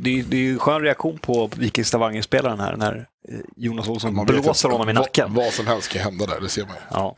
det, 0.00 0.10
är, 0.10 0.22
det 0.22 0.36
är 0.36 0.52
en 0.52 0.58
skön 0.58 0.82
reaktion 0.82 1.18
på 1.18 1.50
Viking 1.56 1.84
Stavanger-spelaren 1.84 2.60
här 2.60 2.76
när 2.76 3.06
Jonas 3.56 3.88
Olsson 3.88 4.14
man 4.14 4.26
blåser 4.26 4.68
honom 4.68 4.88
i 4.88 4.92
nacken. 4.92 5.34
Vad, 5.34 5.44
vad 5.44 5.54
som 5.54 5.66
helst 5.66 5.88
kan 5.88 6.02
hända 6.02 6.26
där, 6.26 6.40
det 6.40 6.48
ser 6.48 6.62
man 6.62 6.74
ju. 6.74 6.82
Ja. 6.90 7.16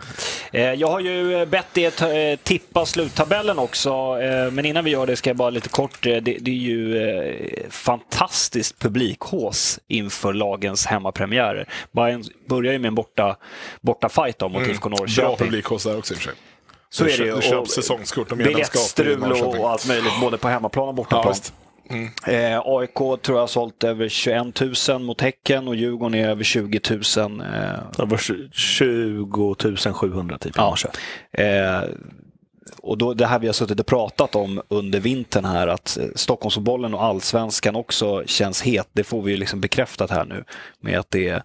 Eh, 0.52 0.72
jag 0.72 0.88
har 0.88 1.00
ju 1.00 1.46
bett 1.46 1.78
er 1.78 1.90
Eh, 2.02 2.36
tippa 2.36 2.86
sluttabellen 2.86 3.58
också. 3.58 3.90
Eh, 4.22 4.50
men 4.50 4.64
innan 4.64 4.84
vi 4.84 4.90
gör 4.90 5.06
det 5.06 5.16
ska 5.16 5.30
jag 5.30 5.36
bara 5.36 5.50
lite 5.50 5.68
kort. 5.68 6.06
Eh, 6.06 6.16
det, 6.16 6.36
det 6.40 6.50
är 6.50 6.54
ju 6.54 7.68
fantastiskt 7.70 8.78
publikhås 8.78 9.80
inför 9.88 10.32
lagens 10.32 10.86
hemmapremiärer. 10.86 11.68
Bayern 11.92 12.24
börjar 12.48 12.72
ju 12.72 12.78
med 12.78 12.88
en 12.88 12.94
borta, 12.94 13.36
borta 13.80 14.08
fight 14.08 14.40
mot 14.40 14.56
mm. 14.56 14.70
IFK 14.70 14.88
Norrköping. 14.88 15.24
Bra 15.24 15.36
publikhås 15.36 15.84
där 15.84 15.98
också 15.98 16.14
i 16.14 16.16
och 16.16 16.20
för 16.20 16.28
sig. 16.28 16.38
Så 16.90 17.04
är 17.04 17.18
det 17.18 17.24
ju. 17.24 17.36
Du 17.36 17.42
köper 17.42 17.64
säsongskort 17.64 18.32
och 18.32 18.38
Biljettstrul 18.38 19.32
och 19.32 19.70
allt 19.70 19.88
möjligt, 19.88 20.12
både 20.20 20.38
på 20.38 20.48
hemmaplan 20.48 20.88
och 20.88 20.94
bortaplan. 20.94 21.34
Ja, 21.36 21.52
Mm. 21.90 22.09
Eh, 22.27 22.61
AIK 22.64 22.94
tror 22.94 23.22
jag 23.27 23.40
har 23.40 23.46
sålt 23.46 23.85
över 23.85 24.09
21 24.09 24.61
000 24.88 25.03
mot 25.03 25.20
Häcken 25.20 25.68
och 25.68 25.77
Djurgården 25.77 26.14
är 26.14 26.29
över 26.29 26.44
20 26.44 26.81
000. 27.16 27.40
Eh. 27.40 28.03
Över 28.03 28.16
20 28.53 29.92
700 29.92 30.38
typ 30.38 30.55
ja. 30.57 30.77
Eh, 31.33 31.83
och 32.83 32.98
då, 32.98 33.14
det 33.14 33.27
här 33.27 33.38
vi 33.38 33.46
har 33.46 33.55
suttit 33.55 33.81
och 33.81 33.87
pratat 33.87 34.35
om 34.35 34.62
under 34.68 35.01
vintern 35.01 35.44
här, 35.44 35.68
att 35.68 35.98
eh, 35.98 36.07
Stockholmsbollen 36.14 36.94
och 36.94 37.05
allsvenskan 37.05 37.77
också 37.77 38.22
känns 38.27 38.62
het. 38.62 38.88
Det 38.92 39.05
får 39.05 39.22
vi 39.22 39.31
ju 39.31 39.37
liksom 39.37 39.61
bekräftat 39.61 40.11
här 40.11 40.24
nu 40.24 40.44
med 40.81 40.98
att 40.98 41.11
det 41.11 41.42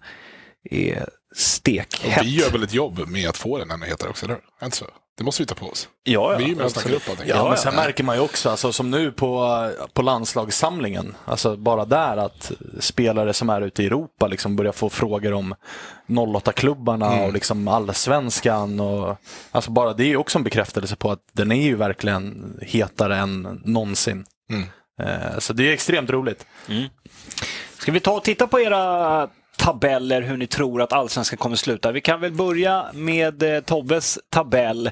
är 0.70 1.08
stekhett. 1.34 2.18
Och 2.18 2.26
vi 2.26 2.34
gör 2.40 2.50
väl 2.50 2.62
ett 2.62 2.74
jobb 2.74 3.08
med 3.08 3.28
att 3.28 3.36
få 3.36 3.58
den 3.58 3.70
ännu 3.70 3.86
hetare 3.86 4.10
också, 4.10 4.26
eller 4.26 4.70
så? 4.70 4.86
Det 5.16 5.24
måste 5.24 5.42
vi 5.42 5.46
ta 5.46 5.54
på 5.54 5.66
oss. 5.66 5.88
Ja, 6.02 6.32
ja, 6.32 6.38
vi 6.38 6.44
är 6.44 6.48
ju 6.48 6.56
med 6.56 6.64
och 6.64 6.70
snackar 6.70 6.92
upp 6.92 7.08
allting. 7.08 7.28
Ja, 7.28 7.48
men 7.48 7.58
sen 7.58 7.74
märker 7.74 8.04
man 8.04 8.16
ju 8.16 8.22
också, 8.22 8.50
alltså, 8.50 8.72
som 8.72 8.90
nu 8.90 9.12
på, 9.12 9.70
på 9.92 10.02
landslagssamlingen, 10.02 11.14
alltså 11.24 11.56
bara 11.56 11.84
där 11.84 12.16
att 12.16 12.52
spelare 12.80 13.32
som 13.32 13.50
är 13.50 13.60
ute 13.60 13.82
i 13.82 13.86
Europa 13.86 14.26
liksom 14.26 14.56
börjar 14.56 14.72
få 14.72 14.90
frågor 14.90 15.32
om 15.32 15.54
08-klubbarna 16.06 17.12
mm. 17.12 17.24
och 17.24 17.32
liksom 17.32 17.68
allsvenskan. 17.68 18.80
Och, 18.80 19.16
alltså 19.50 19.70
bara 19.70 19.92
det 19.92 20.04
är 20.04 20.16
också 20.16 20.38
en 20.38 20.44
bekräftelse 20.44 20.96
på 20.96 21.10
att 21.10 21.20
den 21.32 21.52
är 21.52 21.62
ju 21.62 21.76
verkligen 21.76 22.58
hetare 22.62 23.16
än 23.16 23.60
någonsin. 23.64 24.24
Mm. 24.50 24.64
Eh, 25.00 25.38
så 25.38 25.52
det 25.52 25.68
är 25.68 25.72
extremt 25.72 26.10
roligt. 26.10 26.46
Mm. 26.68 26.84
Ska 27.78 27.92
vi 27.92 28.00
ta 28.00 28.12
och 28.12 28.24
titta 28.24 28.46
på 28.46 28.60
era 28.60 29.28
tabeller 29.56 30.22
hur 30.22 30.36
ni 30.36 30.46
tror 30.46 30.82
att 30.82 30.92
allsvenskan 30.92 31.36
kommer 31.36 31.56
sluta. 31.56 31.92
Vi 31.92 32.00
kan 32.00 32.20
väl 32.20 32.32
börja 32.32 32.86
med 32.92 33.42
eh, 33.42 33.60
Tobbes 33.60 34.18
tabell. 34.30 34.90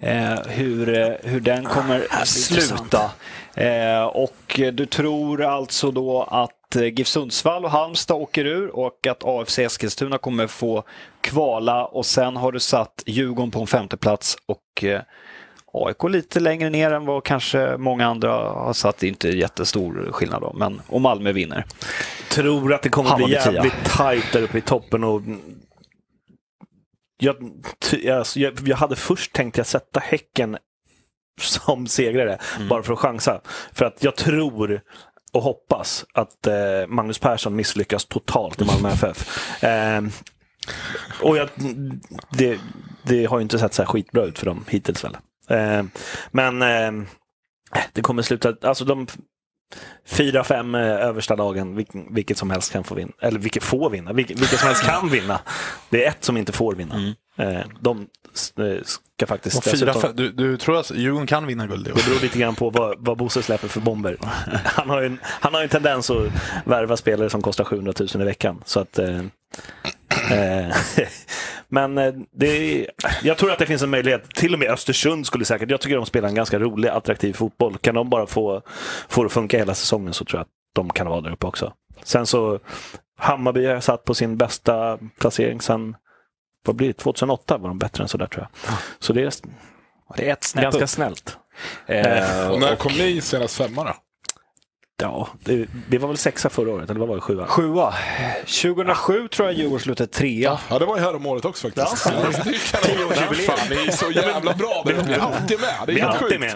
Eh, 0.00 0.40
hur, 0.46 0.98
eh, 0.98 1.14
hur 1.22 1.40
den 1.40 1.64
kommer 1.64 2.06
ah, 2.10 2.24
sluta. 2.24 3.10
Eh, 3.54 4.04
och 4.04 4.60
du 4.72 4.86
tror 4.86 5.44
alltså 5.44 5.90
då 5.90 6.22
att 6.22 6.76
eh, 6.76 6.84
GIF 6.84 7.06
Sundsvall 7.06 7.64
och 7.64 7.70
Halmstad 7.70 8.16
åker 8.16 8.44
ur 8.44 8.76
och 8.76 9.06
att 9.06 9.24
AFC 9.24 9.58
Eskilstuna 9.58 10.18
kommer 10.18 10.46
få 10.46 10.82
kvala 11.20 11.84
och 11.84 12.06
sen 12.06 12.36
har 12.36 12.52
du 12.52 12.60
satt 12.60 13.02
Djurgården 13.06 13.50
på 13.50 13.60
en 13.60 13.66
femteplats 13.66 14.36
och 14.46 14.84
eh, 14.84 15.00
AIK 15.72 16.04
lite 16.04 16.40
längre 16.40 16.70
ner 16.70 16.90
än 16.90 17.06
vad 17.06 17.24
kanske 17.24 17.76
många 17.76 18.06
andra 18.06 18.32
har 18.32 18.72
satt. 18.72 18.98
Det 18.98 19.06
är 19.06 19.08
inte 19.08 19.28
jättestor 19.28 20.08
skillnad 20.12 20.42
då, 20.42 20.52
men 20.54 20.80
och 20.86 21.00
Malmö 21.00 21.32
vinner. 21.32 21.64
Tror 22.30 22.74
att 22.74 22.82
det 22.82 22.88
kommer 22.88 23.16
bli 23.16 23.32
jävligt 23.32 23.84
tajt 23.84 24.32
där 24.32 24.42
uppe 24.42 24.58
i 24.58 24.60
toppen 24.60 25.04
och 25.04 25.22
jag, 27.18 27.36
alltså, 28.12 28.40
jag, 28.40 28.60
jag, 28.64 28.76
hade 28.76 28.96
först 28.96 29.32
tänkt 29.32 29.56
jag 29.56 29.66
sätta 29.66 30.00
Häcken 30.00 30.56
som 31.40 31.86
segrare, 31.86 32.38
mm. 32.56 32.68
bara 32.68 32.82
för 32.82 32.92
att 32.92 32.98
chansa. 32.98 33.40
För 33.72 33.84
att 33.84 34.04
jag 34.04 34.16
tror 34.16 34.80
och 35.32 35.42
hoppas 35.42 36.06
att 36.12 36.46
eh, 36.46 36.86
Magnus 36.88 37.18
Persson 37.18 37.56
misslyckas 37.56 38.04
totalt 38.04 38.60
i 38.60 38.64
Malmö 38.64 38.88
FF. 38.92 39.62
Eh, 39.64 40.02
och 41.22 41.36
jag, 41.36 41.48
det, 42.30 42.58
det, 43.02 43.24
har 43.24 43.38
ju 43.38 43.42
inte 43.42 43.58
sett 43.58 43.74
så 43.74 43.82
här 43.82 43.86
skitbra 43.86 44.24
ut 44.24 44.38
för 44.38 44.46
dem 44.46 44.64
hittills 44.68 45.04
väl. 45.04 45.16
Eh, 45.48 45.84
men 46.30 46.62
eh, 46.62 47.08
det 47.92 48.02
kommer 48.02 48.22
sluta, 48.22 48.54
alltså 48.62 48.84
de 48.84 49.06
fyra, 50.06 50.44
fem 50.44 50.74
eh, 50.74 50.80
översta 50.82 51.34
lagen, 51.34 51.84
vilket 52.10 52.38
som 52.38 52.50
helst 52.50 52.72
kan 52.72 52.84
få 52.84 52.94
vinna. 52.94 53.12
Eller 53.20 53.38
vilket 53.38 53.62
får 53.62 53.90
vinna, 53.90 54.12
vilket, 54.12 54.40
vilket 54.40 54.58
som 54.58 54.66
helst 54.68 54.84
kan 54.84 55.08
vinna. 55.10 55.40
Det 55.90 56.04
är 56.04 56.08
ett 56.08 56.24
som 56.24 56.36
inte 56.36 56.52
får 56.52 56.74
vinna. 56.74 56.94
Mm. 56.94 57.14
Eh, 57.56 57.66
de 57.80 58.00
eh, 58.58 58.82
ska 59.16 59.26
faktiskt 59.26 59.64
fyra, 59.64 59.72
dessutom- 59.72 60.00
fem, 60.02 60.12
du, 60.16 60.32
du 60.32 60.56
tror 60.56 60.80
att 60.80 60.90
Djurgården 60.90 61.26
kan 61.26 61.46
vinna 61.46 61.66
guld? 61.66 61.84
Det 61.84 61.92
beror 61.92 62.20
lite 62.22 62.38
grann 62.38 62.54
på 62.54 62.70
vad, 62.70 62.94
vad 62.98 63.16
Bosse 63.18 63.42
släpper 63.42 63.68
för 63.68 63.80
bomber. 63.80 64.16
Han 64.64 64.90
har, 64.90 65.00
ju 65.00 65.06
en, 65.06 65.18
han 65.24 65.54
har 65.54 65.62
en 65.62 65.68
tendens 65.68 66.10
att 66.10 66.26
värva 66.64 66.96
spelare 66.96 67.30
som 67.30 67.42
kostar 67.42 67.64
700 67.64 67.92
000 67.98 68.08
i 68.22 68.24
veckan. 68.24 68.62
Så 68.64 68.80
att, 68.80 68.98
eh, 68.98 69.20
men 71.70 71.98
eh, 71.98 72.14
det, 72.32 72.86
jag 73.22 73.36
tror 73.38 73.52
att 73.52 73.58
det 73.58 73.66
finns 73.66 73.82
en 73.82 73.90
möjlighet. 73.90 74.30
Till 74.34 74.52
och 74.54 74.58
med 74.60 74.70
Östersund 74.70 75.26
skulle 75.26 75.44
säkert, 75.44 75.70
jag 75.70 75.80
tycker 75.80 75.96
de 75.96 76.06
spelar 76.06 76.28
en 76.28 76.34
ganska 76.34 76.58
rolig, 76.58 76.88
attraktiv 76.88 77.32
fotboll. 77.32 77.78
Kan 77.78 77.94
de 77.94 78.10
bara 78.10 78.26
få, 78.26 78.62
få 79.08 79.22
det 79.22 79.26
att 79.26 79.32
funka 79.32 79.58
hela 79.58 79.74
säsongen 79.74 80.12
så 80.14 80.24
tror 80.24 80.38
jag 80.38 80.42
att 80.42 80.48
de 80.74 80.90
kan 80.90 81.06
vara 81.06 81.20
där 81.20 81.30
uppe 81.32 81.46
också. 81.46 81.72
Sen 82.02 82.26
så, 82.26 82.58
Hammarby 83.18 83.66
har 83.66 83.80
satt 83.80 84.04
på 84.04 84.14
sin 84.14 84.36
bästa 84.36 84.98
placering 85.20 85.60
sen 85.60 85.96
vad 86.66 86.76
blir 86.76 86.86
det? 86.88 86.92
2008 86.92 87.58
var 87.58 87.68
de 87.68 87.78
bättre 87.78 88.02
än 88.02 88.08
sådär 88.08 88.26
tror 88.26 88.46
jag. 88.64 88.74
Så 88.98 89.12
det 89.12 89.22
är 89.22 89.32
Det 90.16 90.28
är 90.28 90.32
ett 90.32 90.44
snäpp 90.44 90.62
ganska 90.62 90.82
upp. 90.84 90.90
snällt. 90.90 91.38
Eh, 91.86 92.50
Och 92.50 92.60
när 92.60 92.76
kom 92.76 92.92
ni 92.92 93.20
senast 93.20 93.56
femma 93.56 93.84
då? 93.84 93.94
Ja, 95.02 95.28
det, 95.44 95.66
det 95.88 95.98
var 95.98 96.08
väl 96.08 96.16
sexa 96.16 96.48
förra 96.50 96.70
året, 96.72 96.90
eller 96.90 97.00
vad 97.00 97.08
var 97.08 97.14
det? 97.16 97.20
Sjua? 97.20 97.46
Sjua. 97.46 97.94
2007 98.62 99.28
tror 99.28 99.48
jag 99.48 99.58
Djurgården 99.58 99.80
slutade 99.80 100.06
trea. 100.12 100.58
Ja, 100.70 100.78
det 100.78 100.84
var 100.86 100.96
ju 100.96 101.02
här 101.02 101.16
om 101.16 101.26
året 101.26 101.44
också 101.44 101.66
faktiskt. 101.70 102.06
Ja, 102.06 102.12
Ja, 102.22 102.28
det 102.44 102.50
är. 102.50 103.34
Fan, 103.46 103.58
ni 103.70 103.76
är 103.76 103.90
så 103.90 104.10
jävla 104.10 104.54
bra. 104.54 104.82
Ni 104.86 104.92
är 105.12 105.18
alltid 105.18 105.60
med. 105.60 105.74
Det 105.86 105.92
är 105.92 105.96
helt 105.96 106.10
alltid 106.22 106.28
sjukt. 106.28 106.40
med. 106.40 106.54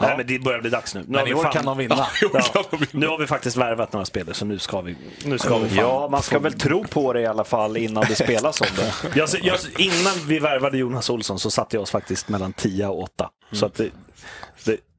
Nej, 0.00 0.16
men 0.16 0.26
det 0.26 0.38
börjar 0.38 0.60
bli 0.60 0.70
dags 0.70 0.94
nu. 0.94 1.00
Nu, 1.00 1.06
Men 1.08 1.20
har 1.20 1.26
i 1.26 1.30
vi 1.30 1.34
år 1.34 1.42
fan- 1.42 1.52
kan 1.52 1.64
de 1.64 1.78
vinna. 1.78 2.06
Ja, 2.54 2.64
nu 2.90 3.06
har 3.06 3.18
vi 3.18 3.26
faktiskt 3.26 3.56
värvat 3.56 3.92
några 3.92 4.06
spelare, 4.06 4.34
så 4.34 4.44
nu 4.44 4.58
ska 4.58 4.80
vi, 4.80 4.96
nu 5.24 5.38
ska 5.38 5.58
vi 5.58 5.68
fan. 5.68 5.78
Ja, 5.78 6.08
man 6.10 6.22
ska 6.22 6.38
väl 6.38 6.52
tro 6.52 6.84
på 6.84 7.12
det 7.12 7.20
i 7.20 7.26
alla 7.26 7.44
fall 7.44 7.76
innan 7.76 8.04
det 8.08 8.14
spelas 8.14 8.60
om 8.60 8.66
det. 8.76 8.92
Jag, 9.18 9.28
jag, 9.42 9.58
innan 9.78 10.12
vi 10.26 10.38
värvade 10.38 10.78
Jonas 10.78 11.10
Olsson 11.10 11.38
så 11.38 11.50
satte 11.50 11.76
jag 11.76 11.82
oss 11.82 11.90
faktiskt 11.90 12.28
mellan 12.28 12.52
10 12.52 12.86
och 12.86 13.02
8. 13.02 13.28
Så 13.52 13.66
att 13.66 13.80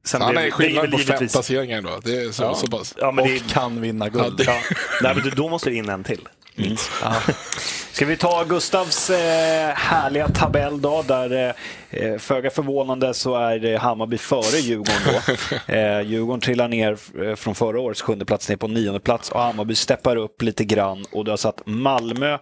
sen 0.04 0.22
Han 0.22 0.30
blev- 0.30 0.42
är 0.42 0.46
det 0.46 0.52
skillnad 0.52 0.90
på 0.90 0.98
fem 0.98 1.28
placeringar 1.28 1.78
ändå. 1.78 1.90
Det 2.04 2.16
är 2.16 2.32
så, 2.32 2.54
så 2.54 2.66
pass. 2.66 2.94
Ja, 3.00 3.12
men 3.12 3.24
det, 3.24 3.40
Och 3.40 3.50
kan 3.50 3.80
vinna 3.80 4.08
guld. 4.08 4.42
ja, 4.46 4.54
nej, 5.02 5.14
men 5.14 5.32
då 5.36 5.48
måste 5.48 5.70
det 5.70 5.76
in 5.76 5.88
en 5.88 6.04
till. 6.04 6.28
Ska 7.92 8.06
vi 8.06 8.16
ta 8.16 8.44
Gustavs 8.44 9.10
eh, 9.10 9.74
härliga 9.74 10.28
tabell 10.28 10.80
då, 10.80 11.02
där 11.08 11.54
eh, 11.90 12.18
föga 12.18 12.50
förvånande 12.50 13.14
så 13.14 13.36
är 13.36 13.64
eh, 13.64 13.80
Hammarby 13.80 14.18
före 14.18 14.58
Djurgården 14.58 14.94
då. 15.06 15.34
Eh, 15.74 16.00
Djurgården 16.00 16.40
trillar 16.40 16.68
ner 16.68 16.98
eh, 17.24 17.34
från 17.34 17.54
förra 17.54 17.80
årets 17.80 18.02
sjunde 18.02 18.24
plats 18.24 18.48
ner 18.48 18.56
på 18.56 18.68
nionde 18.68 19.00
plats 19.00 19.30
och 19.30 19.40
Hammarby 19.40 19.74
steppar 19.74 20.16
upp 20.16 20.42
lite 20.42 20.64
grann 20.64 21.04
och 21.12 21.24
du 21.24 21.30
har 21.30 21.36
satt 21.36 21.62
Malmö 21.66 22.38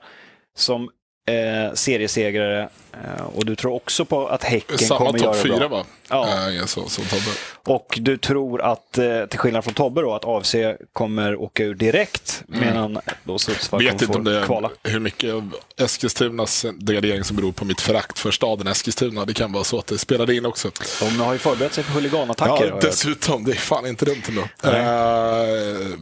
som 0.56 0.88
eh, 1.28 1.74
seriesegrare 1.74 2.68
eh, 2.92 3.24
och 3.34 3.46
du 3.46 3.56
tror 3.56 3.72
också 3.74 4.04
på 4.04 4.28
att 4.28 4.44
Häcken 4.44 4.78
Samma 4.78 4.98
kommer 4.98 5.18
göra 5.18 5.32
topp 5.32 5.42
det 5.42 5.48
fyra 5.48 5.68
bra. 5.68 5.68
va? 5.68 5.84
Ja. 6.08 6.50
Äh, 6.52 6.66
så, 6.66 6.88
som 6.88 7.04
Tobbe. 7.04 7.30
Och 7.66 7.98
du 8.00 8.16
tror 8.16 8.62
att, 8.62 8.98
eh, 8.98 9.24
till 9.26 9.38
skillnad 9.38 9.64
från 9.64 9.74
Tobbe 9.74 10.00
då, 10.00 10.14
att 10.14 10.24
AFC 10.24 10.54
kommer 10.92 11.36
åka 11.36 11.64
ur 11.64 11.74
direkt 11.74 12.42
medan 12.46 12.98
då 13.24 13.38
Sundsvall 13.38 13.80
Mm. 13.86 13.98
Kommer 13.98 14.30
det 14.30 14.40
få 14.40 14.46
kvala. 14.46 14.70
är 14.82 14.90
hur 14.90 15.00
mycket 15.00 15.34
av 15.34 15.54
Eskilstunas 15.76 16.66
degradering 16.78 17.24
som 17.24 17.36
beror 17.36 17.52
på 17.52 17.64
mitt 17.64 17.80
förakt 17.80 18.18
för 18.18 18.30
staden 18.30 18.66
Eskilstuna. 18.66 19.24
Det 19.24 19.34
kan 19.34 19.52
vara 19.52 19.64
så 19.64 19.78
att 19.78 19.86
det 19.86 19.98
spelade 19.98 20.34
in 20.36 20.46
också. 20.46 20.70
De 21.00 21.20
har 21.20 21.32
ju 21.32 21.38
förberett 21.38 21.74
sig 21.74 21.84
för 21.84 21.92
huliganattacker. 21.92 22.66
Ja, 22.66 22.78
dessutom. 22.82 23.44
Det 23.44 23.50
är 23.52 23.56
fan 23.56 23.86
inte 23.86 24.04
dumt 24.04 24.22
ändå. 24.28 24.42
Eh, 24.64 25.98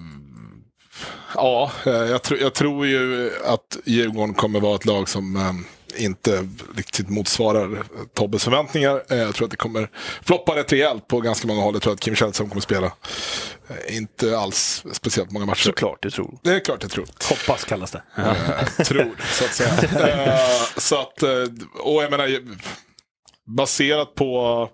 ja, 1.35 1.71
eh, 1.87 1.93
jag, 1.93 2.23
tror- 2.23 2.41
jag 2.41 2.55
tror 2.55 2.87
ju 2.87 3.31
att 3.45 3.77
Djurgården 3.85 4.35
kommer 4.35 4.61
vara 4.61 4.75
ett 4.75 4.85
lag 4.85 5.09
som 5.09 5.37
eh, 5.37 5.53
inte 6.05 6.49
riktigt 6.77 7.09
motsvarar 7.09 7.83
Tobbes 8.15 8.45
förväntningar. 8.45 9.03
Eh, 9.11 9.19
jag 9.19 9.35
tror 9.35 9.45
att 9.45 9.51
det 9.51 9.57
kommer 9.57 9.91
floppa 10.23 10.57
rätt 10.57 10.73
rejält 10.73 11.09
på 11.09 11.21
ganska 11.21 11.47
många 11.49 11.63
håll. 11.63 11.75
Jag 11.75 11.83
tror 11.83 11.93
att 11.93 12.01
Kim 12.01 12.15
Källström 12.15 12.49
kommer 12.49 12.61
spela 12.63 12.87
eh, 13.69 13.97
inte 13.97 14.39
alls 14.39 14.85
speciellt 14.93 15.31
många 15.31 15.47
matcher. 15.47 15.63
Såklart 15.63 16.03
du 16.03 16.11
tror. 16.11 16.39
Det 16.43 16.51
är 16.51 16.61
klart 16.61 16.83
jag 16.83 16.91
tror. 16.91 17.07
Hoppas 17.29 17.65
kallas 17.65 17.91
det. 17.91 18.03
Tror, 18.85 19.17
så 19.33 19.45
att 19.45 19.55
säga. 19.55 19.73
Eh, 20.35 20.41
så 20.77 21.01
att, 21.01 21.23
eh, 21.23 21.31
och 21.83 22.03
jag 22.03 22.11
menar, 22.11 22.41
baserat 23.57 24.15
på, 24.15 24.69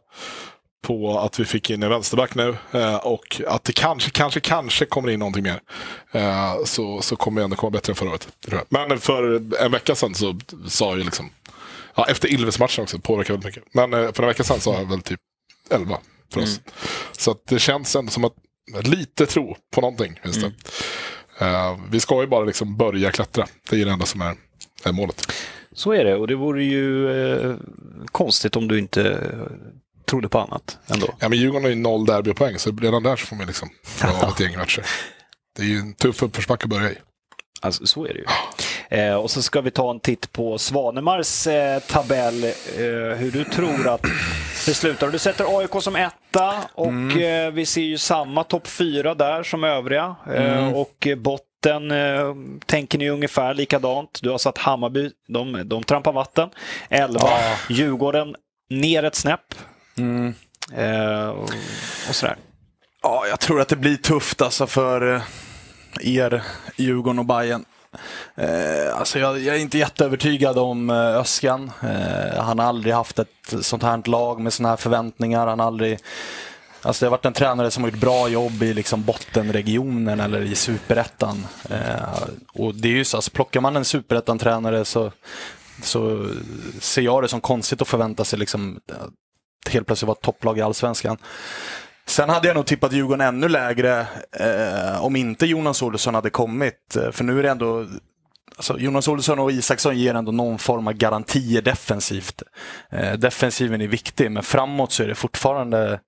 på 0.84 1.18
att 1.18 1.40
vi 1.40 1.44
fick 1.44 1.70
in 1.70 1.82
en 1.82 1.90
vänsterback 1.90 2.34
nu 2.34 2.56
eh, 2.72 2.96
och 2.96 3.40
att 3.48 3.64
det 3.64 3.72
kanske, 3.72 4.10
kanske, 4.10 4.40
kanske 4.40 4.84
kommer 4.86 5.10
in 5.10 5.18
någonting 5.18 5.42
mer. 5.42 5.60
eh, 6.12 6.54
Så, 6.64 7.02
så 7.02 7.16
kommer 7.16 7.40
det 7.40 7.44
ändå 7.44 7.56
komma 7.56 7.70
bättre 7.70 7.90
än 7.90 7.96
förra 7.96 8.10
året. 8.10 8.28
Men 8.68 8.98
för 8.98 9.42
en 9.64 9.72
vecka 9.72 9.94
sedan 9.94 10.14
så 10.14 10.38
sa 10.68 10.96
jag 10.96 11.04
liksom, 11.04 11.30
ja, 11.94 12.06
efter 12.08 12.28
Ilves-matchen 12.28 12.82
också, 12.82 12.98
påverkar 12.98 13.34
väldigt 13.34 13.56
mycket. 13.56 13.74
Men 13.74 13.94
eh, 13.94 14.12
för 14.12 14.22
en 14.22 14.28
vecka 14.28 14.44
sedan 14.44 14.60
sa 14.60 14.74
jag 14.74 14.88
väl 14.88 15.00
typ 15.00 15.20
11 15.70 15.98
för 16.32 16.40
oss. 16.42 16.60
Så 17.12 17.30
att 17.30 17.46
det 17.46 17.58
känns 17.58 17.96
ändå 17.96 18.10
som 18.10 18.24
att 18.24 18.34
lite 18.82 19.26
tro 19.26 19.56
på 19.74 19.80
någonting 19.80 20.20
finns 20.22 20.36
det. 20.42 20.52
Eh, 21.46 21.78
vi 21.90 22.00
ska 22.00 22.20
ju 22.20 22.26
bara 22.26 22.44
liksom 22.44 22.76
börja 22.76 23.10
klättra. 23.10 23.46
Det 23.70 23.80
är 23.80 23.84
det 23.84 23.90
enda 23.92 24.06
som 24.06 24.20
är, 24.20 24.34
är 24.84 24.92
målet. 24.92 25.32
Så 25.76 25.92
är 25.92 26.04
det 26.04 26.14
och 26.16 26.26
det 26.26 26.34
vore 26.34 26.64
ju 26.64 27.10
eh, 27.10 27.56
konstigt 28.12 28.56
om 28.56 28.68
du 28.68 28.78
inte 28.78 29.30
trodde 30.06 30.28
på 30.28 30.38
annat 30.38 30.78
ändå. 30.86 31.06
Ja, 31.18 31.28
men 31.28 31.38
Djurgården 31.38 31.62
har 31.64 31.70
ju 31.70 31.76
noll 31.76 32.06
derbypoäng, 32.06 32.58
så 32.58 32.70
redan 32.82 33.02
där 33.02 33.16
så 33.16 33.26
får 33.26 33.36
man 33.36 33.46
liksom 33.46 33.70
av 34.22 34.28
ett 34.28 34.40
gäng 34.40 34.56
matcher. 34.58 34.84
Det 35.56 35.62
är 35.62 35.66
ju 35.66 35.78
en 35.78 35.94
tuff 35.94 36.22
uppförsbacke 36.22 36.64
att 36.64 36.70
börja 36.70 36.90
i. 36.90 36.96
Alltså, 37.60 37.86
så 37.86 38.04
är 38.06 38.08
det 38.14 38.18
ju. 38.18 38.24
Eh, 38.98 39.14
och 39.14 39.30
så 39.30 39.42
ska 39.42 39.60
vi 39.60 39.70
ta 39.70 39.90
en 39.90 40.00
titt 40.00 40.32
på 40.32 40.58
Svanemars 40.58 41.46
eh, 41.46 41.78
tabell, 41.78 42.44
eh, 42.44 42.50
hur 43.16 43.30
du 43.30 43.44
tror 43.44 43.88
att 43.88 44.02
det 44.66 44.74
slutar. 44.74 45.08
Du 45.10 45.18
sätter 45.18 45.58
AIK 45.58 45.82
som 45.82 45.96
etta 45.96 46.54
och 46.74 47.16
eh, 47.20 47.52
vi 47.52 47.66
ser 47.66 47.80
ju 47.82 47.98
samma 47.98 48.44
topp 48.44 48.66
fyra 48.66 49.14
där 49.14 49.42
som 49.42 49.64
övriga. 49.64 50.16
Eh, 50.34 50.68
Och 50.68 51.06
eh, 51.06 51.16
botten 51.16 51.90
eh, 51.90 52.34
tänker 52.66 52.98
ni 52.98 53.08
ungefär 53.10 53.54
likadant. 53.54 54.18
Du 54.22 54.30
har 54.30 54.38
satt 54.38 54.58
Hammarby, 54.58 55.10
de, 55.28 55.68
de 55.68 55.82
trampar 55.82 56.12
vatten. 56.12 56.48
11, 56.88 57.20
Djurgården 57.70 58.36
ner 58.70 59.02
ett 59.02 59.14
snäpp. 59.14 59.54
Mm. 59.96 60.34
Eh, 60.72 61.28
och, 61.28 61.50
och 62.08 62.14
sådär. 62.14 62.36
Ja, 63.02 63.26
jag 63.28 63.40
tror 63.40 63.60
att 63.60 63.68
det 63.68 63.76
blir 63.76 63.96
tufft 63.96 64.42
alltså 64.42 64.66
för 64.66 65.14
eh, 65.14 65.22
er, 66.00 66.42
Djurgården 66.76 67.18
och 67.18 67.24
Bayern. 67.24 67.64
Eh, 68.34 68.98
alltså 68.98 69.18
jag, 69.18 69.38
jag 69.38 69.56
är 69.56 69.60
inte 69.60 69.78
jätteövertygad 69.78 70.58
om 70.58 70.90
eh, 70.90 70.96
Öskan. 70.96 71.72
Eh, 71.82 72.42
han 72.42 72.58
har 72.58 72.66
aldrig 72.66 72.94
haft 72.94 73.18
ett 73.18 73.54
sånt 73.60 73.82
här 73.82 74.02
lag 74.04 74.40
med 74.40 74.52
såna 74.52 74.68
här 74.68 74.76
förväntningar. 74.76 75.46
Han 75.46 75.58
har 75.58 75.66
aldrig... 75.66 75.98
Alltså 76.82 77.04
det 77.04 77.06
har 77.06 77.16
varit 77.16 77.24
en 77.24 77.32
tränare 77.32 77.70
som 77.70 77.82
har 77.82 77.90
gjort 77.90 78.00
bra 78.00 78.28
jobb 78.28 78.62
i 78.62 78.74
liksom 78.74 79.04
bottenregionen 79.04 80.20
eller 80.20 80.42
i 80.42 80.54
superettan. 80.54 81.46
Eh, 81.70 82.22
och 82.52 82.74
det 82.74 82.88
är 82.88 82.92
ju 82.92 83.04
så, 83.04 83.16
alltså 83.16 83.30
plockar 83.30 83.60
man 83.60 83.76
en 83.76 83.84
superettan-tränare 83.84 84.84
så, 84.84 85.12
så 85.82 86.28
ser 86.80 87.02
jag 87.02 87.22
det 87.22 87.28
som 87.28 87.40
konstigt 87.40 87.82
att 87.82 87.88
förvänta 87.88 88.24
sig 88.24 88.38
liksom, 88.38 88.80
helt 89.68 89.86
plötsligt 89.86 90.06
vara 90.06 90.16
ett 90.16 90.24
topplag 90.24 90.58
i 90.58 90.62
allsvenskan. 90.62 91.16
Sen 92.06 92.28
hade 92.28 92.48
jag 92.48 92.54
nog 92.54 92.66
tippat 92.66 92.92
Djurgården 92.92 93.20
ännu 93.20 93.48
lägre 93.48 94.06
eh, 94.40 95.04
om 95.04 95.16
inte 95.16 95.46
Jonas 95.46 95.82
Olsson 95.82 96.14
hade 96.14 96.30
kommit. 96.30 96.96
Eh, 96.96 97.10
För 97.10 97.24
nu 97.24 97.38
är 97.38 97.42
det 97.42 97.50
ändå 97.50 97.86
Alltså, 98.56 98.78
Jonas 98.78 99.08
Olsson 99.08 99.38
och 99.38 99.52
Isaksson 99.52 99.98
ger 99.98 100.14
ändå 100.14 100.32
någon 100.32 100.58
form 100.58 100.86
av 100.86 100.92
garantier 100.92 101.62
defensivt. 101.62 102.42
Eh, 102.90 103.12
defensiven 103.12 103.80
är 103.80 103.88
viktig, 103.88 104.30
men 104.30 104.42
framåt 104.42 104.92
så 104.92 105.02
är 105.02 105.08
det 105.08 105.14
fortfarande... 105.14 106.00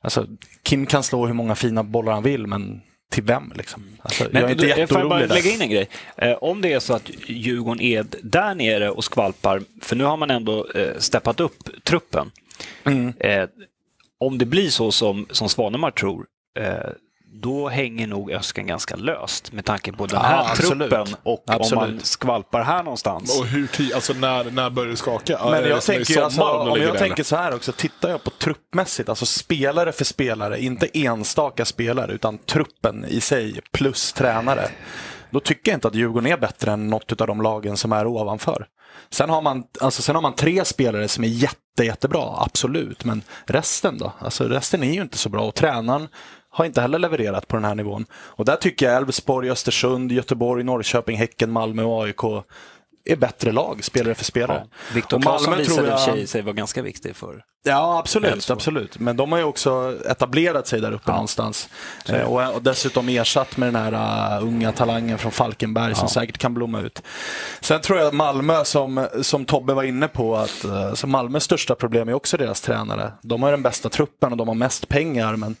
Alltså, 0.00 0.26
Kim 0.62 0.86
kan 0.86 1.02
slå 1.02 1.26
hur 1.26 1.34
många 1.34 1.54
fina 1.54 1.82
bollar 1.82 2.12
han 2.12 2.22
vill, 2.22 2.46
men 2.46 2.80
till 3.10 3.22
vem? 3.22 3.52
Liksom? 3.54 3.84
Alltså, 4.02 4.24
jag 4.32 4.42
är 4.42 4.50
inte 4.50 4.66
du, 4.66 4.86
får 4.86 5.00
jag 5.00 5.08
bara 5.08 5.20
jätteorolig 5.20 5.44
lägga 5.44 5.50
in 5.50 5.62
en 5.62 5.70
grej? 5.70 5.88
Eh, 6.16 6.32
om 6.32 6.60
det 6.60 6.72
är 6.72 6.80
så 6.80 6.94
att 6.94 7.10
Djurgården 7.26 7.80
är 7.80 8.06
där 8.22 8.54
nere 8.54 8.90
och 8.90 9.04
skvalpar, 9.04 9.62
för 9.82 9.96
nu 9.96 10.04
har 10.04 10.16
man 10.16 10.30
ändå 10.30 10.66
eh, 10.74 10.98
steppat 10.98 11.40
upp 11.40 11.84
truppen. 11.84 12.30
Mm. 12.84 13.12
Eh, 13.20 13.48
om 14.20 14.38
det 14.38 14.46
blir 14.46 14.70
så 14.70 14.92
som, 14.92 15.26
som 15.30 15.48
Svanemar 15.48 15.90
tror, 15.90 16.26
eh, 16.58 16.92
då 17.34 17.68
hänger 17.68 18.06
nog 18.06 18.32
Öskan 18.32 18.66
ganska 18.66 18.96
löst 18.96 19.52
med 19.52 19.64
tanke 19.64 19.92
på 19.92 20.06
den 20.06 20.20
här 20.20 20.50
absolut. 20.50 20.90
truppen 20.90 21.16
och 21.22 21.48
om 21.48 21.54
Absolut. 21.54 21.90
man 21.90 22.00
skvalpar 22.00 22.62
här 22.62 22.82
någonstans. 22.82 23.40
Och 23.40 23.46
hur 23.46 23.94
alltså 23.94 24.12
när, 24.12 24.44
när 24.44 24.70
börjar 24.70 24.90
det 24.90 24.96
skaka? 24.96 25.38
Men 25.44 25.62
det 25.62 25.68
jag 25.68 25.82
som 25.82 25.94
i 25.94 26.04
tänker, 26.04 26.22
alltså, 26.22 26.42
om 26.42 26.80
jag 26.80 26.98
tänker 26.98 27.22
så 27.22 27.36
här 27.36 27.54
också, 27.54 27.72
tittar 27.72 28.10
jag 28.10 28.24
på 28.24 28.30
truppmässigt, 28.30 29.08
alltså 29.08 29.26
spelare 29.26 29.92
för 29.92 30.04
spelare, 30.04 30.62
inte 30.62 30.86
enstaka 30.86 31.64
spelare, 31.64 32.12
utan 32.12 32.38
truppen 32.38 33.04
i 33.04 33.20
sig 33.20 33.60
plus 33.72 34.12
tränare. 34.12 34.68
Då 35.32 35.40
tycker 35.40 35.70
jag 35.70 35.76
inte 35.76 35.88
att 35.88 35.94
Djurgården 35.94 36.32
är 36.32 36.36
bättre 36.36 36.72
än 36.72 36.86
något 36.86 37.20
av 37.20 37.26
de 37.26 37.42
lagen 37.42 37.76
som 37.76 37.92
är 37.92 38.06
ovanför. 38.06 38.66
Sen 39.10 39.30
har 39.30 39.42
man, 39.42 39.64
alltså, 39.80 40.02
sen 40.02 40.14
har 40.14 40.22
man 40.22 40.34
tre 40.34 40.64
spelare 40.64 41.08
som 41.08 41.24
är 41.24 41.28
jätte, 41.28 41.84
jättebra, 41.84 42.34
absolut. 42.36 43.04
Men 43.04 43.22
resten 43.46 43.98
då? 43.98 44.12
Alltså, 44.18 44.44
resten 44.44 44.82
är 44.82 44.92
ju 44.92 45.02
inte 45.02 45.18
så 45.18 45.28
bra 45.28 45.46
och 45.46 45.54
tränaren 45.54 46.08
har 46.50 46.64
inte 46.64 46.80
heller 46.80 46.98
levererat 46.98 47.48
på 47.48 47.56
den 47.56 47.64
här 47.64 47.74
nivån. 47.74 48.06
Och 48.12 48.44
där 48.44 48.56
tycker 48.56 48.86
jag 48.86 48.96
Elfsborg, 48.96 49.50
Östersund, 49.50 50.12
Göteborg, 50.12 50.64
Norrköping, 50.64 51.16
Häcken, 51.16 51.50
Malmö 51.50 51.82
och 51.82 52.04
AIK 52.04 52.44
är 53.04 53.16
bättre 53.16 53.52
lag, 53.52 53.84
spelare 53.84 54.14
för 54.14 54.24
spelare. 54.24 54.66
Ja. 54.70 54.94
Viktor 54.94 55.20
Claesson 55.20 55.58
visade 55.58 55.88
jag- 55.88 56.00
sig 56.00 56.26
sig 56.26 56.42
vara 56.42 56.54
ganska 56.54 56.82
viktig 56.82 57.16
för... 57.16 57.44
Ja, 57.64 57.98
absolut. 57.98 58.50
Absolut. 58.50 58.98
Men 58.98 59.16
de 59.16 59.32
har 59.32 59.38
ju 59.38 59.44
också 59.44 59.98
etablerat 60.08 60.66
sig 60.66 60.80
där 60.80 60.92
uppe 60.92 61.10
någonstans. 61.10 61.68
Eh, 62.08 62.20
och, 62.20 62.54
och 62.54 62.62
dessutom 62.62 63.08
ersatt 63.08 63.56
med 63.56 63.74
den 63.74 63.82
här 63.82 64.38
uh, 64.38 64.46
unga 64.46 64.72
talangen 64.72 65.18
från 65.18 65.32
Falkenberg 65.32 65.94
som 65.94 66.08
säkert 66.08 66.38
kan 66.38 66.54
blomma 66.54 66.80
ut. 66.80 67.02
Sen 67.60 67.80
tror 67.80 67.98
jag 67.98 68.08
att 68.08 68.14
Malmö, 68.14 68.64
som, 68.64 69.08
som 69.22 69.44
Tobbe 69.44 69.74
var 69.74 69.82
inne 69.82 70.08
på, 70.08 70.36
att 70.36 70.64
uh, 70.64 71.06
Malmös 71.06 71.44
största 71.44 71.74
problem 71.74 72.08
är 72.08 72.14
också 72.14 72.36
deras 72.36 72.60
tränare. 72.60 73.12
De 73.22 73.42
har 73.42 73.50
den 73.50 73.62
bästa 73.62 73.88
truppen 73.88 74.32
och 74.32 74.38
de 74.38 74.48
har 74.48 74.54
mest 74.54 74.88
pengar. 74.88 75.36
Men 75.36 75.56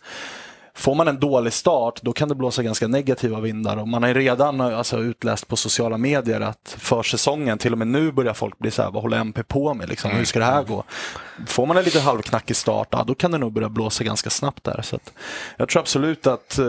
Får 0.74 0.94
man 0.94 1.08
en 1.08 1.20
dålig 1.20 1.52
start, 1.52 2.02
då 2.02 2.12
kan 2.12 2.28
det 2.28 2.34
blåsa 2.34 2.62
ganska 2.62 2.88
negativa 2.88 3.40
vindar. 3.40 3.76
Och 3.76 3.88
man 3.88 4.02
har 4.02 4.08
ju 4.08 4.14
redan 4.14 4.60
alltså, 4.60 4.98
utläst 4.98 5.48
på 5.48 5.56
sociala 5.56 5.98
medier 5.98 6.40
att 6.40 6.76
för 6.78 7.02
säsongen, 7.02 7.58
till 7.58 7.72
och 7.72 7.78
med 7.78 7.86
nu 7.86 8.12
börjar 8.12 8.34
folk 8.34 8.58
bli 8.58 8.70
så 8.70 8.82
här, 8.82 8.90
vad 8.90 9.02
håller 9.02 9.18
MP 9.18 9.42
på 9.42 9.74
med? 9.74 9.88
Liksom? 9.88 10.10
Hur 10.10 10.24
ska 10.24 10.38
det 10.38 10.44
här 10.44 10.62
gå? 10.64 10.84
Får 11.46 11.66
man 11.66 11.76
en 11.76 11.84
lite 11.84 12.00
halvknackig 12.00 12.56
start, 12.56 12.88
ja, 12.90 13.04
då 13.06 13.14
kan 13.14 13.30
det 13.30 13.38
nog 13.38 13.52
börja 13.52 13.68
blåsa 13.68 14.04
ganska 14.04 14.30
snabbt 14.30 14.64
där. 14.64 14.82
Så 14.82 14.96
att, 14.96 15.12
jag 15.56 15.68
tror 15.68 15.80
absolut 15.80 16.26
att 16.26 16.58
eh, 16.58 16.64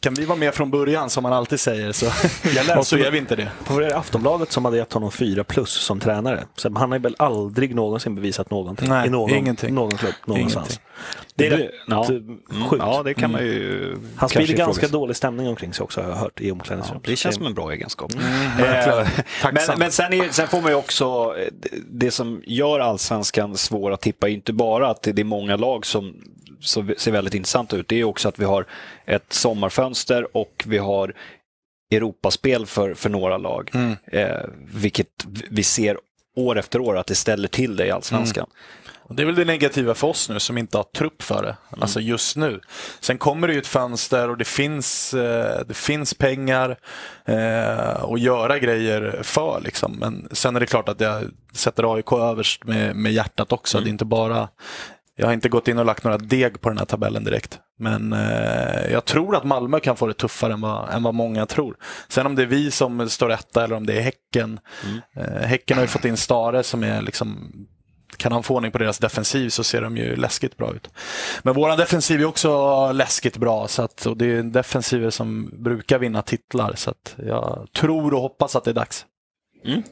kan 0.00 0.14
vi 0.14 0.24
vara 0.24 0.38
med 0.38 0.54
från 0.54 0.70
början, 0.70 1.10
som 1.10 1.22
man 1.22 1.32
alltid 1.32 1.60
säger, 1.60 1.92
så, 1.92 2.06
och 2.78 2.86
så 2.86 2.96
är 2.96 3.10
vi 3.10 3.18
inte 3.18 3.36
det. 3.36 3.50
På 3.64 3.78
det 3.80 3.96
Aftonbladet 3.96 4.52
som 4.52 4.64
hade 4.64 4.76
gett 4.76 4.92
honom 4.92 5.12
fyra 5.12 5.44
plus 5.44 5.70
som 5.70 6.00
tränare. 6.00 6.44
Så 6.56 6.72
han 6.74 6.90
har 6.90 6.98
ju 6.98 7.02
väl 7.02 7.16
aldrig 7.18 7.74
någonsin 7.74 8.14
bevisat 8.14 8.50
någonting 8.50 8.88
Nej, 8.88 9.06
i 9.06 9.10
någon, 9.10 9.30
ingenting. 9.30 9.74
någon 9.74 9.96
klubb 9.96 10.14
någonstans. 10.26 10.68
Ingenting. 10.68 10.82
Det 11.34 11.46
är 11.46 11.50
rätt 11.50 11.70
ja. 11.86 12.04
sjukt. 12.68 12.84
Ja, 12.84 13.02
det 13.02 13.14
kan 13.14 13.32
man 13.32 13.40
ju 13.40 13.90
Han 13.90 14.28
kanske 14.28 14.44
sprider 14.44 14.64
ganska 14.64 14.88
dålig 14.88 15.16
stämning 15.16 15.48
omkring 15.48 15.74
sig 15.74 15.84
också 15.84 16.00
har 16.00 16.08
jag 16.08 16.16
hört 16.16 16.40
i 16.40 16.46
Ja, 16.48 16.52
omklädningsrummet. 16.52 17.04
det 17.04 17.16
känns 17.16 17.34
som 17.34 17.46
en 17.46 17.54
bra 17.54 17.72
egenskap. 17.72 18.14
verkligen. 18.58 18.98
Eh, 18.98 19.08
men 19.52 19.78
men 19.78 19.92
sen, 19.92 20.12
är, 20.12 20.28
sen 20.30 20.48
får 20.48 20.60
man 20.60 20.70
ju 20.70 20.76
också, 20.76 21.34
eh, 21.38 21.48
det 21.90 22.10
som 22.10 22.42
gör 22.46 22.80
allsvenskan 22.80 23.41
svår 23.56 23.90
att 23.90 24.00
tippa 24.00 24.28
är 24.28 24.32
inte 24.32 24.52
bara 24.52 24.88
att 24.88 25.02
det 25.02 25.18
är 25.18 25.24
många 25.24 25.56
lag 25.56 25.86
som, 25.86 26.14
som 26.60 26.94
ser 26.98 27.12
väldigt 27.12 27.34
intressant 27.34 27.72
ut. 27.72 27.88
Det 27.88 27.96
är 27.96 28.04
också 28.04 28.28
att 28.28 28.38
vi 28.38 28.44
har 28.44 28.66
ett 29.06 29.32
sommarfönster 29.32 30.36
och 30.36 30.64
vi 30.66 30.78
har 30.78 31.14
Europaspel 31.90 32.66
för, 32.66 32.94
för 32.94 33.10
några 33.10 33.38
lag. 33.38 33.70
Mm. 33.74 33.96
Eh, 34.06 34.44
vilket 34.74 35.26
vi 35.50 35.62
ser 35.62 35.98
år 36.36 36.58
efter 36.58 36.80
år 36.80 36.98
att 36.98 37.06
det 37.06 37.14
ställer 37.14 37.48
till 37.48 37.76
det 37.76 37.86
i 37.86 37.90
allsvenskan. 37.90 38.46
Och 39.04 39.14
Det 39.14 39.22
är 39.22 39.26
väl 39.26 39.34
det 39.34 39.44
negativa 39.44 39.94
för 39.94 40.06
oss 40.06 40.28
nu 40.28 40.40
som 40.40 40.58
inte 40.58 40.76
har 40.76 40.84
trupp 40.84 41.22
för 41.22 41.42
det. 41.42 41.56
Alltså 41.80 42.00
just 42.00 42.36
nu. 42.36 42.60
Sen 43.00 43.18
kommer 43.18 43.48
det 43.48 43.54
ju 43.54 43.60
ett 43.60 43.66
fönster 43.66 44.30
och 44.30 44.38
det 44.38 44.44
finns, 44.44 45.14
eh, 45.14 45.60
det 45.66 45.74
finns 45.74 46.14
pengar 46.14 46.78
eh, 47.24 48.04
att 48.04 48.20
göra 48.20 48.58
grejer 48.58 49.20
för. 49.22 49.60
Liksom. 49.64 49.92
Men 49.92 50.28
sen 50.32 50.56
är 50.56 50.60
det 50.60 50.66
klart 50.66 50.88
att 50.88 51.00
jag 51.00 51.24
sätter 51.52 51.94
AIK 51.94 52.12
överst 52.12 52.64
med, 52.64 52.96
med 52.96 53.12
hjärtat 53.12 53.52
också. 53.52 53.80
Det 53.80 53.88
är 53.88 53.90
inte 53.90 54.04
bara 54.04 54.48
jag 55.16 55.26
har 55.26 55.32
inte 55.32 55.48
gått 55.48 55.68
in 55.68 55.78
och 55.78 55.84
lagt 55.84 56.04
några 56.04 56.18
deg 56.18 56.60
på 56.60 56.68
den 56.68 56.78
här 56.78 56.84
tabellen 56.84 57.24
direkt. 57.24 57.60
Men 57.78 58.12
eh, 58.12 58.92
jag 58.92 59.04
tror 59.04 59.36
att 59.36 59.44
Malmö 59.44 59.80
kan 59.80 59.96
få 59.96 60.06
det 60.06 60.14
tuffare 60.14 60.52
än 60.52 60.60
vad, 60.60 60.90
än 60.90 61.02
vad 61.02 61.14
många 61.14 61.46
tror. 61.46 61.76
Sen 62.08 62.26
om 62.26 62.34
det 62.34 62.42
är 62.42 62.46
vi 62.46 62.70
som 62.70 63.08
står 63.08 63.32
etta 63.32 63.64
eller 63.64 63.76
om 63.76 63.86
det 63.86 63.98
är 63.98 64.00
Häcken. 64.00 64.60
Eh, 65.16 65.46
häcken 65.46 65.76
har 65.76 65.84
ju 65.84 65.88
fått 65.88 66.04
in 66.04 66.16
Stare 66.16 66.62
som 66.62 66.82
är 66.84 67.02
liksom 67.02 67.52
kan 68.16 68.32
han 68.32 68.42
få 68.42 68.54
ordning 68.54 68.72
på 68.72 68.78
deras 68.78 68.98
defensiv 68.98 69.48
så 69.48 69.64
ser 69.64 69.80
de 69.80 69.96
ju 69.96 70.16
läskigt 70.16 70.56
bra 70.56 70.74
ut. 70.74 70.90
Men 71.42 71.54
våran 71.54 71.78
defensiv 71.78 72.20
är 72.20 72.24
också 72.24 72.92
läskigt 72.92 73.36
bra 73.36 73.68
så 73.68 73.82
att, 73.82 74.06
och 74.06 74.16
det 74.16 74.26
är 74.26 74.42
defensiver 74.42 75.10
som 75.10 75.50
brukar 75.62 75.98
vinna 75.98 76.22
titlar. 76.22 76.72
Så 76.76 76.90
att 76.90 77.14
jag 77.26 77.68
tror 77.76 78.14
och 78.14 78.20
hoppas 78.20 78.56
att 78.56 78.64
det 78.64 78.70
är 78.70 78.74
dags. 78.74 79.06
Mm. 79.64 79.82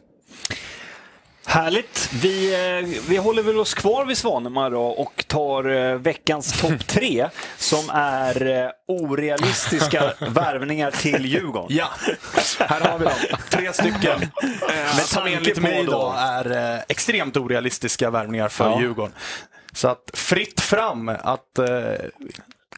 Härligt. 1.47 2.11
Vi, 2.23 2.55
eh, 2.55 3.01
vi 3.09 3.17
håller 3.17 3.43
väl 3.43 3.59
oss 3.59 3.75
kvar 3.75 4.05
vid 4.05 4.19
Svanemar 4.19 4.71
då 4.71 4.83
och 4.83 5.25
tar 5.27 5.69
eh, 5.71 5.95
veckans 5.95 6.61
topp 6.61 6.79
tre 6.87 7.29
som 7.57 7.91
är 7.95 8.47
eh, 8.65 8.71
orealistiska 8.89 10.13
värvningar 10.21 10.91
till 10.91 11.27
Djurgården. 11.27 11.77
Ja, 11.77 11.89
här 12.59 12.81
har 12.81 12.99
vi 12.99 13.05
dem. 13.05 13.15
Tre 13.51 13.73
stycken. 13.73 14.21
Eh, 14.71 14.97
som 14.99 15.27
enligt 15.27 15.59
mig 15.63 15.85
då- 15.85 15.93
då 15.93 16.15
är 16.19 16.75
eh, 16.75 16.81
extremt 16.89 17.37
orealistiska 17.37 18.11
värvningar 18.11 18.49
för 18.49 18.65
Ja. 18.65 18.81
Djurgården. 18.81 19.13
Så 19.73 19.89
att 19.89 20.11
fritt 20.15 20.61
fram 20.61 21.09
att 21.09 21.59
eh, 21.59 21.67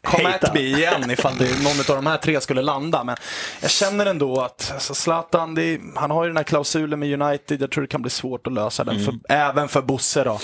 Come 0.02 0.28
at 0.28 0.54
me 0.54 0.60
igen 0.60 1.10
ifall 1.10 1.36
det, 1.38 1.62
någon 1.62 1.96
av 1.96 2.02
de 2.02 2.06
här 2.06 2.16
tre 2.16 2.40
skulle 2.40 2.62
landa. 2.62 3.04
Men 3.04 3.16
jag 3.60 3.70
känner 3.70 4.06
ändå 4.06 4.40
att 4.40 4.70
alltså 4.74 4.94
Zlatan, 4.94 5.54
det 5.54 5.80
han 5.94 6.10
har 6.10 6.24
ju 6.24 6.30
den 6.30 6.36
här 6.36 6.44
klausulen 6.44 6.98
med 6.98 7.22
United. 7.22 7.62
Jag 7.62 7.70
tror 7.70 7.82
det 7.82 7.88
kan 7.88 8.02
bli 8.02 8.10
svårt 8.10 8.46
att 8.46 8.52
lösa 8.52 8.84
den, 8.84 9.04
för, 9.04 9.14
även 9.28 9.68
för 9.68 9.82
Bosse. 9.82 10.24
Då. 10.24 10.40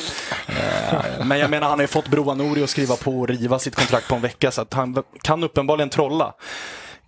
Eh, 0.46 1.24
men 1.24 1.38
jag 1.38 1.50
menar, 1.50 1.68
han 1.68 1.78
har 1.78 1.84
ju 1.84 1.88
fått 1.88 2.08
Broa 2.08 2.34
Nouri 2.34 2.62
att 2.62 2.70
skriva 2.70 2.96
på 2.96 3.20
och 3.20 3.28
riva 3.28 3.58
sitt 3.58 3.74
kontrakt 3.74 4.08
på 4.08 4.14
en 4.14 4.20
vecka, 4.20 4.50
så 4.50 4.62
att 4.62 4.74
han 4.74 5.02
kan 5.22 5.44
uppenbarligen 5.44 5.90
trolla. 5.90 6.34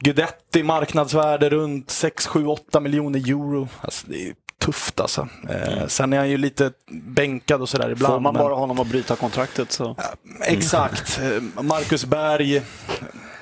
Guidetti 0.02 0.62
marknadsvärde 0.62 1.50
runt 1.50 1.90
6, 1.90 2.26
7, 2.26 2.46
8 2.46 2.80
miljoner 2.80 3.18
euro. 3.18 3.68
Alltså, 3.80 4.06
det 4.06 4.28
är 4.28 4.34
tufft 4.60 5.00
alltså. 5.00 5.28
Eh, 5.48 5.86
sen 5.86 6.12
är 6.12 6.18
han 6.18 6.30
ju 6.30 6.36
lite 6.36 6.72
bänkad 6.90 7.62
och 7.62 7.68
sådär 7.68 7.90
ibland. 7.90 8.14
Får 8.14 8.20
man 8.20 8.34
men- 8.34 8.42
bara 8.42 8.54
honom 8.54 8.78
att 8.80 8.86
bryta 8.86 9.16
kontraktet 9.16 9.72
så... 9.72 9.96
Exakt. 10.46 11.20
Eh, 11.22 11.62
Marcus 11.62 12.04
Berg, 12.04 12.62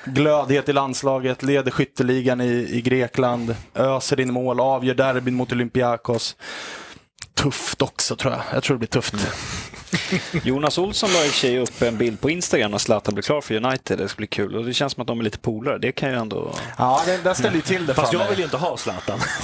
glödhet 0.05 0.69
i 0.69 0.73
landslaget, 0.73 1.43
leder 1.43 1.71
skytteligan 1.71 2.41
i, 2.41 2.67
i 2.71 2.81
Grekland, 2.81 3.55
öser 3.75 4.19
in 4.19 4.33
mål, 4.33 4.59
avgör 4.59 4.93
derbyn 4.93 5.35
mot 5.35 5.51
Olympiakos. 5.51 6.35
Tufft 7.33 7.81
också 7.81 8.15
tror 8.15 8.33
jag. 8.33 8.41
Jag 8.53 8.63
tror 8.63 8.75
det 8.75 8.79
blir 8.79 8.87
tufft. 8.87 9.15
Jonas 10.43 10.77
Olsson 10.77 11.09
la 11.13 11.25
i 11.25 11.27
och 11.27 11.31
för 11.31 11.37
sig 11.39 11.59
upp 11.59 11.81
en 11.81 11.97
bild 11.97 12.21
på 12.21 12.29
Instagram 12.29 12.71
när 12.71 12.77
Zlatan 12.77 13.13
blev 13.13 13.23
klar 13.23 13.41
för 13.41 13.55
United. 13.55 13.97
Det 13.97 14.07
ska 14.07 14.17
bli 14.17 14.27
kul. 14.27 14.55
Och 14.55 14.65
det 14.65 14.73
känns 14.73 14.93
som 14.93 15.01
att 15.01 15.07
de 15.07 15.19
är 15.19 15.23
lite 15.23 15.37
polare. 15.37 15.77
Det 15.77 15.91
kan 15.91 16.09
ju 16.09 16.15
ändå... 16.15 16.53
Ja, 16.77 17.01
det, 17.05 17.17
det 17.23 17.35
ställer 17.35 17.55
ju 17.55 17.61
till 17.61 17.85
det 17.85 17.93
Fast 17.93 18.11
för 18.11 18.19
jag 18.19 18.29
vill 18.29 18.37
ju 18.37 18.43
inte 18.43 18.57
ha 18.57 18.77
Zlatan. 18.77 19.19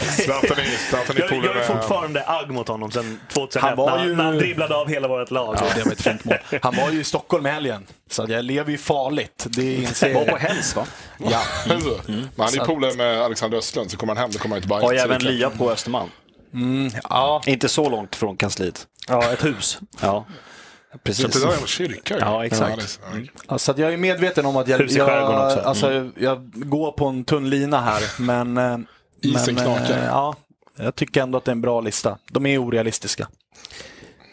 Zlatan 0.00 0.58
är, 0.58 0.88
Zlatan 0.88 1.16
är 1.16 1.20
Jag, 1.20 1.30
polare 1.30 1.46
jag 1.46 1.56
är 1.56 1.66
fortfarande 1.66 2.24
agg 2.26 2.50
mot 2.50 2.68
honom 2.68 2.90
sedan 2.90 3.20
2001 3.32 3.62
Han 3.64 3.76
var 3.76 4.04
ju- 4.04 4.16
när 4.16 4.24
han 4.24 4.38
dribblade 4.38 4.76
av 4.76 4.88
hela 4.88 5.08
vårt 5.08 5.30
lag. 5.30 5.56
Ja, 5.60 5.66
det 5.76 5.84
var 5.84 5.92
ett 5.92 6.02
fint 6.02 6.24
mål. 6.24 6.36
Han 6.62 6.76
var 6.76 6.90
ju 6.90 7.00
i 7.00 7.04
Stockholm 7.04 7.46
i 7.46 7.50
helgen, 7.50 7.86
så 8.10 8.26
jag 8.28 8.44
lever 8.44 8.70
ju 8.70 8.78
farligt. 8.78 9.46
Det 9.48 9.74
inser 9.74 10.14
Var 10.14 10.24
på. 10.24 10.36
Häls 10.36 10.76
va? 10.76 10.86
Ja. 11.18 11.42
Alltså, 11.70 12.00
Men 12.06 12.28
han 12.38 12.48
är 12.48 12.52
ju 12.52 12.58
polare 12.60 12.94
med 12.94 13.22
Alexander 13.22 13.58
Östlund, 13.58 13.90
så 13.90 13.96
kommer 13.96 14.14
han 14.14 14.22
hem, 14.22 14.30
då 14.32 14.38
kommer 14.38 14.54
han 14.56 14.60
till 14.62 14.68
Bayern. 14.68 14.82
Har 14.84 14.92
ju 14.92 14.98
även 14.98 15.22
lia 15.24 15.50
på 15.50 15.70
Östermalm. 15.70 16.10
Ja, 17.10 17.42
Inte 17.46 17.68
så 17.68 17.88
långt 17.90 18.16
från 18.16 18.36
kansliet. 18.36 18.86
Ja, 19.08 19.32
ett 19.32 19.44
hus. 19.44 19.78
Ja, 20.00 20.26
precis. 21.04 21.26
Det 21.26 21.40
där 21.40 21.52
är 21.52 21.60
en 21.60 21.66
kyrka 21.66 22.14
ju. 22.14 22.20
Ja, 22.20 22.46
exakt. 22.46 23.00
Ja, 23.48 23.52
det 23.52 23.58
Så 23.58 23.70
att 23.70 23.78
jag 23.78 23.92
är 23.92 23.96
medveten 23.96 24.46
om 24.46 24.56
att 24.56 24.68
jag, 24.68 24.90
jag, 24.90 25.46
också. 25.46 25.60
alltså, 25.60 26.10
jag 26.16 26.50
går 26.54 26.92
på 26.92 27.06
en 27.06 27.24
tunn 27.24 27.50
lina 27.50 27.80
här. 27.80 28.02
Men, 28.20 28.56
eh, 28.56 28.78
Isen 29.20 29.54
men 29.54 29.64
knakar. 29.64 29.98
eh, 29.98 30.04
ja, 30.04 30.36
jag 30.76 30.94
tycker 30.94 31.22
ändå 31.22 31.38
att 31.38 31.44
det 31.44 31.50
är 31.50 31.52
en 31.52 31.60
bra 31.60 31.80
lista. 31.80 32.18
De 32.30 32.46
är 32.46 32.58
orealistiska. 32.58 33.28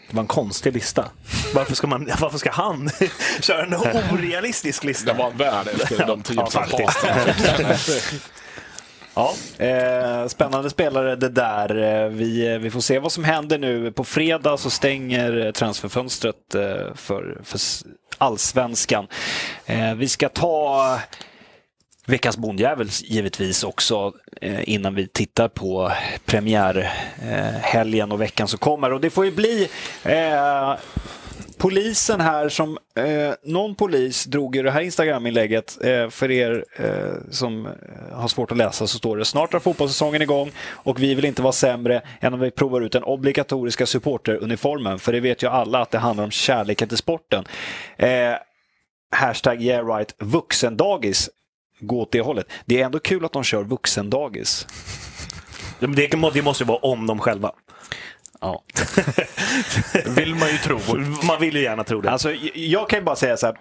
Det 0.09 0.15
var 0.15 0.21
en 0.21 0.27
konstig 0.27 0.73
lista. 0.73 1.05
Varför 1.55 1.75
ska, 1.75 1.87
man, 1.87 2.09
varför 2.19 2.37
ska 2.37 2.51
han 2.51 2.89
köra 3.41 3.65
en 3.65 3.73
orealistisk 4.13 4.83
lista? 4.83 5.05
Den 5.05 5.17
var 5.17 5.31
värd 5.31 5.67
efter 5.67 6.07
de 6.07 6.21
10 6.23 6.35
Ja, 6.37 6.45
faktiskt. 6.49 7.05
Ja, 9.15 9.33
eh, 9.57 10.27
spännande 10.27 10.69
spelare 10.69 11.15
det 11.15 11.29
där. 11.29 11.77
Eh, 12.03 12.09
Vi, 12.09 12.47
eh, 12.53 12.57
vi 12.59 12.69
får 12.71 12.81
se 12.81 12.99
vad 12.99 13.11
som 13.11 13.23
händer 13.23 13.57
nu. 13.57 13.91
På 13.91 14.03
fredag 14.03 14.57
så 14.57 14.69
stänger 14.69 15.51
transferfönstret 15.51 16.55
eh, 16.55 16.93
för, 16.95 17.37
för 17.43 17.59
allsvenskan. 18.17 19.07
Eh, 19.65 19.93
vi 19.95 20.07
ska 20.07 20.29
ta 20.29 20.99
veckans 22.05 22.37
bondjävel 22.37 22.89
givetvis 23.03 23.63
också 23.63 24.13
eh, 24.41 24.69
innan 24.69 24.95
vi 24.95 25.07
tittar 25.07 25.47
på 25.47 25.91
premiärhelgen 26.25 28.11
och 28.11 28.21
veckan 28.21 28.47
som 28.47 28.59
kommer. 28.59 28.93
Och 28.93 29.01
det 29.01 29.09
får 29.09 29.25
ju 29.25 29.31
bli 29.31 29.69
eh, 30.03 30.73
polisen 31.59 32.21
här 32.21 32.49
som, 32.49 32.77
eh, 32.95 33.33
någon 33.43 33.75
polis 33.75 34.25
drog 34.25 34.55
i 34.55 34.61
det 34.61 34.71
här 34.71 34.81
Instagram-inlägget. 34.81 35.77
Eh, 35.83 36.09
för 36.09 36.31
er 36.31 36.65
eh, 36.75 37.31
som 37.31 37.65
eh, 37.65 37.71
har 38.13 38.27
svårt 38.27 38.51
att 38.51 38.57
läsa 38.57 38.87
så 38.87 38.97
står 38.97 39.17
det 39.17 39.25
snart 39.25 39.53
är 39.53 39.59
fotbollssäsongen 39.59 40.21
igång 40.21 40.51
och 40.69 41.03
vi 41.03 41.15
vill 41.15 41.25
inte 41.25 41.41
vara 41.41 41.53
sämre 41.53 42.01
än 42.19 42.33
om 42.33 42.39
vi 42.39 42.51
provar 42.51 42.81
ut 42.81 42.91
den 42.91 43.03
obligatoriska 43.03 43.85
supporteruniformen. 43.85 44.99
För 44.99 45.11
det 45.11 45.19
vet 45.19 45.43
ju 45.43 45.47
alla 45.47 45.81
att 45.81 45.91
det 45.91 45.97
handlar 45.97 46.23
om 46.23 46.31
kärleken 46.31 46.87
till 46.87 46.97
sporten. 46.97 47.45
Eh, 47.97 48.33
hashtag 49.11 49.61
yeah 49.61 49.87
right 49.87 50.15
vuxendagis 50.17 51.29
gå 51.79 52.01
åt 52.01 52.11
det 52.11 52.21
hållet. 52.21 52.47
Det 52.65 52.81
är 52.81 52.85
ändå 52.85 52.99
kul 52.99 53.25
att 53.25 53.33
de 53.33 53.43
kör 53.43 53.63
vuxendagis. 53.63 54.67
Det, 55.79 56.07
det 56.33 56.41
måste 56.41 56.63
ju 56.63 56.67
vara 56.67 56.77
om 56.77 57.07
dem 57.07 57.19
själva. 57.19 57.51
Ja. 58.41 58.63
Vill 60.15 60.35
man 60.35 60.49
ju 60.49 60.57
tro. 60.57 60.79
Man 61.27 61.39
vill 61.39 61.55
ju 61.55 61.61
gärna 61.61 61.83
tro 61.83 62.01
det. 62.01 62.11
Alltså, 62.11 62.33
jag 62.53 62.89
kan 62.89 62.99
ju 62.99 63.05
bara 63.05 63.15
säga 63.15 63.37
så 63.37 63.45
här. 63.45 63.57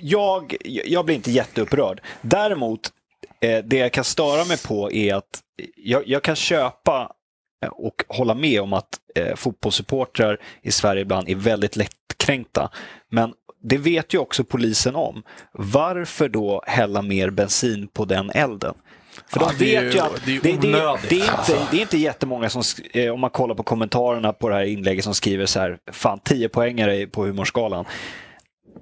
Jag, 0.00 0.56
jag 0.64 1.04
blir 1.04 1.16
inte 1.16 1.30
jätteupprörd. 1.30 2.00
Däremot, 2.20 2.80
eh, 3.40 3.64
det 3.64 3.76
jag 3.76 3.92
kan 3.92 4.04
störa 4.04 4.44
mig 4.44 4.58
på 4.66 4.92
är 4.92 5.14
att 5.14 5.40
jag, 5.76 6.08
jag 6.08 6.22
kan 6.22 6.36
köpa 6.36 7.12
eh, 7.64 7.68
och 7.68 8.04
hålla 8.08 8.34
med 8.34 8.60
om 8.60 8.72
att 8.72 8.88
eh, 9.14 9.34
fotbollssupportrar 9.36 10.38
i 10.62 10.70
Sverige 10.70 11.02
ibland 11.02 11.28
är 11.28 11.34
väldigt 11.34 11.76
lättkränkta. 11.76 12.70
Men 13.10 13.32
det 13.62 13.78
vet 13.78 14.14
ju 14.14 14.18
också 14.18 14.44
polisen 14.44 14.96
om. 14.96 15.22
Varför 15.52 16.28
då 16.28 16.62
hälla 16.66 17.02
mer 17.02 17.30
bensin 17.30 17.88
på 17.88 18.04
den 18.04 18.30
elden? 18.30 18.74
För 19.30 19.40
Ja, 19.40 19.48
de 19.58 19.64
det 19.64 19.74
är 19.76 19.82
vet 19.84 19.94
ju- 19.94 19.98
ju 19.98 20.04
att 20.04 20.24
det 20.26 20.32
är 20.36 20.40
det, 20.40 20.52
det, 20.52 20.98
det, 21.08 21.20
är 21.20 21.38
inte, 21.38 21.66
det 21.70 21.76
är 21.76 21.80
inte 21.80 21.98
jättemånga 21.98 22.50
som, 22.50 22.62
eh, 22.92 23.12
om 23.12 23.20
man 23.20 23.30
kollar 23.30 23.54
på 23.54 23.62
kommentarerna 23.62 24.32
på 24.32 24.48
det 24.48 24.54
här 24.54 24.62
inlägget 24.64 25.04
som 25.04 25.14
skriver 25.14 25.46
så 25.46 25.60
här, 25.60 25.78
fan 25.92 26.20
10 26.24 26.48
poängare 26.48 27.06
på 27.06 27.24
humorskalan. 27.24 27.84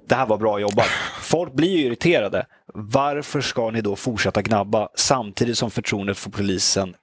Det 0.07 0.15
här 0.15 0.25
var 0.25 0.37
bra 0.37 0.59
jobbat. 0.59 0.87
Folk 1.21 1.53
blir 1.53 1.69
ju 1.77 1.85
irriterade. 1.85 2.45
Varför 2.73 3.41
ska 3.41 3.71
ni 3.71 3.81
då 3.81 3.95
fortsätta 3.95 4.41
gnabba 4.41 4.89
samtidigt 4.95 5.57
som 5.57 5.71
förtroendet 5.71 6.17
för 6.17 6.29
polisen 6.29 6.95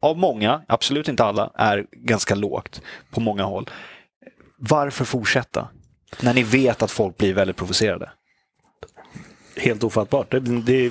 av 0.00 0.18
många, 0.18 0.62
absolut 0.68 1.08
inte 1.08 1.24
alla, 1.24 1.50
är 1.54 1.86
ganska 1.92 2.34
lågt 2.34 2.80
på 3.10 3.20
många 3.20 3.42
håll. 3.44 3.70
Varför 4.56 5.04
fortsätta? 5.04 5.68
När 6.20 6.34
ni 6.34 6.42
vet 6.42 6.82
att 6.82 6.90
folk 6.90 7.16
blir 7.16 7.34
väldigt 7.34 7.56
provocerade. 7.56 8.10
helt 9.56 9.84
ofattbart. 9.84 10.30
Det, 10.30 10.40
det, 10.40 10.90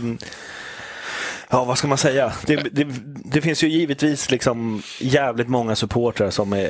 ja, 1.50 1.64
vad 1.66 1.78
ska 1.78 1.88
man 1.88 1.98
säga? 1.98 2.34
Det, 2.46 2.56
det, 2.56 2.88
det 3.26 3.42
finns 3.42 3.64
ju 3.64 3.68
givetvis 3.68 4.32
liksom 4.32 4.82
jävligt 5.00 5.48
många 5.50 5.76
supportrar 5.76 6.30
som 6.30 6.54
eh, 6.54 6.70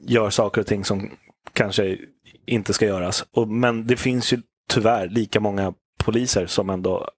gör 0.00 0.30
saker 0.30 0.60
och 0.60 0.66
ting 0.66 0.84
som 0.84 1.10
kanske 1.52 1.96
inte 2.46 2.72
ska 2.72 2.86
göras. 2.86 3.24
Och, 3.36 3.48
men 3.48 3.86
det 3.86 3.96
finns 3.96 4.32
ju 4.32 4.42
tyvärr 4.72 5.08
lika 5.08 5.40
många 5.40 5.72
poliser 6.04 6.46
som 6.46 6.70
ändå 6.70 7.08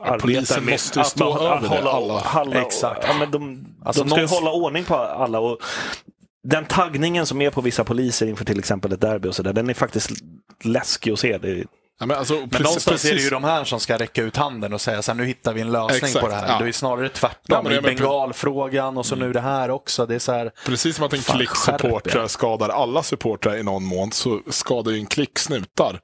arbetar 0.00 0.18
polisen 0.18 0.64
med 0.64 0.72
måste 0.74 0.98
ju 0.98 1.04
stå 1.04 1.32
att 1.32 1.40
över 1.64 1.68
hålla, 1.68 1.90
alla. 1.90 2.18
hålla, 2.18 2.62
Exakt. 2.62 3.04
Ja, 3.08 3.14
men 3.18 3.30
de, 3.30 3.66
Alltså 3.84 4.02
de 4.02 4.08
ska 4.10 4.16
ju 4.16 4.22
någonstans- 4.22 4.40
hålla 4.40 4.52
ordning 4.52 4.84
på 4.84 4.94
alla. 4.96 5.38
Och 5.40 5.58
den 6.48 6.64
taggningen 6.64 7.26
som 7.26 7.42
är 7.42 7.50
på 7.50 7.60
vissa 7.60 7.84
poliser 7.84 8.26
inför 8.26 8.44
till 8.44 8.58
exempel 8.58 8.92
ett 8.92 9.00
derby 9.00 9.28
och 9.28 9.34
så 9.34 9.42
där, 9.42 9.52
den 9.52 9.70
är 9.70 9.74
faktiskt 9.74 10.10
läskig 10.64 11.10
att 11.12 11.18
se. 11.18 11.38
Det, 11.38 11.64
Ja, 12.00 12.06
men 12.06 12.16
alltså, 12.16 12.34
Men 12.34 12.48
precis, 12.48 12.64
någonstans 12.64 13.04
är 13.04 13.08
det 13.08 13.12
ju 13.12 13.16
precis- 13.16 13.30
de 13.30 13.44
här 13.44 13.64
som 13.64 13.80
ska 13.80 13.98
räcka 13.98 14.22
ut 14.22 14.36
handen 14.36 14.72
och 14.72 14.80
säga 14.80 15.02
så 15.02 15.12
här, 15.12 15.16
nu 15.16 15.24
hittar 15.24 15.52
vi 15.52 15.60
en 15.60 15.72
lösning 15.72 15.96
Exakt, 15.96 16.20
på 16.20 16.28
det 16.28 16.34
här. 16.34 16.48
ja. 16.48 16.58
Det 16.58 16.68
är 16.68 16.72
snarare 16.72 17.08
tvärtom. 17.08 17.64
Men 17.64 17.72
I 17.72 17.80
bengalfrågan 17.80 18.96
och 18.96 19.06
så 19.06 19.16
nu 19.16 19.32
det 19.32 19.40
här 19.40 19.70
också. 19.70 20.06
Det 20.06 20.14
är 20.14 20.18
så 20.18 20.32
här, 20.32 20.50
Precis 20.66 20.96
som 20.96 21.04
att 21.06 21.12
en 21.12 21.18
Fan, 21.18 21.36
klick 21.36 21.56
supportrar 21.56 22.26
skadar 22.26 22.68
alla 22.68 23.02
supportrar 23.02 23.56
i 23.56 23.62
någon 23.62 23.84
mån 23.84 24.12
så 24.12 24.40
skadar 24.50 24.92
ju 24.92 24.98
en 24.98 25.06
klick 25.06 25.38
snutar 25.38 26.00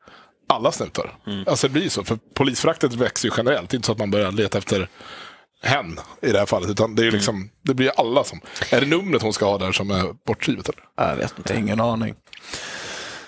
alla 0.49 0.72
snutar. 0.72 1.14
Mm. 1.26 1.45
Alltså 1.49 1.66
det 1.68 1.72
blir 1.72 1.82
ju 1.82 1.91
så, 1.91 2.05
för 2.05 2.18
polisfraktet 2.34 2.95
växer 2.95 3.28
ju 3.28 3.34
generellt. 3.36 3.70
Det 3.70 3.74
är 3.74 3.76
inte 3.76 3.86
så 3.86 3.93
att 3.93 3.99
man 3.99 4.11
börjar 4.11 4.32
leta 4.32 4.59
efter 4.59 4.88
hen 5.62 5.99
i 6.22 6.32
det 6.32 6.38
här 6.38 6.47
fallet, 6.47 6.70
utan 6.70 6.95
det, 6.95 7.03
är 7.03 7.05
ju 7.05 7.11
liksom, 7.11 7.51
det 7.64 7.74
blir 7.74 7.86
ju 7.86 7.93
alla 7.97 8.24
som... 8.24 8.41
Är 8.70 8.80
det 8.80 8.86
numret 8.86 9.22
hon 9.22 9.32
ska 9.32 9.45
ha 9.45 9.59
där 9.59 9.72
som 9.72 9.91
är 9.91 10.05
bortskrivet? 10.26 10.68
Eller? 10.68 11.11
Jag 11.11 11.16
vet 11.16 11.38
inte. 11.38 11.55
ingen 11.55 11.80
aning. 11.80 12.14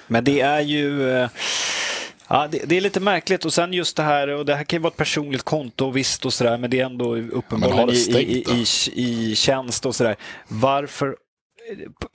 Men 0.07 0.25
det 0.25 0.41
är 0.41 0.61
ju... 0.61 1.03
Ja, 2.33 2.49
det, 2.51 2.63
det 2.67 2.77
är 2.77 2.81
lite 2.81 3.01
märkligt 3.01 3.45
och 3.45 3.53
sen 3.53 3.73
just 3.73 3.97
det 3.97 4.03
här, 4.03 4.29
och 4.29 4.47
det 4.47 4.55
här 4.55 4.65
kan 4.65 4.77
ju 4.77 4.83
vara 4.83 4.91
ett 4.91 4.97
personligt 4.97 5.43
konto 5.43 5.91
visst 5.91 6.27
och 6.27 6.33
sådär, 6.33 6.59
men 6.59 6.71
det 6.71 6.81
är 6.81 6.85
ändå 6.85 7.17
uppenbarligen 7.17 7.91
i, 7.91 7.95
i, 8.21 8.45
i, 8.95 9.31
i 9.31 9.35
tjänst 9.37 9.87
och 9.87 9.95
sådär. 9.95 10.17
Varför, 10.49 11.17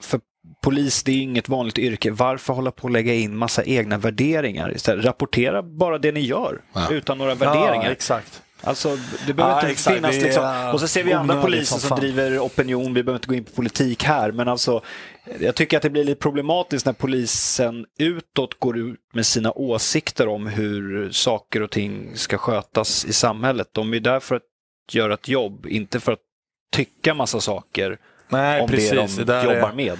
för 0.02 0.20
polis 0.64 1.02
det 1.02 1.12
är 1.12 1.16
ju 1.16 1.22
inget 1.22 1.48
vanligt 1.48 1.78
yrke, 1.78 2.10
varför 2.10 2.54
hålla 2.54 2.70
på 2.70 2.86
att 2.86 2.92
lägga 2.92 3.14
in 3.14 3.36
massa 3.36 3.64
egna 3.64 3.98
värderingar 3.98 4.74
istället? 4.76 5.04
Rapportera 5.04 5.62
bara 5.62 5.98
det 5.98 6.12
ni 6.12 6.20
gör 6.20 6.60
Ja. 6.72 6.90
utan 6.90 7.18
några 7.18 7.34
värderingar. 7.34 7.84
Ja, 7.84 7.90
exakt. 7.90 8.42
Alltså, 8.62 8.98
det 9.26 9.32
behöver 9.34 9.54
Ja, 9.54 9.60
inte 9.60 9.72
exakt. 9.72 9.96
finnas 9.96 10.16
liksom. 10.16 10.70
Och 10.72 10.80
så 10.80 10.88
ser 10.88 11.04
vi 11.04 11.12
andra 11.12 11.42
poliser 11.42 11.78
som 11.78 11.88
som, 11.88 12.00
driver 12.00 12.38
opinion. 12.38 12.94
Vi 12.94 13.02
behöver 13.02 13.18
inte 13.18 13.28
gå 13.28 13.34
in 13.34 13.44
på 13.44 13.52
politik 13.52 14.04
här, 14.04 14.32
men 14.32 14.48
alltså 14.48 14.82
jag 15.40 15.54
tycker 15.54 15.76
att 15.76 15.82
det 15.82 15.90
blir 15.90 16.04
lite 16.04 16.20
problematiskt 16.20 16.86
när 16.86 16.92
polisen 16.92 17.86
utåt 17.98 18.58
går 18.58 18.78
ut 18.78 19.00
med 19.12 19.26
sina 19.26 19.52
åsikter 19.52 20.28
om 20.28 20.46
hur 20.46 21.10
saker 21.10 21.62
och 21.62 21.70
ting 21.70 22.16
ska 22.16 22.38
skötas 22.38 23.04
i 23.04 23.12
samhället. 23.12 23.68
De 23.72 23.94
är 23.94 24.00
där 24.00 24.20
för 24.20 24.36
att 24.36 24.42
göra 24.92 25.14
ett 25.14 25.28
jobb, 25.28 25.66
inte 25.66 26.00
för 26.00 26.12
att 26.12 26.18
tycka 26.72 27.14
massa 27.14 27.40
saker 27.40 27.98
Nej, 28.28 28.60
om 28.60 28.68
precis. 28.68 28.90
det 28.90 29.24
Det 29.24 29.24
de 29.24 29.24
där 29.24 29.54
jobbar 29.54 29.70
är... 29.70 29.74
med. 29.74 29.98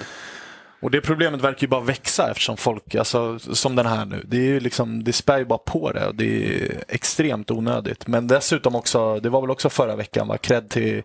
Och 0.81 0.91
det 0.91 1.01
problemet 1.01 1.41
verkar 1.41 1.63
ju 1.63 1.69
bara 1.69 1.81
växa 1.81 2.31
eftersom 2.31 2.57
folk, 2.57 2.95
alltså, 2.95 3.39
som 3.39 3.77
den 3.77 3.87
här 3.87 4.05
nu, 4.05 4.25
det, 4.27 4.37
är 4.37 4.43
ju 4.43 4.61
liksom, 4.61 5.05
det 5.05 5.13
spär 5.13 5.39
ju 5.39 5.45
bara 5.45 5.59
på 5.59 5.93
det 5.93 6.07
och 6.07 6.15
det 6.15 6.47
är 6.47 6.85
extremt 6.89 7.51
onödigt. 7.51 8.07
Men 8.07 8.27
dessutom 8.27 8.75
också, 8.75 9.21
det 9.21 9.29
var 9.29 9.41
väl 9.41 9.51
också 9.51 9.71
förra 9.71 9.97
veckan, 9.97 10.29
va? 10.29 10.39
cred 10.39 10.69
till 10.69 11.03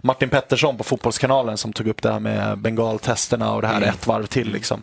Martin 0.00 0.28
Pettersson 0.28 0.76
på 0.76 0.84
Fotbollskanalen 0.84 1.56
som 1.56 1.72
tog 1.72 1.88
upp 1.88 2.02
det 2.02 2.12
här 2.12 2.20
med 2.20 2.58
bengaltesterna 2.58 3.54
och 3.54 3.62
det 3.62 3.68
här 3.68 3.82
ett 3.82 4.06
varv 4.06 4.26
till. 4.26 4.52
Liksom. 4.52 4.82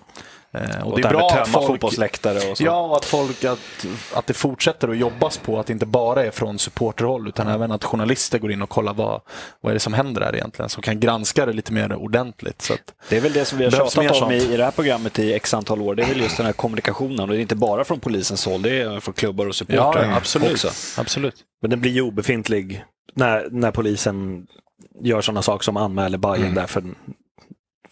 Eh, 0.52 0.82
Och, 0.82 0.92
och 0.92 1.02
det 1.02 1.08
är 1.08 1.12
bra 1.12 1.30
att 1.30 1.48
folk, 1.48 1.68
fotbollsläktare 1.68 2.52
och 2.52 2.58
så. 2.58 2.64
Ja, 2.64 2.80
och 2.82 2.98
att, 2.98 3.06
folk, 3.06 3.44
att, 3.44 3.86
att 4.14 4.28
det 4.28 4.34
fortsätter 4.34 4.88
att 4.88 4.98
jobbas 4.98 5.38
på 5.38 5.60
att 5.60 5.68
det 5.68 5.74
inte 5.74 5.86
bara 5.86 6.26
är 6.26 6.32
från 6.32 6.60
supporterhåll 6.60 7.28
utan 7.28 7.48
även 7.48 7.72
att 7.72 7.84
journalister 7.84 8.40
går 8.40 8.52
in 8.52 8.62
och 8.62 8.70
kollar 8.70 8.94
vad, 8.94 9.22
vad 9.62 9.70
är 9.70 9.74
det 9.74 9.80
som 9.80 9.94
händer 9.94 10.22
där 10.22 10.36
egentligen. 10.36 10.70
Som 10.70 10.84
kan 10.84 11.00
granska 11.00 11.46
det 11.46 11.54
lite 11.54 11.74
mer 11.74 11.94
ordentligt. 11.96 12.62
Så 12.62 12.74
att, 12.74 12.94
Det 13.10 13.18
är 13.18 13.22
väl 13.22 13.34
det 13.34 13.46
som 13.46 13.58
vi 13.58 13.64
har 13.64 13.72
tjatat 13.72 13.98
om 13.98 14.32
i, 14.32 14.40
sånt. 14.40 14.52
i 14.54 14.58
det 14.58 14.64
här 14.64 14.72
programmet 14.72 15.20
i 15.20 15.34
x 15.34 15.54
antal 15.54 15.82
år. 15.82 15.96
Det 15.96 16.04
är 16.04 16.08
väl 16.08 16.22
just 16.22 16.38
den 16.38 16.46
här 16.46 16.54
kommunikationen. 16.54 17.20
Och 17.20 17.28
det 17.28 17.38
är 17.38 17.42
inte 17.42 17.56
bara 17.56 17.84
från 17.84 18.00
polisens 18.00 18.46
håll, 18.46 18.62
det 18.62 18.82
är 18.82 19.00
från 19.00 19.14
klubbar 19.14 19.48
och 19.48 19.56
supportrar 19.56 20.14
absolut. 20.18 20.52
också. 20.52 20.70
absolut. 20.98 21.36
Men 21.62 21.70
den 21.70 21.82
blir 21.82 21.92
ju 21.92 22.02
obefintlig 22.02 22.84
när, 23.14 23.48
när 23.52 23.72
polisen 23.72 24.48
gör 25.02 25.22
sådana 25.22 25.42
saker 25.42 25.64
som 25.64 25.78
anmäler 25.78 26.18
Bajen 26.18 26.56
där 26.56 26.68
för, 26.68 26.84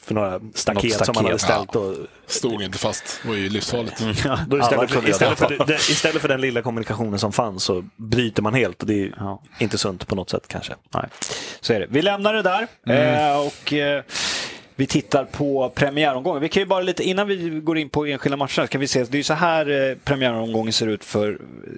för 0.08 0.14
några 0.14 0.40
staket, 0.54 0.92
staket, 0.94 1.06
som 1.06 1.14
man 1.16 1.24
hade 1.26 1.34
ja. 1.34 1.38
ställt. 1.38 1.76
Och, 1.76 1.96
Stod 2.28 2.62
inte 2.62 2.78
fast, 2.78 3.20
det 3.24 3.30
var 3.30 3.36
ju 3.36 3.50
livsfarligt. 3.50 4.00
då 4.48 4.56
Alla 4.56 4.64
istället, 4.66 4.92
för, 4.92 5.10
istället, 5.10 5.38
för, 5.40 5.66
det- 5.68 5.74
istället 5.90 6.22
för 6.22 6.28
den 6.30 6.42
lilla 6.42 6.62
kommunikationen 6.62 7.20
som 7.20 7.32
fanns 7.32 7.64
så 7.64 7.84
bryter 7.96 8.42
man 8.42 8.54
helt 8.54 8.82
och 8.82 8.88
det 8.88 9.04
är 9.04 9.14
Ja. 9.18 9.42
inte 9.60 9.78
sunt 9.78 10.08
på 10.08 10.16
något 10.16 10.30
sätt 10.30 10.48
kanske. 10.48 10.74
Nej, 10.94 11.06
så 11.62 11.74
är 11.74 11.80
det. 11.80 11.88
Vi 11.90 12.02
lämnar 12.02 12.34
det 12.34 12.42
där 12.42 12.68
Mm. 12.88 13.32
eh, 13.32 13.38
och 13.48 13.74
eh, 13.74 14.04
vi 14.76 14.86
tittar 14.88 15.26
på 15.26 15.70
premiäromgången. 15.76 16.42
Vi 16.42 16.50
kan 16.50 16.62
ju 16.62 16.68
bara 16.68 16.82
lite, 16.82 17.04
innan 17.04 17.28
vi 17.28 17.50
går 17.50 17.78
in 17.78 17.90
på 17.90 18.06
enskilda 18.06 18.38
matcher, 18.38 18.68
kan 18.68 18.82
vi 18.82 18.88
se, 18.88 19.04
det 19.04 19.14
är 19.16 19.18
ju 19.18 19.24
så 19.24 19.34
här 19.34 19.90
eh, 19.90 19.96
premiäromgången 20.04 20.74
ser 20.74 20.88
ut 20.88 21.04
för 21.04 21.38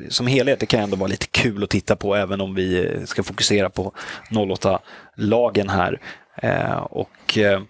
som 0.09 0.27
helhet. 0.27 0.59
Det 0.59 0.65
kan 0.65 0.79
ändå 0.79 0.97
vara 0.97 1.07
lite 1.07 1.27
kul 1.27 1.63
att 1.63 1.69
titta 1.69 1.95
på 1.95 2.15
även 2.15 2.41
om 2.41 2.55
vi 2.55 2.85
eh, 2.85 3.03
ska 3.05 3.23
fokusera 3.23 3.69
på 3.69 3.93
08-lagen 4.31 5.69
här. 5.69 5.99
Eh, 6.41 6.77
och 6.77 7.37
eh, 7.37 7.53
eh, 7.53 7.61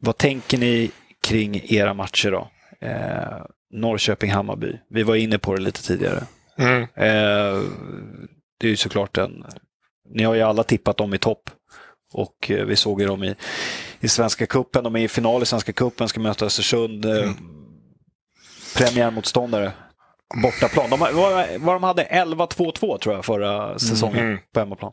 Vad 0.00 0.16
tänker 0.18 0.58
ni 0.58 0.90
kring 1.22 1.62
era 1.64 1.94
matcher 1.94 2.30
då? 2.30 2.48
Eh, 2.86 3.42
Norrköping-Hammarby. 3.74 4.78
Vi 4.90 5.02
var 5.02 5.16
inne 5.16 5.38
på 5.38 5.54
det 5.54 5.62
lite 5.62 5.82
tidigare. 5.82 6.22
Mm. 6.58 6.82
Eh, 6.82 7.62
det 8.60 8.66
är 8.66 8.70
ju 8.70 8.76
såklart 8.76 9.18
en... 9.18 9.44
Ni 10.14 10.22
har 10.22 10.34
ju 10.34 10.42
alla 10.42 10.62
tippat 10.62 10.96
dem 10.96 11.14
i 11.14 11.18
topp. 11.18 11.50
Och 12.12 12.50
eh, 12.50 12.64
vi 12.64 12.76
såg 12.76 13.00
ju 13.00 13.06
dem 13.06 13.24
i, 13.24 13.34
i 14.00 14.08
Svenska 14.08 14.46
Cupen. 14.46 14.84
De 14.84 14.96
är 14.96 15.00
i 15.00 15.08
final 15.08 15.42
i 15.42 15.46
Svenska 15.46 15.72
Cupen, 15.72 16.08
ska 16.08 16.20
möta 16.20 16.44
Östersund. 16.46 17.04
Eh, 17.04 17.30
Premiärmotståndare. 18.76 19.72
Bortaplan. 20.42 20.90
De, 20.90 20.98
vad, 21.00 21.46
vad 21.60 21.74
de 21.74 21.82
hade 21.82 22.04
11-2-2 22.04 22.98
tror 22.98 23.14
jag 23.14 23.24
förra 23.24 23.78
säsongen 23.78 24.18
Mm. 24.26 24.38
på 24.52 24.60
hemmaplan. 24.60 24.92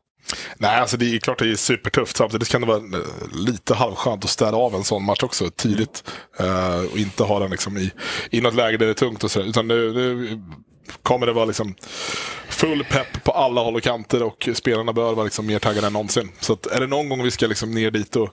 Nej, 0.58 0.80
alltså 0.80 0.98
det 0.98 1.16
är 1.16 1.20
klart 1.20 1.40
det 1.40 1.52
är 1.52 1.56
supertufft. 1.56 2.18
Samtidigt 2.18 2.50
kan 2.50 2.62
det 2.62 2.68
vara 2.68 2.78
eh, 2.78 3.34
lite 3.34 3.74
halvskönt 3.76 4.24
att 4.24 4.30
städa 4.30 4.58
av 4.58 4.76
en 4.76 4.84
sån 4.84 5.04
match 5.06 5.24
också 5.24 5.50
tidigt. 5.50 6.04
Uh, 6.42 6.92
och 6.92 6.98
inte 6.98 7.24
ha 7.24 7.40
den 7.40 7.52
liksom 7.52 7.78
i, 7.78 7.92
i 8.30 8.42
något 8.42 8.56
läge 8.56 8.78
där 8.78 8.86
det 8.86 8.92
är 8.92 8.94
tungt 8.94 9.24
och 9.24 9.32
sådär. 9.32 9.48
Utan 9.48 9.68
nu, 9.68 9.94
nu 9.94 10.42
kommer 11.04 11.26
det 11.26 11.34
vara 11.34 11.46
liksom 11.46 11.76
full 12.50 12.84
pepp 12.84 13.24
på 13.24 13.32
alla 13.32 13.62
håll 13.62 13.76
och 13.76 13.84
kanter 13.84 14.24
och 14.24 14.50
spelarna 14.54 14.94
bör 14.94 15.14
vara 15.14 15.24
liksom 15.24 15.46
mer 15.46 15.60
taggade 15.60 15.88
än 15.88 15.94
någonsin. 15.94 16.32
Så 16.40 16.54
att 16.54 16.66
är 16.66 16.80
det 16.80 16.88
någon 16.88 17.10
gång 17.10 17.24
vi 17.24 17.32
ska 17.32 17.48
liksom 17.48 17.72
ner 17.72 17.92
dit 17.92 18.16
och 18.16 18.30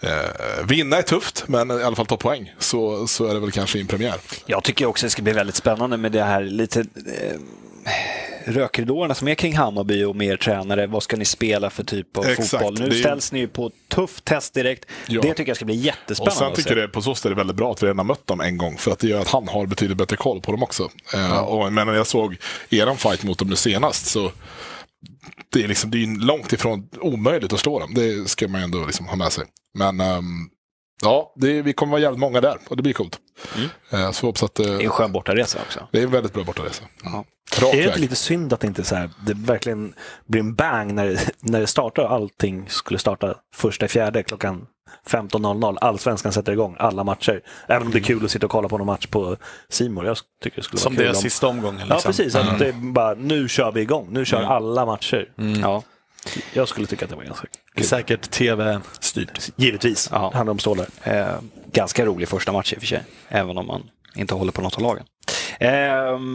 eh, 0.00 0.66
vinna 0.68 0.96
är 0.96 1.02
tufft, 1.02 1.44
men 1.46 1.70
i 1.70 1.82
alla 1.82 1.96
fall 1.96 2.06
ta 2.06 2.16
poäng, 2.16 2.54
så, 2.58 3.06
så 3.06 3.26
är 3.26 3.34
det 3.34 3.40
väl 3.40 3.50
kanske 3.50 3.78
i 3.78 3.80
en 3.80 3.86
premiär. 3.86 4.16
Jag 4.46 4.64
tycker 4.64 4.86
också 4.86 5.06
det 5.06 5.10
ska 5.10 5.22
bli 5.22 5.32
väldigt 5.32 5.56
spännande 5.56 5.96
med 5.96 6.12
det 6.12 6.22
här 6.22 6.42
lite 6.42 6.80
eh, 6.80 7.36
rökridåerna 8.44 9.14
som 9.14 9.28
är 9.28 9.34
kring 9.34 9.56
Hammarby 9.56 10.04
och 10.04 10.16
mer 10.16 10.36
tränare. 10.36 10.86
Vad 10.86 11.02
ska 11.02 11.16
ni 11.16 11.24
spela 11.24 11.70
för 11.70 11.84
typ 11.84 12.16
av 12.16 12.26
Exakt, 12.26 12.50
fotboll? 12.50 12.78
Nu 12.80 12.88
det 12.88 12.94
ställs 12.94 13.32
ni 13.32 13.38
ju 13.38 13.48
på 13.48 13.70
tufft 13.88 14.24
test 14.24 14.54
direkt. 14.54 14.86
Ja. 15.06 15.20
Det 15.20 15.34
tycker 15.34 15.50
jag 15.50 15.56
ska 15.56 15.64
bli 15.64 15.78
Och 15.78 15.84
jättespännande 15.84 16.38
sen 16.38 16.48
att 16.48 16.54
tycker 16.54 16.76
jag 16.76 16.88
det 16.88 16.92
på 16.92 17.02
så 17.02 17.14
sätt 17.14 17.24
är 17.24 17.30
det 17.30 17.36
väldigt 17.36 17.56
bra 17.56 17.72
att 17.72 17.82
vi 17.82 17.86
redan 17.86 17.98
har 17.98 18.04
mött 18.04 18.26
dem 18.26 18.40
en 18.40 18.58
gång. 18.58 18.76
För 18.78 18.90
att 18.90 18.98
det 18.98 19.08
gör 19.08 19.20
att 19.20 19.28
han 19.28 19.48
har 19.48 19.66
betydligt 19.66 19.98
bättre 19.98 20.16
koll 20.16 20.40
på 20.40 20.52
dem 20.52 20.62
också. 20.62 20.90
Eh, 21.14 21.38
och, 21.38 21.72
men 21.72 21.86
när 21.86 21.94
jag 21.94 22.06
såg 22.06 22.36
eran 22.70 22.96
fight 22.96 23.24
mot 23.24 23.38
dem 23.38 23.48
nu 23.48 23.56
senast 23.56 24.06
så 24.06 24.32
det 25.52 25.64
är, 25.64 25.68
liksom, 25.68 25.90
det 25.90 25.98
är 25.98 26.26
långt 26.26 26.52
ifrån 26.52 26.88
omöjligt 27.00 27.52
att 27.52 27.60
slå 27.60 27.78
dem. 27.78 27.94
Det 27.94 28.28
ska 28.28 28.48
man 28.48 28.60
ju 28.60 28.64
ändå 28.64 28.86
liksom 28.86 29.08
ha 29.08 29.16
med 29.16 29.32
sig. 29.32 29.44
Men 29.74 30.00
ehm, 30.00 30.24
ja, 31.02 31.32
det, 31.36 31.62
vi 31.62 31.72
kommer 31.72 31.90
vara 31.90 32.02
jävligt 32.02 32.20
många 32.20 32.40
där 32.40 32.58
och 32.68 32.76
det 32.76 32.82
blir 32.82 32.92
coolt. 32.92 33.18
Eh, 33.90 34.10
så 34.10 34.26
hoppas 34.26 34.42
att, 34.42 34.54
Det 34.54 34.62
är 34.64 34.74
en 34.74 34.80
eh, 34.80 34.90
skön 34.90 35.12
bortaresa 35.12 35.58
också. 35.66 35.88
det 35.92 35.98
är 35.98 36.02
en 36.02 36.10
väldigt 36.10 36.32
bra 36.32 36.44
bortaresa. 36.44 36.84
Ja. 37.04 37.24
Är 37.72 37.76
det 37.76 37.84
inte 37.84 37.98
lite 37.98 38.16
synd 38.16 38.52
att 38.52 38.60
det 38.60 38.66
inte 38.66 38.84
så 38.84 38.94
här, 38.94 39.10
det 39.26 39.34
verkligen 39.34 39.94
blir 40.26 40.40
en 40.40 40.54
bang 40.54 40.94
när 40.94 41.06
det, 41.06 41.30
när 41.40 41.60
det 41.60 41.66
startar? 41.66 42.04
Allting 42.04 42.64
skulle 42.68 42.98
starta 42.98 43.34
första 43.54 43.88
fjärde 43.88 44.22
klockan 44.22 44.66
15.00. 45.08 45.78
Allsvenskan 45.80 46.32
sätter 46.32 46.52
igång 46.52 46.76
alla 46.78 47.04
matcher. 47.04 47.40
Även 47.68 47.82
om 47.86 47.92
det 47.92 47.98
är 47.98 48.02
kul 48.02 48.24
att 48.24 48.30
sitta 48.30 48.46
och 48.46 48.52
kolla 48.52 48.68
på 48.68 48.78
någon 48.78 48.86
match 48.86 49.06
på 49.06 49.36
Simor. 49.68 50.06
Jag 50.06 50.16
tycker 50.42 50.56
det 50.56 50.62
skulle 50.62 50.80
Som 50.80 50.94
vara 50.94 51.02
det 51.02 51.08
är 51.08 51.12
kul. 51.12 51.16
om- 51.16 51.22
sista 51.22 51.46
omgången. 51.46 51.86
Ja, 51.88 51.94
Liksom. 51.94 52.08
precis. 52.12 52.34
Att 52.34 52.58
det 52.58 52.68
är 52.68 52.72
bara, 52.72 53.14
nu 53.14 53.48
kör 53.48 53.72
vi 53.72 53.80
igång. 53.80 54.08
Nu 54.10 54.24
kör 54.24 54.42
alla 54.42 54.86
matcher. 54.86 55.28
Ja. 55.62 55.82
Jag 56.52 56.68
skulle 56.68 56.86
tycka 56.86 57.04
att 57.04 57.10
det 57.10 57.16
var 57.16 57.24
ganska 57.24 57.46
Det 57.74 57.78
är 57.78 57.80
kul. 57.80 57.88
säkert 57.88 58.30
tv-styrt. 58.30 59.50
Givetvis. 59.56 60.08
Ja. 60.12 60.28
Det 60.32 60.36
handlar 60.36 60.52
om 60.52 60.58
stålar. 60.58 60.86
Eh, 61.02 61.26
ganska 61.72 62.04
rolig 62.06 62.28
första 62.28 62.52
match 62.52 62.72
i 62.72 62.76
och 62.76 62.80
för 62.80 62.86
sig, 62.86 63.02
även 63.28 63.58
om 63.58 63.66
man 63.66 63.90
inte 64.16 64.34
håller 64.34 64.52
på 64.52 64.62
något 64.62 64.74
av 64.76 64.82
lagen. 64.82 65.04
Eh, 65.60 65.70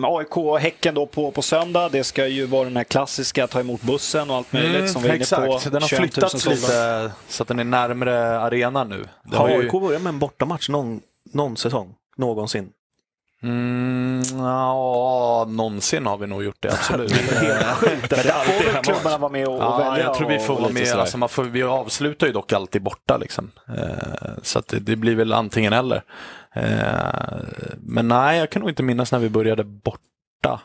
AIK-Häcken 0.03 0.95
då 0.95 1.05
på, 1.05 1.31
på 1.31 1.41
söndag. 1.41 1.89
Det 1.89 2.03
ska 2.03 2.27
ju 2.27 2.45
vara 2.45 2.63
den 2.63 2.77
här 2.77 2.83
klassiska 2.83 3.47
ta 3.47 3.59
emot 3.59 3.81
bussen 3.81 4.29
och 4.29 4.35
allt 4.35 4.53
möjligt 4.53 4.91
som 4.91 5.01
vi 5.01 5.09
är 5.09 5.15
inne 5.15 5.25
på. 5.29 5.35
Mm, 5.35 5.49
exakt, 5.55 5.71
den 5.71 5.81
har 5.81 5.89
21 5.89 5.99
000 5.99 6.09
flyttats 6.09 6.45
lite 6.45 7.11
så 7.27 7.43
att 7.43 7.47
den 7.47 7.59
är 7.59 7.63
närmre 7.63 8.39
arenan 8.39 8.89
nu. 8.89 9.05
Det 9.23 9.37
Har 9.37 9.47
har 9.49 9.55
ju- 9.55 9.63
AIK 9.63 9.71
börjat 9.71 10.01
med 10.01 10.09
en 10.09 10.19
bortamatch 10.19 10.69
någon, 10.69 11.01
någon 11.33 11.57
säsong? 11.57 11.93
Någonsin? 12.17 12.69
Mm, 13.43 14.21
ja, 14.37 15.45
någonsin 15.49 16.05
har 16.05 16.17
vi 16.17 16.27
nog 16.27 16.43
gjort 16.43 16.57
det, 16.59 16.71
absolut. 16.71 17.09
Där 18.09 18.31
alltid 18.31 18.53
får 18.53 18.73
väl 18.73 18.83
klubbarna 18.83 19.17
vara 19.17 19.31
med 19.31 19.47
och, 19.47 19.57
Ja, 19.59 19.77
välja. 19.77 20.03
jag 20.05 20.13
tror 20.13 20.29
vi 20.29 20.39
får 20.39 20.59
vara 20.59 20.71
med. 20.71 20.87
Alltså 20.95 21.17
man 21.17 21.29
får, 21.29 21.43
vi 21.43 21.63
avslutar 21.63 22.27
ju 22.27 22.33
dock 22.33 22.53
alltid 22.53 22.81
borta. 22.83 23.17
Liksom. 23.17 23.51
Eh, 23.77 24.29
så 24.41 24.61
det, 24.67 24.79
det 24.79 24.95
blir 24.95 25.15
väl 25.15 25.33
antingen 25.33 25.73
eller. 25.73 26.03
Eh, 26.55 27.37
men 27.77 28.07
nej, 28.07 28.39
jag 28.39 28.49
kan 28.49 28.59
nog 28.59 28.71
inte 28.71 28.83
minnas 28.83 29.11
när 29.11 29.19
vi 29.19 29.29
började 29.29 29.63
borta. 29.63 30.59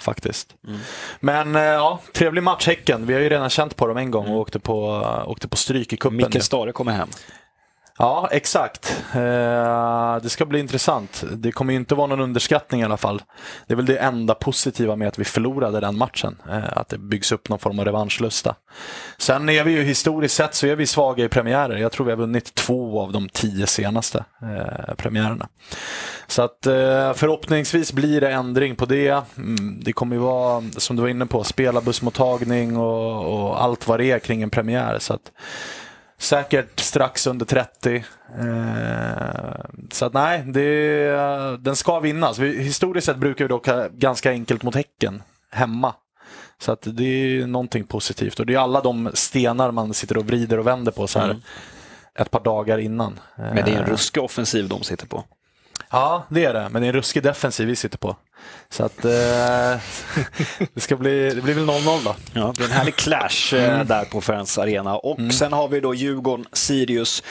Faktiskt. 0.00 0.54
Mm. 0.66 0.80
Men 1.20 1.56
eh, 1.56 1.62
ja, 1.62 2.00
trevlig 2.12 2.42
match 2.42 2.66
Häcken. 2.66 3.06
Vi 3.06 3.14
har 3.14 3.20
ju 3.20 3.28
redan 3.28 3.50
känt 3.50 3.76
på 3.76 3.86
dem 3.86 3.96
en 3.96 4.10
gång 4.10 4.28
och 4.28 4.38
åkte 4.38 4.58
på, 4.58 5.06
åkte 5.26 5.48
på 5.48 5.56
stryk 5.56 5.92
i 5.92 5.96
cupen. 5.96 6.16
Micke 6.16 6.42
Stare 6.42 6.72
kommer 6.72 6.92
hem. 6.92 7.08
Ja, 8.00 8.28
exakt. 8.30 9.02
Eh, 9.14 10.16
det 10.22 10.28
ska 10.28 10.46
bli 10.46 10.58
intressant. 10.58 11.24
Det 11.32 11.52
kommer 11.52 11.72
ju 11.72 11.78
inte 11.78 11.94
vara 11.94 12.06
någon 12.06 12.20
underskattning 12.20 12.80
i 12.80 12.84
alla 12.84 12.96
fall. 12.96 13.22
Det 13.66 13.74
är 13.74 13.76
väl 13.76 13.86
det 13.86 13.96
enda 13.96 14.34
positiva 14.34 14.96
med 14.96 15.08
att 15.08 15.18
vi 15.18 15.24
förlorade 15.24 15.80
den 15.80 15.98
matchen. 15.98 16.36
Eh, 16.50 16.78
att 16.78 16.88
det 16.88 16.98
byggs 16.98 17.32
upp 17.32 17.48
någon 17.48 17.58
form 17.58 17.78
av 17.78 17.84
revanschlusta. 17.84 18.54
Sen 19.18 19.48
är 19.48 19.64
vi 19.64 19.72
ju 19.72 19.82
historiskt 19.82 20.34
sett 20.34 20.54
så 20.54 20.66
är 20.66 20.76
vi 20.76 20.86
svaga 20.86 21.24
i 21.24 21.28
premiärer. 21.28 21.76
Jag 21.76 21.92
tror 21.92 22.06
vi 22.06 22.12
har 22.12 22.16
vunnit 22.18 22.54
två 22.54 23.00
av 23.00 23.12
de 23.12 23.28
tio 23.28 23.66
senaste 23.66 24.24
eh, 24.42 24.94
premiärerna. 24.94 25.48
Så 26.26 26.42
att 26.42 26.58
förhoppningsvis 27.14 27.92
blir 27.92 28.20
det 28.20 28.30
ändring 28.30 28.76
på 28.76 28.86
det. 28.86 29.24
Mm, 29.36 29.80
det 29.84 29.92
kommer 29.92 30.16
ju 30.16 30.22
vara, 30.22 30.62
som 30.76 30.96
du 30.96 31.02
var 31.02 31.08
inne 31.08 31.26
på, 31.26 31.44
spelarbussmottagning 31.44 32.76
och, 32.76 33.34
och 33.34 33.62
allt 33.62 33.88
vad 33.88 34.00
det 34.00 34.10
är 34.10 34.18
kring 34.18 34.42
en 34.42 34.50
premiär. 34.50 34.98
Så 34.98 35.14
att, 35.14 35.32
Säkert 36.20 36.80
strax 36.80 37.26
under 37.26 37.46
30. 37.46 38.04
Eh, 38.38 38.44
så 39.90 40.04
att 40.04 40.12
nej, 40.12 40.42
det, 40.46 41.56
den 41.60 41.76
ska 41.76 42.00
vinnas. 42.00 42.38
Vi, 42.38 42.62
historiskt 42.62 43.06
sett 43.06 43.16
brukar 43.16 43.44
vi 43.44 43.48
dock 43.48 43.66
ha 43.66 43.88
ganska 43.92 44.30
enkelt 44.30 44.62
mot 44.62 44.74
Häcken 44.74 45.22
hemma. 45.50 45.94
Så 46.58 46.72
att 46.72 46.86
det 46.92 47.04
är 47.04 47.46
någonting 47.46 47.84
positivt. 47.84 48.40
Och 48.40 48.46
det 48.46 48.54
är 48.54 48.58
alla 48.58 48.80
de 48.80 49.10
stenar 49.14 49.70
man 49.70 49.94
sitter 49.94 50.16
och 50.16 50.26
vrider 50.26 50.58
och 50.58 50.66
vänder 50.66 50.92
på 50.92 51.06
så 51.06 51.18
här 51.18 51.36
ett 52.14 52.30
par 52.30 52.40
dagar 52.40 52.78
innan. 52.78 53.20
Men 53.36 53.54
det 53.54 53.60
är 53.60 53.76
en 53.76 53.84
Eh, 53.84 53.90
ruskig 53.90 54.22
offensiv 54.22 54.68
de 54.68 54.82
sitter 54.82 55.06
på. 55.06 55.24
Ja, 55.92 56.26
det 56.28 56.44
är 56.44 56.52
det. 56.52 56.68
Men 56.68 56.82
det 56.82 56.86
är 56.86 56.88
en 56.88 56.94
ruskig 56.94 57.22
defensiv 57.22 57.66
vi 57.68 57.76
sitter 57.76 57.98
på. 57.98 58.16
Så 58.68 58.84
att 58.84 59.04
eh, 59.04 59.10
det, 60.74 60.80
ska 60.80 60.96
bli, 60.96 61.30
det 61.34 61.42
blir 61.42 61.54
väl 61.54 61.64
0-0 61.64 62.04
då. 62.04 62.16
Ja, 62.32 62.46
det 62.46 62.52
blir 62.56 62.66
en 62.66 62.72
härlig 62.72 62.96
clash 62.96 63.54
eh, 63.54 63.84
där 63.84 64.04
på 64.04 64.20
Friends 64.20 64.58
Arena. 64.58 64.96
Och 64.96 65.34
sen 65.34 65.52
har 65.52 65.68
vi 65.68 65.80
då 65.80 65.94
Djurgården, 65.94 66.46
Sirius. 66.52 67.22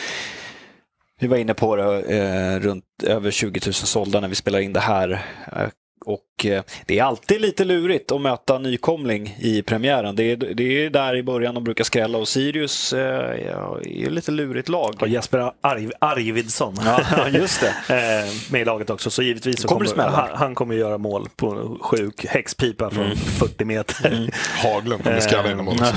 Vi 1.19 1.27
var 1.27 1.37
inne 1.37 1.53
på 1.53 1.75
det, 1.75 2.01
eh, 2.01 2.59
runt 2.59 2.83
över 3.03 3.31
20 3.31 3.61
000 3.65 3.73
sålda 3.73 4.19
när 4.19 4.27
vi 4.27 4.35
spelar 4.35 4.59
in 4.59 4.73
det 4.73 4.79
här. 4.79 5.25
Eh, 5.51 5.67
och 6.05 6.45
eh, 6.45 6.63
det 6.85 6.99
är 6.99 7.03
alltid 7.03 7.41
lite 7.41 7.65
lurigt 7.65 8.11
att 8.11 8.21
möta 8.21 8.57
nykomling 8.57 9.37
i 9.39 9.61
premiären. 9.61 10.15
Det 10.15 10.23
är, 10.23 10.37
det 10.37 10.85
är 10.85 10.89
där 10.89 11.15
i 11.15 11.23
början 11.23 11.55
de 11.55 11.63
brukar 11.63 11.83
skrälla 11.83 12.17
och 12.17 12.27
Sirius 12.27 12.93
eh, 12.93 12.99
ja, 13.45 13.79
är 13.81 13.89
ju 13.89 14.09
lite 14.09 14.31
lurigt 14.31 14.69
lag. 14.69 14.95
Och 15.01 15.07
Jesper 15.07 15.51
Arv, 15.61 15.91
Arvidsson 15.99 16.75
Ja, 16.85 17.29
just 17.29 17.61
det. 17.61 17.67
eh, 17.95 18.51
med 18.51 18.61
i 18.61 18.65
laget 18.65 18.89
också. 18.89 19.09
Så 19.09 19.21
givetvis 19.21 19.61
så 19.61 19.67
Kommer 19.67 19.85
kommer, 19.85 20.07
han, 20.07 20.29
han 20.33 20.55
kommer 20.55 20.75
göra 20.75 20.97
mål 20.97 21.29
på 21.35 21.51
en 21.51 21.79
sjuk 21.79 22.25
häxpipa 22.25 22.89
från 22.89 23.15
40 23.15 23.65
meter. 23.65 24.29
Haglund 24.63 25.03
kommer 25.03 25.19
skalla 25.19 25.51
in 25.51 25.59
också. 25.59 25.93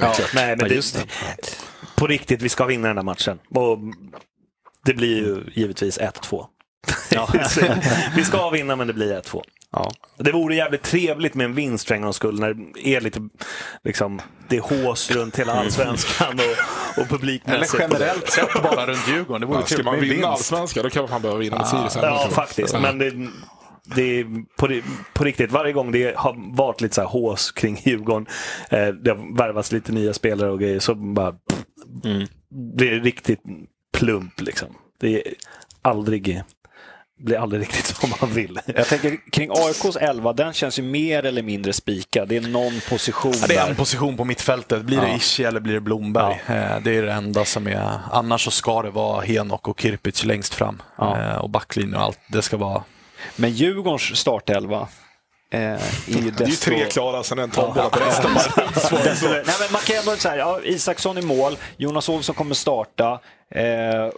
Ja, 0.00 0.14
nej, 0.34 0.56
men 0.56 0.70
just 0.70 0.94
det. 0.94 1.02
På 1.96 2.06
riktigt, 2.06 2.42
vi 2.42 2.48
ska 2.48 2.64
vinna 2.64 2.88
den 2.88 2.96
här 2.96 3.04
matchen. 3.04 3.38
Och 3.48 3.78
det 4.84 4.94
blir 4.94 5.16
ju 5.16 5.42
givetvis 5.54 6.00
1-2. 6.00 6.46
vi 8.16 8.24
ska 8.24 8.50
vinna, 8.50 8.76
men 8.76 8.86
det 8.86 8.92
blir 8.92 9.20
1-2. 9.20 9.42
Ja. 9.72 9.92
Det 10.16 10.32
vore 10.32 10.54
jävligt 10.54 10.82
trevligt 10.82 11.34
med 11.34 11.44
en 11.44 11.54
vinst 11.54 11.88
för 11.88 11.94
en 11.94 12.02
gångs 12.02 12.16
skull 12.16 12.40
när 12.40 12.54
det 12.54 12.88
är 12.88 13.00
lite 13.00 13.20
liksom, 13.84 14.20
det 14.48 14.56
är 14.56 14.60
hås 14.60 15.10
runt 15.10 15.38
hela 15.38 15.52
allsvenskan 15.52 16.32
och, 16.34 16.44
och 16.90 16.98
Eller 16.98 17.06
publikmässigt. 17.08 17.82
generellt 17.82 18.30
sett 18.30 18.62
bara 18.62 18.86
runt 18.86 19.08
Djurgården. 19.08 19.40
Det 19.40 19.46
vore 19.46 19.58
Ja, 19.58 19.66
ska 19.66 19.74
trevligt 19.76 19.84
man 19.84 19.94
med 19.94 20.02
en 20.02 20.08
vinna 20.10 20.28
vinst. 20.28 20.52
allsvenskan 20.52 20.82
då 20.84 20.90
kan 20.90 21.02
man 21.02 21.08
fan 21.08 21.22
behöva 21.22 21.40
vinna 21.40 21.58
mot 21.58 21.68
Sirius. 21.68 21.96
Ja, 22.02 22.28
faktiskt. 22.32 22.72
Ja. 22.74 22.80
Men 22.80 22.98
det, 22.98 23.10
det 23.96 24.02
är 24.20 24.24
på, 24.56 24.80
på 25.14 25.24
riktigt, 25.24 25.50
varje 25.50 25.72
gång 25.72 25.92
det 25.92 26.16
har 26.16 26.56
varit 26.56 26.80
lite 26.80 26.94
så 26.94 27.00
här 27.00 27.08
hås 27.08 27.50
kring 27.52 27.80
Djurgården, 27.84 28.26
eh, 28.70 28.86
det 28.88 29.10
har 29.10 29.36
värvats 29.38 29.72
lite 29.72 29.92
nya 29.92 30.12
spelare 30.14 30.50
och 30.50 30.60
grejer, 30.60 30.80
så 30.80 30.94
bara 30.94 31.34
Mm. 32.04 32.26
det 32.78 32.88
är 32.90 33.00
riktigt 33.00 33.40
plump 33.92 34.40
liksom. 34.40 34.68
Det 35.00 35.14
är 35.16 35.22
aldrig, 35.82 36.42
blir 37.20 37.38
aldrig 37.38 37.62
riktigt 37.62 37.86
som 37.86 38.12
man 38.20 38.30
vill. 38.32 38.60
Jag 38.66 38.86
tänker 38.88 39.30
kring 39.30 39.50
AIKs 39.50 39.96
11, 39.96 40.32
den 40.32 40.52
känns 40.52 40.78
ju 40.78 40.82
mer 40.82 41.24
eller 41.24 41.42
mindre 41.42 41.72
spikad. 41.72 42.28
Det 42.28 42.36
är 42.36 42.40
någon 42.40 42.80
position 42.88 43.32
Ja, 43.40 43.46
det 43.46 43.56
är 43.56 43.62
en 43.62 43.68
där. 43.68 43.74
position 43.74 44.16
på 44.16 44.24
mittfältet. 44.24 44.82
Blir 44.82 45.00
det 45.00 45.08
Ja. 45.08 45.16
Ishi 45.16 45.44
eller 45.44 45.60
blir 45.60 45.74
det 45.74 45.80
Blomberg? 45.80 46.32
Eh, 46.46 46.80
Det 46.84 46.96
är 46.96 47.02
det 47.02 47.12
enda 47.12 47.44
som 47.44 47.66
är... 47.66 47.98
Annars 48.12 48.44
så 48.44 48.50
ska 48.50 48.82
det 48.82 48.90
vara 48.90 49.20
Henok 49.20 49.68
och 49.68 49.80
Kirpic 49.80 50.24
längst 50.24 50.54
fram. 50.54 50.82
Ja. 50.98 51.20
Eh, 51.20 51.36
Och 51.36 51.50
backlinjen 51.50 51.94
och 51.94 52.02
allt. 52.02 52.18
Det 52.28 52.42
ska 52.42 52.56
vara... 52.56 52.82
Men 53.36 53.50
Djurgårdens 53.50 54.16
startelva 54.16 54.88
är 55.56 55.78
ju 56.06 56.30
Det 56.30 56.44
är 56.44 56.48
ju 56.48 56.56
tre 56.56 56.84
klara, 56.84 57.22
sen 57.22 57.38
en 57.38 57.50
tombola 57.50 57.90
på 57.90 57.98
resten. 57.98 58.30
Nej, 58.92 59.44
men 59.60 59.72
man 59.72 59.80
kan 59.80 59.96
ändå 59.96 60.16
säga, 60.16 60.36
ja, 60.36 60.60
Isaksson 60.64 61.18
i 61.18 61.22
mål, 61.22 61.56
Jonas 61.76 62.08
Olsson 62.08 62.34
kommer 62.34 62.54
starta, 62.54 63.20
eh, 63.54 63.62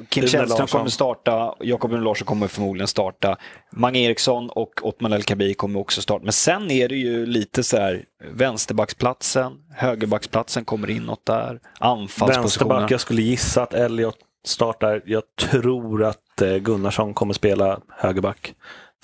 Kim 0.09 0.26
Källström 0.26 0.66
kommer 0.66 0.91
starta, 0.91 1.55
Jakob 1.61 1.93
Une 1.93 2.05
Larsson 2.05 2.26
kommer 2.26 2.49
förmodligen 2.49 2.89
starta, 2.89 3.37
Mange 3.72 3.99
Eriksson 3.99 4.51
och 4.51 4.80
Ottman 4.82 5.12
El 5.12 5.22
Kabi 5.22 5.55
kommer 5.55 5.80
också 5.80 6.03
starta. 6.03 6.24
Men 6.24 6.32
sen 6.32 6.70
är 6.70 6.89
det 6.89 6.97
ju 6.97 7.26
lite 7.26 7.62
så 7.62 7.76
här, 7.76 8.03
vänsterbacksplatsen, 8.32 9.53
högerbacksplatsen 9.74 10.64
kommer 10.64 10.91
inåt 10.91 11.26
där, 11.26 11.61
anfallspositionen. 11.80 12.43
Vänsterback, 12.43 12.91
jag 12.91 13.01
skulle 13.01 13.22
gissa 13.22 13.62
att 13.62 13.74
Elliot 13.74 14.16
startar. 14.47 15.03
Jag 15.07 15.22
tror 15.41 16.05
att 16.05 16.43
eh, 16.43 16.57
Gunnarsson 16.57 17.14
kommer 17.14 17.34
spela 17.34 17.80
högerback. 17.91 18.55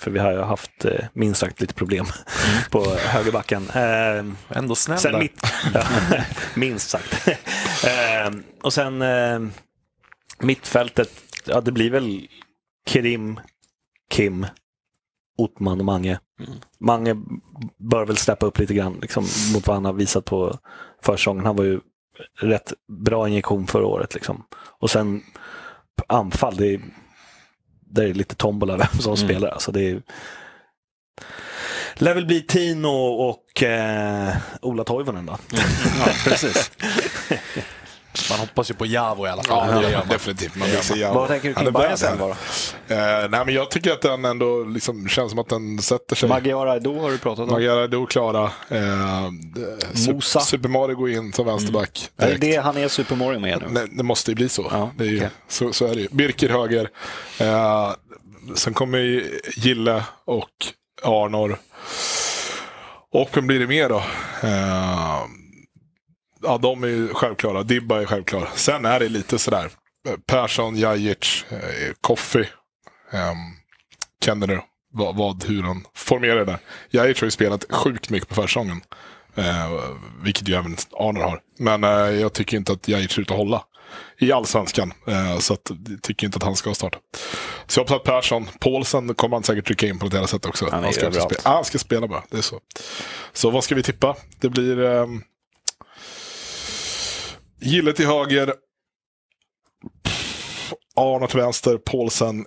För 0.01 0.11
vi 0.11 0.19
har 0.19 0.31
ju 0.31 0.41
haft 0.41 0.85
eh, 0.85 1.05
minst 1.13 1.39
sagt 1.39 1.61
lite 1.61 1.73
problem 1.73 2.05
på 2.71 2.85
högerbacken. 2.95 3.69
Eh, 3.69 4.57
Ändå 4.57 4.75
snäll 4.75 4.99
Sen 4.99 5.19
mitt, 5.19 5.41
ja, 5.73 5.83
minst 6.55 6.89
sagt. 6.89 7.27
eh, 7.27 8.31
och 8.63 8.73
sen 8.73 9.01
eh, 9.01 9.39
mittfältet, 10.39 11.09
ja 11.45 11.61
det 11.61 11.71
blir 11.71 11.91
väl 11.91 12.27
Kerim, 12.87 13.39
Kim, 14.11 14.45
Ottman 15.37 15.79
och 15.79 15.85
Mange. 15.85 16.19
Mange 16.79 17.15
bör 17.77 18.05
väl 18.05 18.17
steppa 18.17 18.45
upp 18.45 18.59
lite 18.59 18.73
grann 18.73 18.97
liksom, 19.01 19.25
mot 19.53 19.67
vad 19.67 19.75
han 19.75 19.85
har 19.85 19.93
visat 19.93 20.25
på 20.25 20.59
försäsongen. 21.03 21.45
Han 21.45 21.55
var 21.55 21.63
ju 21.63 21.79
rätt 22.39 22.73
bra 23.05 23.27
injektion 23.27 23.67
förra 23.67 23.85
året. 23.85 24.13
Liksom. 24.13 24.43
Och 24.79 24.89
sen 24.89 25.23
anfall, 26.07 26.55
det 26.55 26.79
är, 27.93 27.95
där 27.95 28.03
är 28.03 28.07
det 28.07 28.13
lite 28.13 28.35
tombola 28.35 28.77
vem 28.77 28.99
som 28.99 29.17
spelar. 29.17 29.49
Alltså, 29.49 29.71
det 29.71 29.89
är, 29.89 30.01
lär 31.95 32.13
väl 32.13 32.25
bli 32.25 32.41
Tino 32.41 32.87
och 33.07 33.63
eh, 33.63 34.35
Ola 34.61 34.83
Toivonen 34.83 35.25
då. 35.25 35.37
Ja, 35.99 36.11
precis. 36.23 36.71
Man 38.29 38.39
hoppas 38.39 38.69
ju 38.69 38.73
på 38.73 38.85
Javo 38.85 39.27
i 39.27 39.29
alla 39.29 39.43
fall. 39.43 39.69
Ja, 39.69 39.81
det 39.81 39.91
gör 39.91 39.97
man 39.97 40.07
definitivt. 40.07 40.55
Man 40.55 40.69
vill 40.69 40.77
se 40.77 40.99
Javo. 40.99 41.19
Vad 41.19 41.27
tänker 41.27 41.47
du 41.47 41.53
kring 41.55 41.67
är 41.67 41.71
värd 41.71 42.03
elva 42.11 42.27
då? 42.27 42.31
Eh, 42.95 43.29
nej, 43.29 43.45
men 43.45 43.49
jag 43.49 43.71
tycker 43.71 43.91
att 43.91 44.01
den 44.01 44.25
ändå 44.25 44.63
liksom 44.63 45.07
känns 45.09 45.29
som 45.31 45.39
att 45.39 45.49
den 45.49 45.79
sätter 45.81 46.15
sig. 46.15 46.29
Magyar 46.29 46.67
Aido 46.67 46.99
har 46.99 47.11
du 47.11 47.17
pratat 47.17 47.43
om. 47.43 47.49
Magyar 47.49 47.77
Ado 47.77 48.05
klara. 48.05 48.51
Eh, 48.69 49.31
Mosa. 50.07 50.39
Super, 50.39 50.69
Mario 50.69 50.95
går 50.95 51.09
in 51.09 51.33
som 51.33 51.45
vänsterback. 51.45 52.09
Är 52.17 52.27
det 52.27 52.27
direkt. 52.27 52.41
det 52.41 52.63
han 52.63 52.77
är 52.77 52.87
Super 52.87 53.15
Mario 53.15 53.39
med 53.39 53.61
nu? 53.61 53.67
Nej, 53.69 53.87
det 53.91 54.03
måste 54.03 54.31
ju 54.31 54.35
bli 54.35 54.49
så. 54.49 54.67
Ja, 54.71 54.91
det 54.97 55.03
är 55.03 55.07
ju, 55.07 55.17
okej. 55.17 55.29
så, 55.47 55.73
så 55.73 55.85
är 55.85 55.95
det 55.95 56.01
ju. 56.01 56.07
Birker 56.11 56.49
höger. 56.49 56.89
Eh, 57.39 57.91
sen 58.55 58.73
kommer 58.73 58.97
ju 58.97 59.39
Gille 59.55 60.03
och 60.25 60.49
Arnor. 61.03 61.57
Och 63.11 63.29
vem 63.33 63.47
blir 63.47 63.59
det 63.59 63.67
mer 63.67 63.89
då? 63.89 64.03
Eh, 64.47 65.21
ja, 66.43 66.57
de 66.57 66.83
är 66.83 66.87
ju 66.87 67.07
självklara. 67.13 67.63
Dibba 67.63 68.01
är 68.01 68.05
självklar. 68.05 68.49
Sen 68.55 68.85
är 68.85 68.99
det 68.99 69.09
lite 69.09 69.39
sådär. 69.39 69.69
eh, 70.09 70.15
Persson, 70.27 70.77
Jajic, 70.77 71.45
eh, 71.49 71.57
Koffi, 72.01 72.39
eh, 73.11 73.33
Kennedy. 74.25 74.57
Vad, 74.95 75.15
vad, 75.15 75.43
hur 75.43 75.63
han 75.63 75.85
formerar 75.95 76.35
det 76.35 76.45
där. 76.45 76.57
Jajic 76.89 77.21
har 77.21 77.25
ju 77.27 77.31
spelat 77.31 77.65
sjukt 77.71 78.09
mycket 78.09 78.29
på 78.29 78.35
försäsongen. 78.35 78.81
Eh, 79.35 79.71
vilket 80.23 80.47
ju 80.49 80.53
även 80.55 80.77
Arnor 80.91 81.21
har. 81.21 81.39
Men 81.59 81.83
eh, 81.83 81.89
jag 82.21 82.33
tycker 82.33 82.57
inte 82.57 82.71
att 82.71 82.87
Jajic 82.87 83.11
ser 83.11 83.21
ut 83.21 83.31
att 83.31 83.37
hålla 83.37 83.63
i 84.17 84.31
allsvenskan. 84.31 84.93
Eh, 85.07 85.37
så 85.39 85.53
att, 85.53 85.71
jag 85.89 86.01
tycker 86.01 86.25
inte 86.27 86.37
att 86.37 86.43
han 86.43 86.55
ska 86.55 86.73
starta. 86.73 86.97
Så 87.67 87.79
jag 87.79 87.83
hoppas 87.83 87.95
att 87.97 88.03
Persson, 88.03 88.47
Paulsen 88.59 89.13
kommer 89.15 89.35
han 89.35 89.43
säkert 89.43 89.65
trycka 89.67 89.87
in 89.87 89.99
på 89.99 90.05
något 90.05 90.13
jävla 90.13 90.27
sätt 90.27 90.45
också. 90.45 90.67
Han 90.71 90.83
är 90.85 90.91
ska, 90.91 91.07
också 91.07 91.21
spela. 91.21 91.41
Ah, 91.43 91.53
han 91.55 91.65
ska 91.65 91.77
spela 91.77 92.07
bara, 92.07 92.23
det 92.29 92.37
är 92.37 92.41
så. 92.41 92.59
Så 93.33 93.49
vad 93.49 93.63
ska 93.63 93.75
vi 93.75 93.83
tippa? 93.83 94.15
Det 94.39 94.49
blir 94.49 94.83
ehm, 94.85 95.21
Gille 97.63 97.93
till 97.93 98.05
höger. 98.05 98.53
Arne 100.95 101.27
till 101.27 101.39
vänster, 101.39 101.77
Paulsen, 101.77 102.45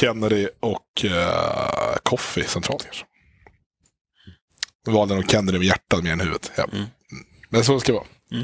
Kennedy 0.00 0.48
och 0.60 1.04
uh, 1.04 1.96
Koffi 2.02 2.44
centralt 2.44 2.84
kanske. 2.84 3.04
Jag 4.84 4.92
valde 4.92 5.14
nog 5.14 5.30
Kennedy 5.30 5.58
med 5.58 5.66
hjärtat 5.66 6.04
mer 6.04 6.12
än 6.12 6.20
huvudet. 6.20 6.52
Ja. 6.56 6.64
Mm. 6.72 6.84
Men 7.48 7.64
så 7.64 7.80
ska 7.80 7.92
det 7.92 7.98
vara. 7.98 8.42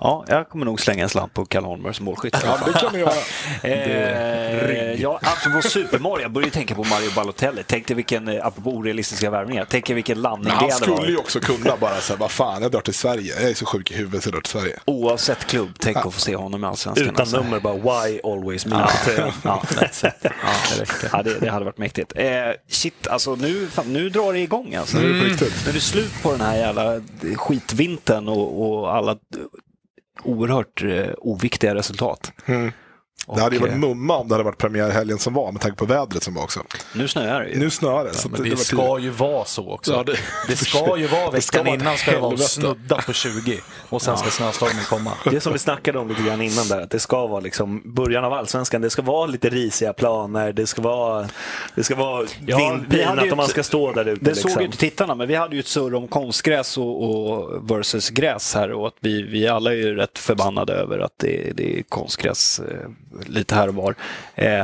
Ja, 0.00 0.24
jag 0.28 0.48
kommer 0.48 0.64
nog 0.64 0.80
slänga 0.80 1.02
en 1.02 1.08
slant 1.08 1.34
på 1.34 1.44
Kalle 1.44 1.66
Holmberg 1.66 1.94
som 1.94 2.04
målskytt. 2.04 2.36
Ja, 2.44 2.58
det 2.66 2.72
kan 2.72 2.92
vi 2.92 2.98
göra. 2.98 3.12
Eh, 3.62 5.02
ja, 5.02 5.20
apropå 5.22 5.68
Super 5.68 5.98
Mario, 5.98 6.22
jag 6.22 6.30
började 6.30 6.52
tänka 6.52 6.74
på 6.74 6.84
Mario 6.84 7.10
Balotelli. 7.14 7.62
Tänkte 7.62 7.94
vilken, 7.94 8.28
eh, 8.28 8.46
apropå 8.46 8.70
orealistiska 8.70 9.30
värvningar, 9.30 9.66
tänk 9.70 9.90
er 9.90 9.94
vilken 9.94 10.22
landning 10.22 10.48
Men 10.48 10.52
det 10.52 10.54
han 10.58 10.64
hade 10.64 10.84
skulle 10.84 10.96
varit. 10.96 11.10
ju 11.10 11.16
också 11.16 11.40
kunna 11.40 11.76
bara 11.76 12.00
säga, 12.00 12.16
vad 12.16 12.30
fan, 12.30 12.62
jag 12.62 12.70
drar 12.70 12.80
till 12.80 12.94
Sverige. 12.94 13.34
Jag 13.40 13.50
är 13.50 13.54
så 13.54 13.66
sjuk 13.66 13.90
i 13.90 13.94
huvudet 13.94 14.22
så 14.22 14.28
jag 14.28 14.34
drar 14.34 14.40
till 14.40 14.50
Sverige. 14.52 14.78
Oavsett 14.84 15.44
klubb, 15.44 15.70
tänk 15.78 15.96
att 15.96 16.14
få 16.14 16.20
se 16.20 16.36
honom 16.36 16.64
i 16.64 16.66
Allsvenskan. 16.66 17.08
Utan 17.08 17.20
alltså. 17.20 17.36
nummer, 17.36 17.60
bara 17.60 17.74
why 17.74 18.20
always 18.24 18.66
me. 18.66 18.76
Ja, 18.76 18.90
ja, 19.42 19.62
ja, 19.82 21.22
det, 21.22 21.22
det, 21.22 21.40
det 21.40 21.50
hade 21.50 21.64
varit 21.64 21.78
mäktigt. 21.78 22.12
Eh, 22.16 22.26
shit, 22.68 23.06
alltså 23.06 23.34
nu, 23.34 23.66
fan, 23.66 23.92
nu 23.92 24.08
drar 24.08 24.32
det 24.32 24.38
igång. 24.38 24.74
Alltså. 24.74 24.98
Nu 24.98 25.10
är 25.10 25.14
det 25.14 25.20
på 25.20 25.26
riktigt. 25.26 25.62
Nu 25.64 25.70
är 25.70 25.74
det 25.74 25.80
slut 25.80 26.22
på 26.22 26.32
den 26.32 26.40
här 26.40 26.56
jävla 26.56 27.00
skitvintern 27.36 28.28
och, 28.28 28.80
och 28.80 28.96
alla 28.96 29.16
oerhört 30.24 30.82
eh, 30.82 31.10
oviktiga 31.18 31.74
resultat. 31.74 32.32
Mm. 32.46 32.72
Det 33.34 33.40
hade 33.40 33.56
ju 33.56 33.62
varit 33.62 33.76
mumma 33.78 34.16
om 34.16 34.28
det 34.28 34.34
hade 34.34 34.44
varit 34.44 34.58
premiärhelgen 34.58 35.18
som 35.18 35.34
var, 35.34 35.52
med 35.52 35.60
tanke 35.60 35.76
på 35.76 35.84
vädret 35.86 36.22
som 36.22 36.34
var 36.34 36.42
också. 36.42 36.60
Nu 36.94 37.08
snöar 37.08 37.40
det 37.40 37.50
ju. 37.50 37.58
Nu 37.58 37.70
snöar 37.70 38.04
det. 38.04 38.14
så 38.14 38.28
Men 38.28 38.40
att 38.40 38.44
det 38.44 38.50
var 38.50 38.56
ska 38.56 38.98
ju 38.98 39.10
vara 39.10 39.44
så 39.44 39.70
också. 39.70 39.92
Ja, 39.92 40.02
det- 40.02 40.18
det, 40.48 40.56
ska 40.56 40.98
ju 40.98 41.06
vara 41.06 41.30
Det 41.32 41.40
ska 41.40 41.62
veckan 41.62 41.80
innan 41.80 41.96
ska 41.96 42.10
det 42.10 42.18
vara 42.18 42.36
snudda 42.36 42.96
på 42.96 43.12
20 43.12 43.58
och 43.88 44.02
sen 44.02 44.16
ska 44.16 44.30
snöstormen 44.30 44.84
komma. 44.84 45.12
Det 45.30 45.40
som 45.40 45.52
vi 45.52 45.58
snackade 45.58 45.98
om 45.98 46.08
lite 46.08 46.22
grann 46.22 46.42
innan 46.42 46.68
där, 46.68 46.80
att 46.80 46.90
det 46.90 46.98
ska 46.98 47.26
vara 47.26 47.40
liksom 47.40 47.82
början 47.84 48.24
av 48.24 48.32
allsvenskan, 48.32 48.80
det 48.82 48.90
ska 48.90 49.02
vara 49.02 49.26
lite 49.26 49.48
risiga 49.48 49.92
planer, 49.92 50.52
det 50.52 50.66
ska 50.66 50.82
vara, 50.82 51.28
det 51.74 51.84
ska 51.84 51.94
vara 51.94 52.26
Ja, 52.46 52.56
vi 52.56 52.64
vindpinat 52.64 53.30
och 53.30 53.36
man 53.36 53.46
ska 53.48 53.62
stå 53.62 53.92
där 53.92 54.08
ute. 54.08 54.24
Det 54.24 54.30
liksom. 54.30 54.50
såg 54.50 54.60
ju 54.60 54.66
inte 54.66 54.78
tittarna, 54.78 55.14
men 55.14 55.28
vi 55.28 55.34
hade 55.34 55.54
ju 55.54 55.60
ett 55.60 55.66
surr 55.66 55.94
om 55.94 56.08
konstgräs 56.08 56.78
och, 56.78 57.02
och 57.04 57.70
versus 57.70 58.10
gräs 58.10 58.54
här 58.54 58.72
och 58.72 58.86
att 58.86 58.94
vi, 59.00 59.22
vi 59.22 59.48
alla 59.48 59.70
är 59.72 59.76
ju 59.76 59.94
rätt 59.94 60.18
förbannade 60.18 60.72
över 60.72 60.98
att 60.98 61.12
det, 61.16 61.52
det 61.56 61.78
är 61.78 61.82
konstgräs 61.82 62.60
eh, 62.60 63.15
lite 63.26 63.54
här 63.54 63.68
och 63.68 63.74
var. 63.74 63.94
Eh, 64.34 64.62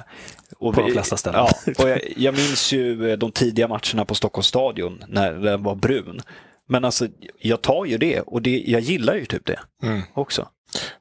och 0.59 0.75
På 0.75 0.81
vi- 0.83 0.89
de 0.89 0.93
flesta 0.93 1.17
ställen. 1.17 1.41
Ja, 1.67 1.73
och 1.79 1.89
jag, 1.91 2.01
jag 2.17 2.35
minns 2.35 2.73
ju 2.73 3.11
eh, 3.11 3.19
de 3.19 3.33
tidiga 3.33 3.69
matcherna 3.69 4.05
på 4.05 4.15
Stockholms 4.15 4.47
stadion 4.47 5.03
när 5.09 5.33
den 5.33 5.63
var 5.63 5.75
brun. 5.75 6.21
Men 6.69 6.85
alltså, 6.85 7.09
jag 7.41 7.63
tar 7.63 7.85
ju 7.85 7.99
det 7.99 8.21
och 8.21 8.43
det, 8.43 8.63
jag 8.67 8.81
gillar 8.81 9.15
ju 9.15 9.25
typ 9.25 9.47
det 9.47 9.61
Mm. 9.83 10.03
också. 10.15 10.49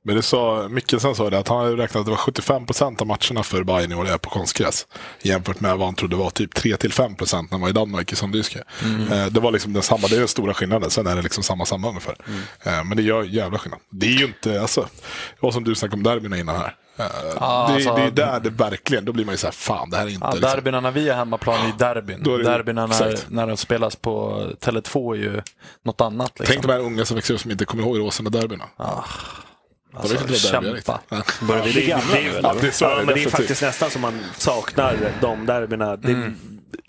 Men 0.04 0.16
det 0.16 0.22
sa, 0.22 0.68
Mikkelsen 0.70 1.16
sa 1.16 1.30
det, 1.30 1.39
att 1.39 1.47
han 1.47 1.58
hade 1.58 1.72
räknat 1.84 1.95
att 1.99 2.06
det 2.06 2.12
var 2.12 2.18
75 2.18 2.66
procent 2.66 3.02
av 3.02 3.08
matcherna 3.08 3.43
för 3.43 3.64
Bayern 3.64 3.91
i 3.91 3.95
år 3.95 4.08
är 4.10 4.18
på 4.18 4.30
konstgräs. 4.30 4.88
Jämfört 5.22 5.60
med 5.60 5.78
vad 5.78 5.88
han 5.88 5.95
trodde 5.95 6.16
var 6.16 6.30
typ 6.30 6.54
3-5 6.54 7.16
procent 7.16 7.52
när 7.52 7.56
han 7.56 7.62
var 7.62 7.70
i 7.70 7.72
Danmark 7.72 8.14
i 8.14 8.16
Sanddyske. 8.16 8.64
Eh, 9.12 9.26
det 9.26 9.39
var 9.39 9.52
liksom 9.52 9.74
den 9.74 9.84
samma, 9.84 10.08
det 10.08 10.16
är 10.16 10.20
den 10.20 10.28
stora 10.28 10.54
skillnaden. 10.54 10.89
Sen 10.89 11.08
är 11.08 11.16
det 11.16 11.22
liksom 11.22 11.43
samma 11.43 11.66
samma 11.66 11.88
ungefär. 11.89 12.16
Eh, 12.64 12.84
men 12.84 12.97
det 12.97 13.04
gör 13.04 13.24
jävla 13.24 13.58
skillnad. 13.60 13.80
Det 13.91 14.06
är 14.06 14.12
ju 14.20 14.26
inte, 14.26 14.62
alltså, 14.62 14.82
det 14.82 15.39
var 15.41 15.52
som 15.52 15.64
du 15.64 15.76
snackade 15.76 15.97
om 15.97 16.04
derbyna 16.04 16.38
innan 16.38 16.56
här. 16.56 16.76
Ja, 16.96 17.06
det, 17.68 17.74
alltså- 17.74 17.96
det 17.96 18.02
är 18.02 18.12
där 18.12 18.39
det 18.39 18.50
verkligen, 18.50 19.06
då 19.06 19.14
blir 19.14 19.26
man 19.26 19.34
ju 19.34 19.38
så 19.38 19.48
här, 19.48 19.52
fan 19.52 19.89
det 19.89 19.98
här 19.98 20.04
är 20.06 20.10
inte... 20.10 20.26
Ja, 20.26 20.32
liksom. 20.34 20.50
derbyna 20.52 20.80
när 20.80 20.92
vi 20.92 21.10
är 21.10 21.14
hemmaplan 21.16 21.66
är 21.66 21.74
derbyn. 21.78 22.24
Då 22.24 22.34
är 22.34 22.38
det- 22.38 22.44
Derbyna 22.44 22.86
när, 22.88 23.18
när 23.30 23.48
de 23.48 23.58
spelas 23.58 23.96
på 23.96 24.46
Tele2 24.60 25.14
är 25.16 25.20
ju 25.20 25.42
något 25.84 26.02
annat. 26.02 26.39
Liksom. 26.39 26.54
Tänk 26.54 26.68
de 26.68 26.72
här 26.74 26.80
unga 26.80 27.06
som 27.06 27.16
växer 27.16 27.34
upp 27.34 27.39
som 27.39 27.52
inte 27.52 27.66
kommer 27.66 27.84
ihåg 27.84 28.00
Råsunda-derbyna. 28.00 28.64
Ah, 28.78 29.04
De 30.02 30.02
vet 30.02 30.12
inte 30.12 30.24
vad 30.24 30.28
derby 30.28 30.34
är 30.78 30.82
kämpa. 30.82 31.00
riktigt. 31.18 31.48
Börjar 31.48 31.64
vi? 31.64 31.89
Ja, 31.89 32.54
det 32.62 32.68
är 32.68 32.72
så 32.72 32.86
är 32.86 32.89
ja, 32.89 32.96
det 32.96 33.06
men 33.06 33.06
det 33.06 33.12
är 33.12 33.16
definitivt. 33.16 33.32
faktiskt 33.32 33.62
nästan 33.62 33.89
som 33.89 34.02
man 34.02 34.20
saknar 34.38 34.96
de 35.22 35.46
derbyna. 35.46 35.96
Det, 35.96 36.12
Mm. 36.12 36.36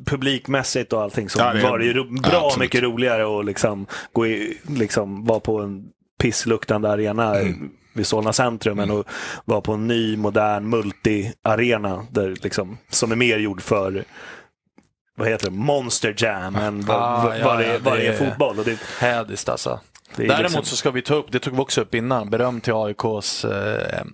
Publikmässigt 0.06 0.92
och 0.92 1.02
allting 1.02 1.28
så 1.30 1.38
Ja, 1.40 1.52
det 1.52 1.58
är- 1.60 1.62
var 1.62 1.78
det 1.78 1.84
ju 1.84 1.94
bra 1.94 2.04
ja, 2.32 2.46
absolut. 2.46 2.58
mycket 2.66 2.82
roligare 2.82 3.38
att 3.40 3.46
liksom 3.46 3.86
gå 4.12 4.26
i, 4.26 4.58
liksom 4.68 5.24
vara 5.24 5.40
på 5.40 5.60
en 5.60 5.84
pissluktande 6.22 6.90
arena 6.90 7.36
Mm. 7.40 7.70
Vid 7.92 8.06
Solna 8.06 8.32
centrum 8.32 8.78
än 8.78 8.90
att 8.90 9.06
vara 9.44 9.60
på 9.60 9.72
en 9.72 9.86
ny 9.86 10.16
modern 10.16 10.74
multi-arena 10.74 12.06
där 12.10 12.36
liksom, 12.42 12.78
som 12.88 13.12
är 13.12 13.16
mer 13.16 13.38
gjord 13.38 13.62
för 13.62 14.04
vad 15.16 15.28
heter 15.28 15.50
det, 15.50 15.56
Monster 15.56 16.14
Jam 16.18 16.56
än 16.56 16.80
vad, 16.80 16.96
Ah, 16.96 17.24
vad, 17.24 17.38
ja, 17.38 17.44
vad, 17.44 17.58
det, 17.58 17.66
ja, 17.66 17.78
vad 17.82 17.98
det 17.98 18.06
är 18.06 18.12
fotboll. 18.12 18.58
Och 18.58 18.64
det, 18.64 18.78
Hädiskt 18.98 19.48
alltså. 19.48 19.80
Däremot 20.16 20.42
liksom, 20.42 20.64
så 20.64 20.76
ska 20.76 20.90
vi 20.90 21.02
ta 21.02 21.14
upp, 21.14 21.32
det 21.32 21.38
tog 21.38 21.54
vi 21.54 21.60
också 21.60 21.80
upp 21.80 21.94
innan, 21.94 22.30
beröm 22.30 22.60
till 22.60 22.72
AIKs 22.72 23.44
eh, 23.44 24.04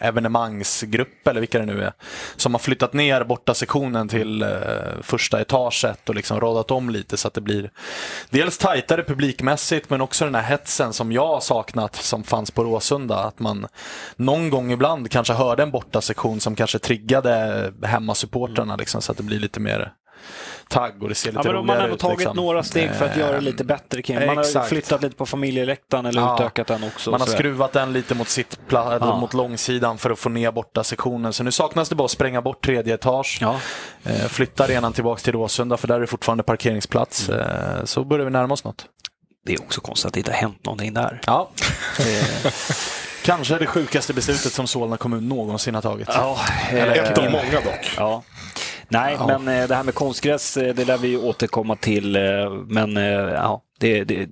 evenemangsgrupp 0.00 1.28
eller 1.28 1.40
vilka 1.40 1.58
det 1.58 1.66
nu 1.66 1.82
är. 1.82 1.92
Som 2.36 2.54
har 2.54 2.58
flyttat 2.58 2.92
ner 2.92 3.24
borta 3.24 3.54
sektionen 3.54 4.08
till 4.08 4.42
eh, 4.42 4.48
första 5.02 5.40
etaget 5.40 6.08
och 6.08 6.14
liksom 6.14 6.40
radat 6.40 6.70
om 6.70 6.90
lite 6.90 7.16
så 7.16 7.28
att 7.28 7.34
det 7.34 7.40
blir 7.40 7.70
dels 8.30 8.58
tajtare 8.58 9.04
publikmässigt 9.04 9.90
men 9.90 10.00
också 10.00 10.24
den 10.24 10.34
här 10.34 10.42
hetsen 10.42 10.92
som 10.92 11.12
jag 11.12 11.26
har 11.26 11.40
saknat 11.40 11.94
som 11.96 12.24
fanns 12.24 12.50
på 12.50 12.64
Råsunda. 12.64 13.16
Att 13.16 13.38
man 13.38 13.66
någon 14.16 14.50
gång 14.50 14.72
ibland 14.72 15.10
kanske 15.10 15.32
hörde 15.32 15.62
en 15.62 15.70
borta 15.70 16.00
sektion 16.00 16.40
som 16.40 16.56
kanske 16.56 16.78
triggade 16.78 17.72
hemmasupportrarna 17.82 18.76
liksom, 18.76 19.02
så 19.02 19.12
att 19.12 19.18
det 19.18 19.24
blir 19.24 19.40
lite 19.40 19.60
mer 19.60 19.92
tagg 20.70 21.02
och 21.02 21.08
det 21.08 21.14
ser 21.14 21.32
lite 21.32 21.48
Ja, 21.48 21.52
men 21.52 21.66
de 21.66 21.68
har 21.68 21.76
ändå 21.84 21.96
tagit 21.96 22.18
liksom. 22.18 22.36
några 22.36 22.62
steg 22.62 22.94
för 22.94 23.04
att 23.08 23.16
göra 23.16 23.32
det 23.32 23.40
lite 23.40 23.62
Eh, 23.62 23.66
bättre 23.66 24.02
kring. 24.02 24.26
Man 24.26 24.28
har 24.36 24.40
exakt. 24.44 24.68
flyttat 24.68 25.02
lite 25.02 25.16
på 25.16 25.26
familjeläktaren 25.26 26.06
eller 26.06 26.20
Ja. 26.22 26.34
utökat 26.34 26.66
den 26.66 26.84
också. 26.84 27.10
Man 27.10 27.20
har 27.20 27.28
skruvat 27.28 27.72
den 27.72 27.92
lite 27.92 28.14
mot, 28.14 28.28
sitt 28.28 28.58
Ja. 28.70 29.16
mot 29.20 29.34
långsidan 29.34 29.98
för 29.98 30.10
att 30.10 30.18
få 30.18 30.28
ner 30.28 30.50
borta 30.52 30.84
sektionen. 30.84 31.32
Så 31.32 31.42
nu 31.42 31.52
saknas 31.52 31.88
det 31.88 31.94
bara 31.94 32.04
att 32.04 32.10
spränga 32.10 32.42
bort 32.42 32.64
tredje 32.64 32.94
etage. 32.94 33.38
Ja. 33.40 33.56
Eh, 34.04 34.14
flytta 34.28 34.64
arenan 34.64 34.92
tillbaka 34.92 35.20
till 35.20 35.32
Råsunda 35.32 35.76
för 35.76 35.88
där 35.88 35.94
är 35.94 36.00
det 36.00 36.06
fortfarande 36.06 36.42
parkeringsplats. 36.44 37.28
Eh, 37.28 37.84
så 37.84 38.04
börjar 38.04 38.24
vi 38.24 38.30
närma 38.30 38.54
oss 38.54 38.64
något. 38.64 38.84
Det 39.46 39.52
är 39.54 39.62
också 39.62 39.80
konstigt 39.80 40.06
att 40.06 40.12
det 40.14 40.20
inte 40.20 40.30
har 40.32 40.38
hänt 40.38 40.64
någonting 40.64 40.94
där. 40.94 41.20
Ja. 41.26 41.50
Eh, 42.00 42.52
kanske 43.24 43.58
det 43.58 43.66
sjukaste 43.66 44.14
beslutet 44.14 44.52
som 44.52 44.66
Solna 44.66 44.96
kommun 44.96 45.28
någonsin 45.28 45.74
har 45.74 45.82
tagit. 45.82 46.08
Ja, 46.14 46.38
Eller 46.70 46.96
eh, 46.98 47.10
Ett 47.10 47.18
av 47.18 47.24
många 47.24 47.60
dock. 47.64 47.94
Ja. 47.96 48.22
Nej, 48.90 49.16
Ja. 49.18 49.38
men 49.38 49.60
eh, 49.62 49.68
det 49.68 49.74
här 49.74 49.84
med 49.84 49.94
konstgräs, 49.94 50.56
eh, 50.56 50.74
det 50.74 50.84
lär 50.84 50.98
vi 50.98 51.16
återkomma 51.16 51.76
till. 51.76 52.16
eh, 52.16 52.22
Men 52.68 52.96
ja, 52.96 53.62
det, 53.78 54.04
det, 54.04 54.28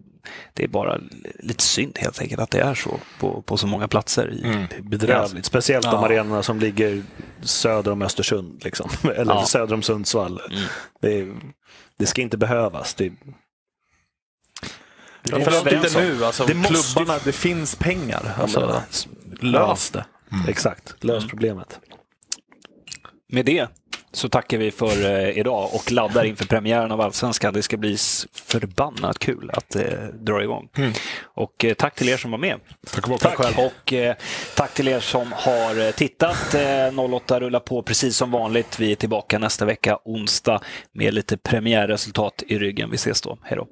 det 0.54 0.64
är 0.64 0.68
bara 0.68 1.00
lite 1.38 1.62
synd 1.62 1.98
helt 1.98 2.20
enkelt 2.20 2.40
att 2.40 2.50
det 2.50 2.60
är 2.60 2.74
så 2.74 3.00
på, 3.20 3.42
på 3.42 3.56
så 3.56 3.66
många 3.66 3.88
platser. 3.88 4.32
I, 4.32 4.42
Mm. 4.44 4.66
det 4.70 4.76
är 4.76 4.82
bedrövligt. 4.82 5.44
Speciellt 5.46 5.84
de 5.84 5.94
Ja. 5.94 6.06
arenorna 6.06 6.42
som 6.42 6.58
ligger 6.58 7.02
söder 7.42 7.90
om 7.92 8.02
Östersund. 8.02 8.60
Liksom. 8.64 8.90
Eller 9.16 9.34
Ja. 9.34 9.46
söder 9.46 9.74
om 9.74 9.82
Sundsvall. 9.82 10.40
Mm. 10.50 10.62
Det, 11.00 11.34
det 11.98 12.06
ska 12.06 12.22
inte 12.22 12.38
behövas. 12.38 12.94
Det, 12.94 13.12
Ja, 15.30 15.36
är 15.38 15.40
överens 15.52 15.84
inte 15.96 16.00
nu. 16.04 16.24
Alltså, 16.24 16.44
Det 16.46 16.54
måste- 16.54 16.94
klubbarna, 16.94 17.20
det 17.24 17.32
finns 17.32 17.74
pengar. 17.76 18.34
Alltså, 18.38 18.82
lös 19.40 19.90
det. 19.90 20.04
Exakt, 20.48 21.04
lös 21.04 21.16
Mm. 21.22 21.28
problemet. 21.28 21.80
Med 23.32 23.44
det 23.46 23.68
så 24.12 24.28
tackar 24.28 24.58
vi 24.58 24.70
för 24.70 25.04
eh, 25.04 25.38
idag 25.38 25.70
och 25.74 25.92
laddar 25.92 26.24
inför 26.24 26.44
premiären 26.44 26.92
av 26.92 27.00
Allsvenskan. 27.00 27.54
Det 27.54 27.62
ska 27.62 27.76
bli 27.76 27.96
förbannat 28.32 29.18
kul 29.18 29.50
att 29.52 29.76
eh, 29.76 29.82
dra 30.20 30.42
igång. 30.42 30.68
Och 31.22 31.64
eh, 31.64 31.74
tack 31.74 31.94
till 31.94 32.08
er 32.08 32.16
som 32.16 32.30
var 32.30 32.38
med. 32.38 32.60
Tack 32.94 33.08
och. 33.08 33.20
Tack. 33.20 33.58
Och 33.58 33.92
eh, 33.92 34.16
tack 34.56 34.74
till 34.74 34.88
er 34.88 35.00
som 35.00 35.32
har 35.32 35.86
eh, 35.86 35.90
tittat. 35.90 36.54
Eh, 36.54 36.98
08 37.14 37.40
rullar 37.40 37.60
på 37.60 37.82
precis 37.82 38.16
som 38.16 38.30
vanligt. 38.30 38.80
Vi 38.80 38.92
är 38.92 38.96
tillbaka 38.96 39.38
nästa 39.38 39.64
vecka, 39.64 39.98
onsdag, 40.04 40.60
med 40.92 41.14
lite 41.14 41.36
premiärresultat 41.36 42.42
i 42.46 42.58
ryggen. 42.58 42.90
Vi 42.90 42.94
ses 42.94 43.20
då. 43.20 43.38
Hej 43.42 43.56
då. 43.56 43.66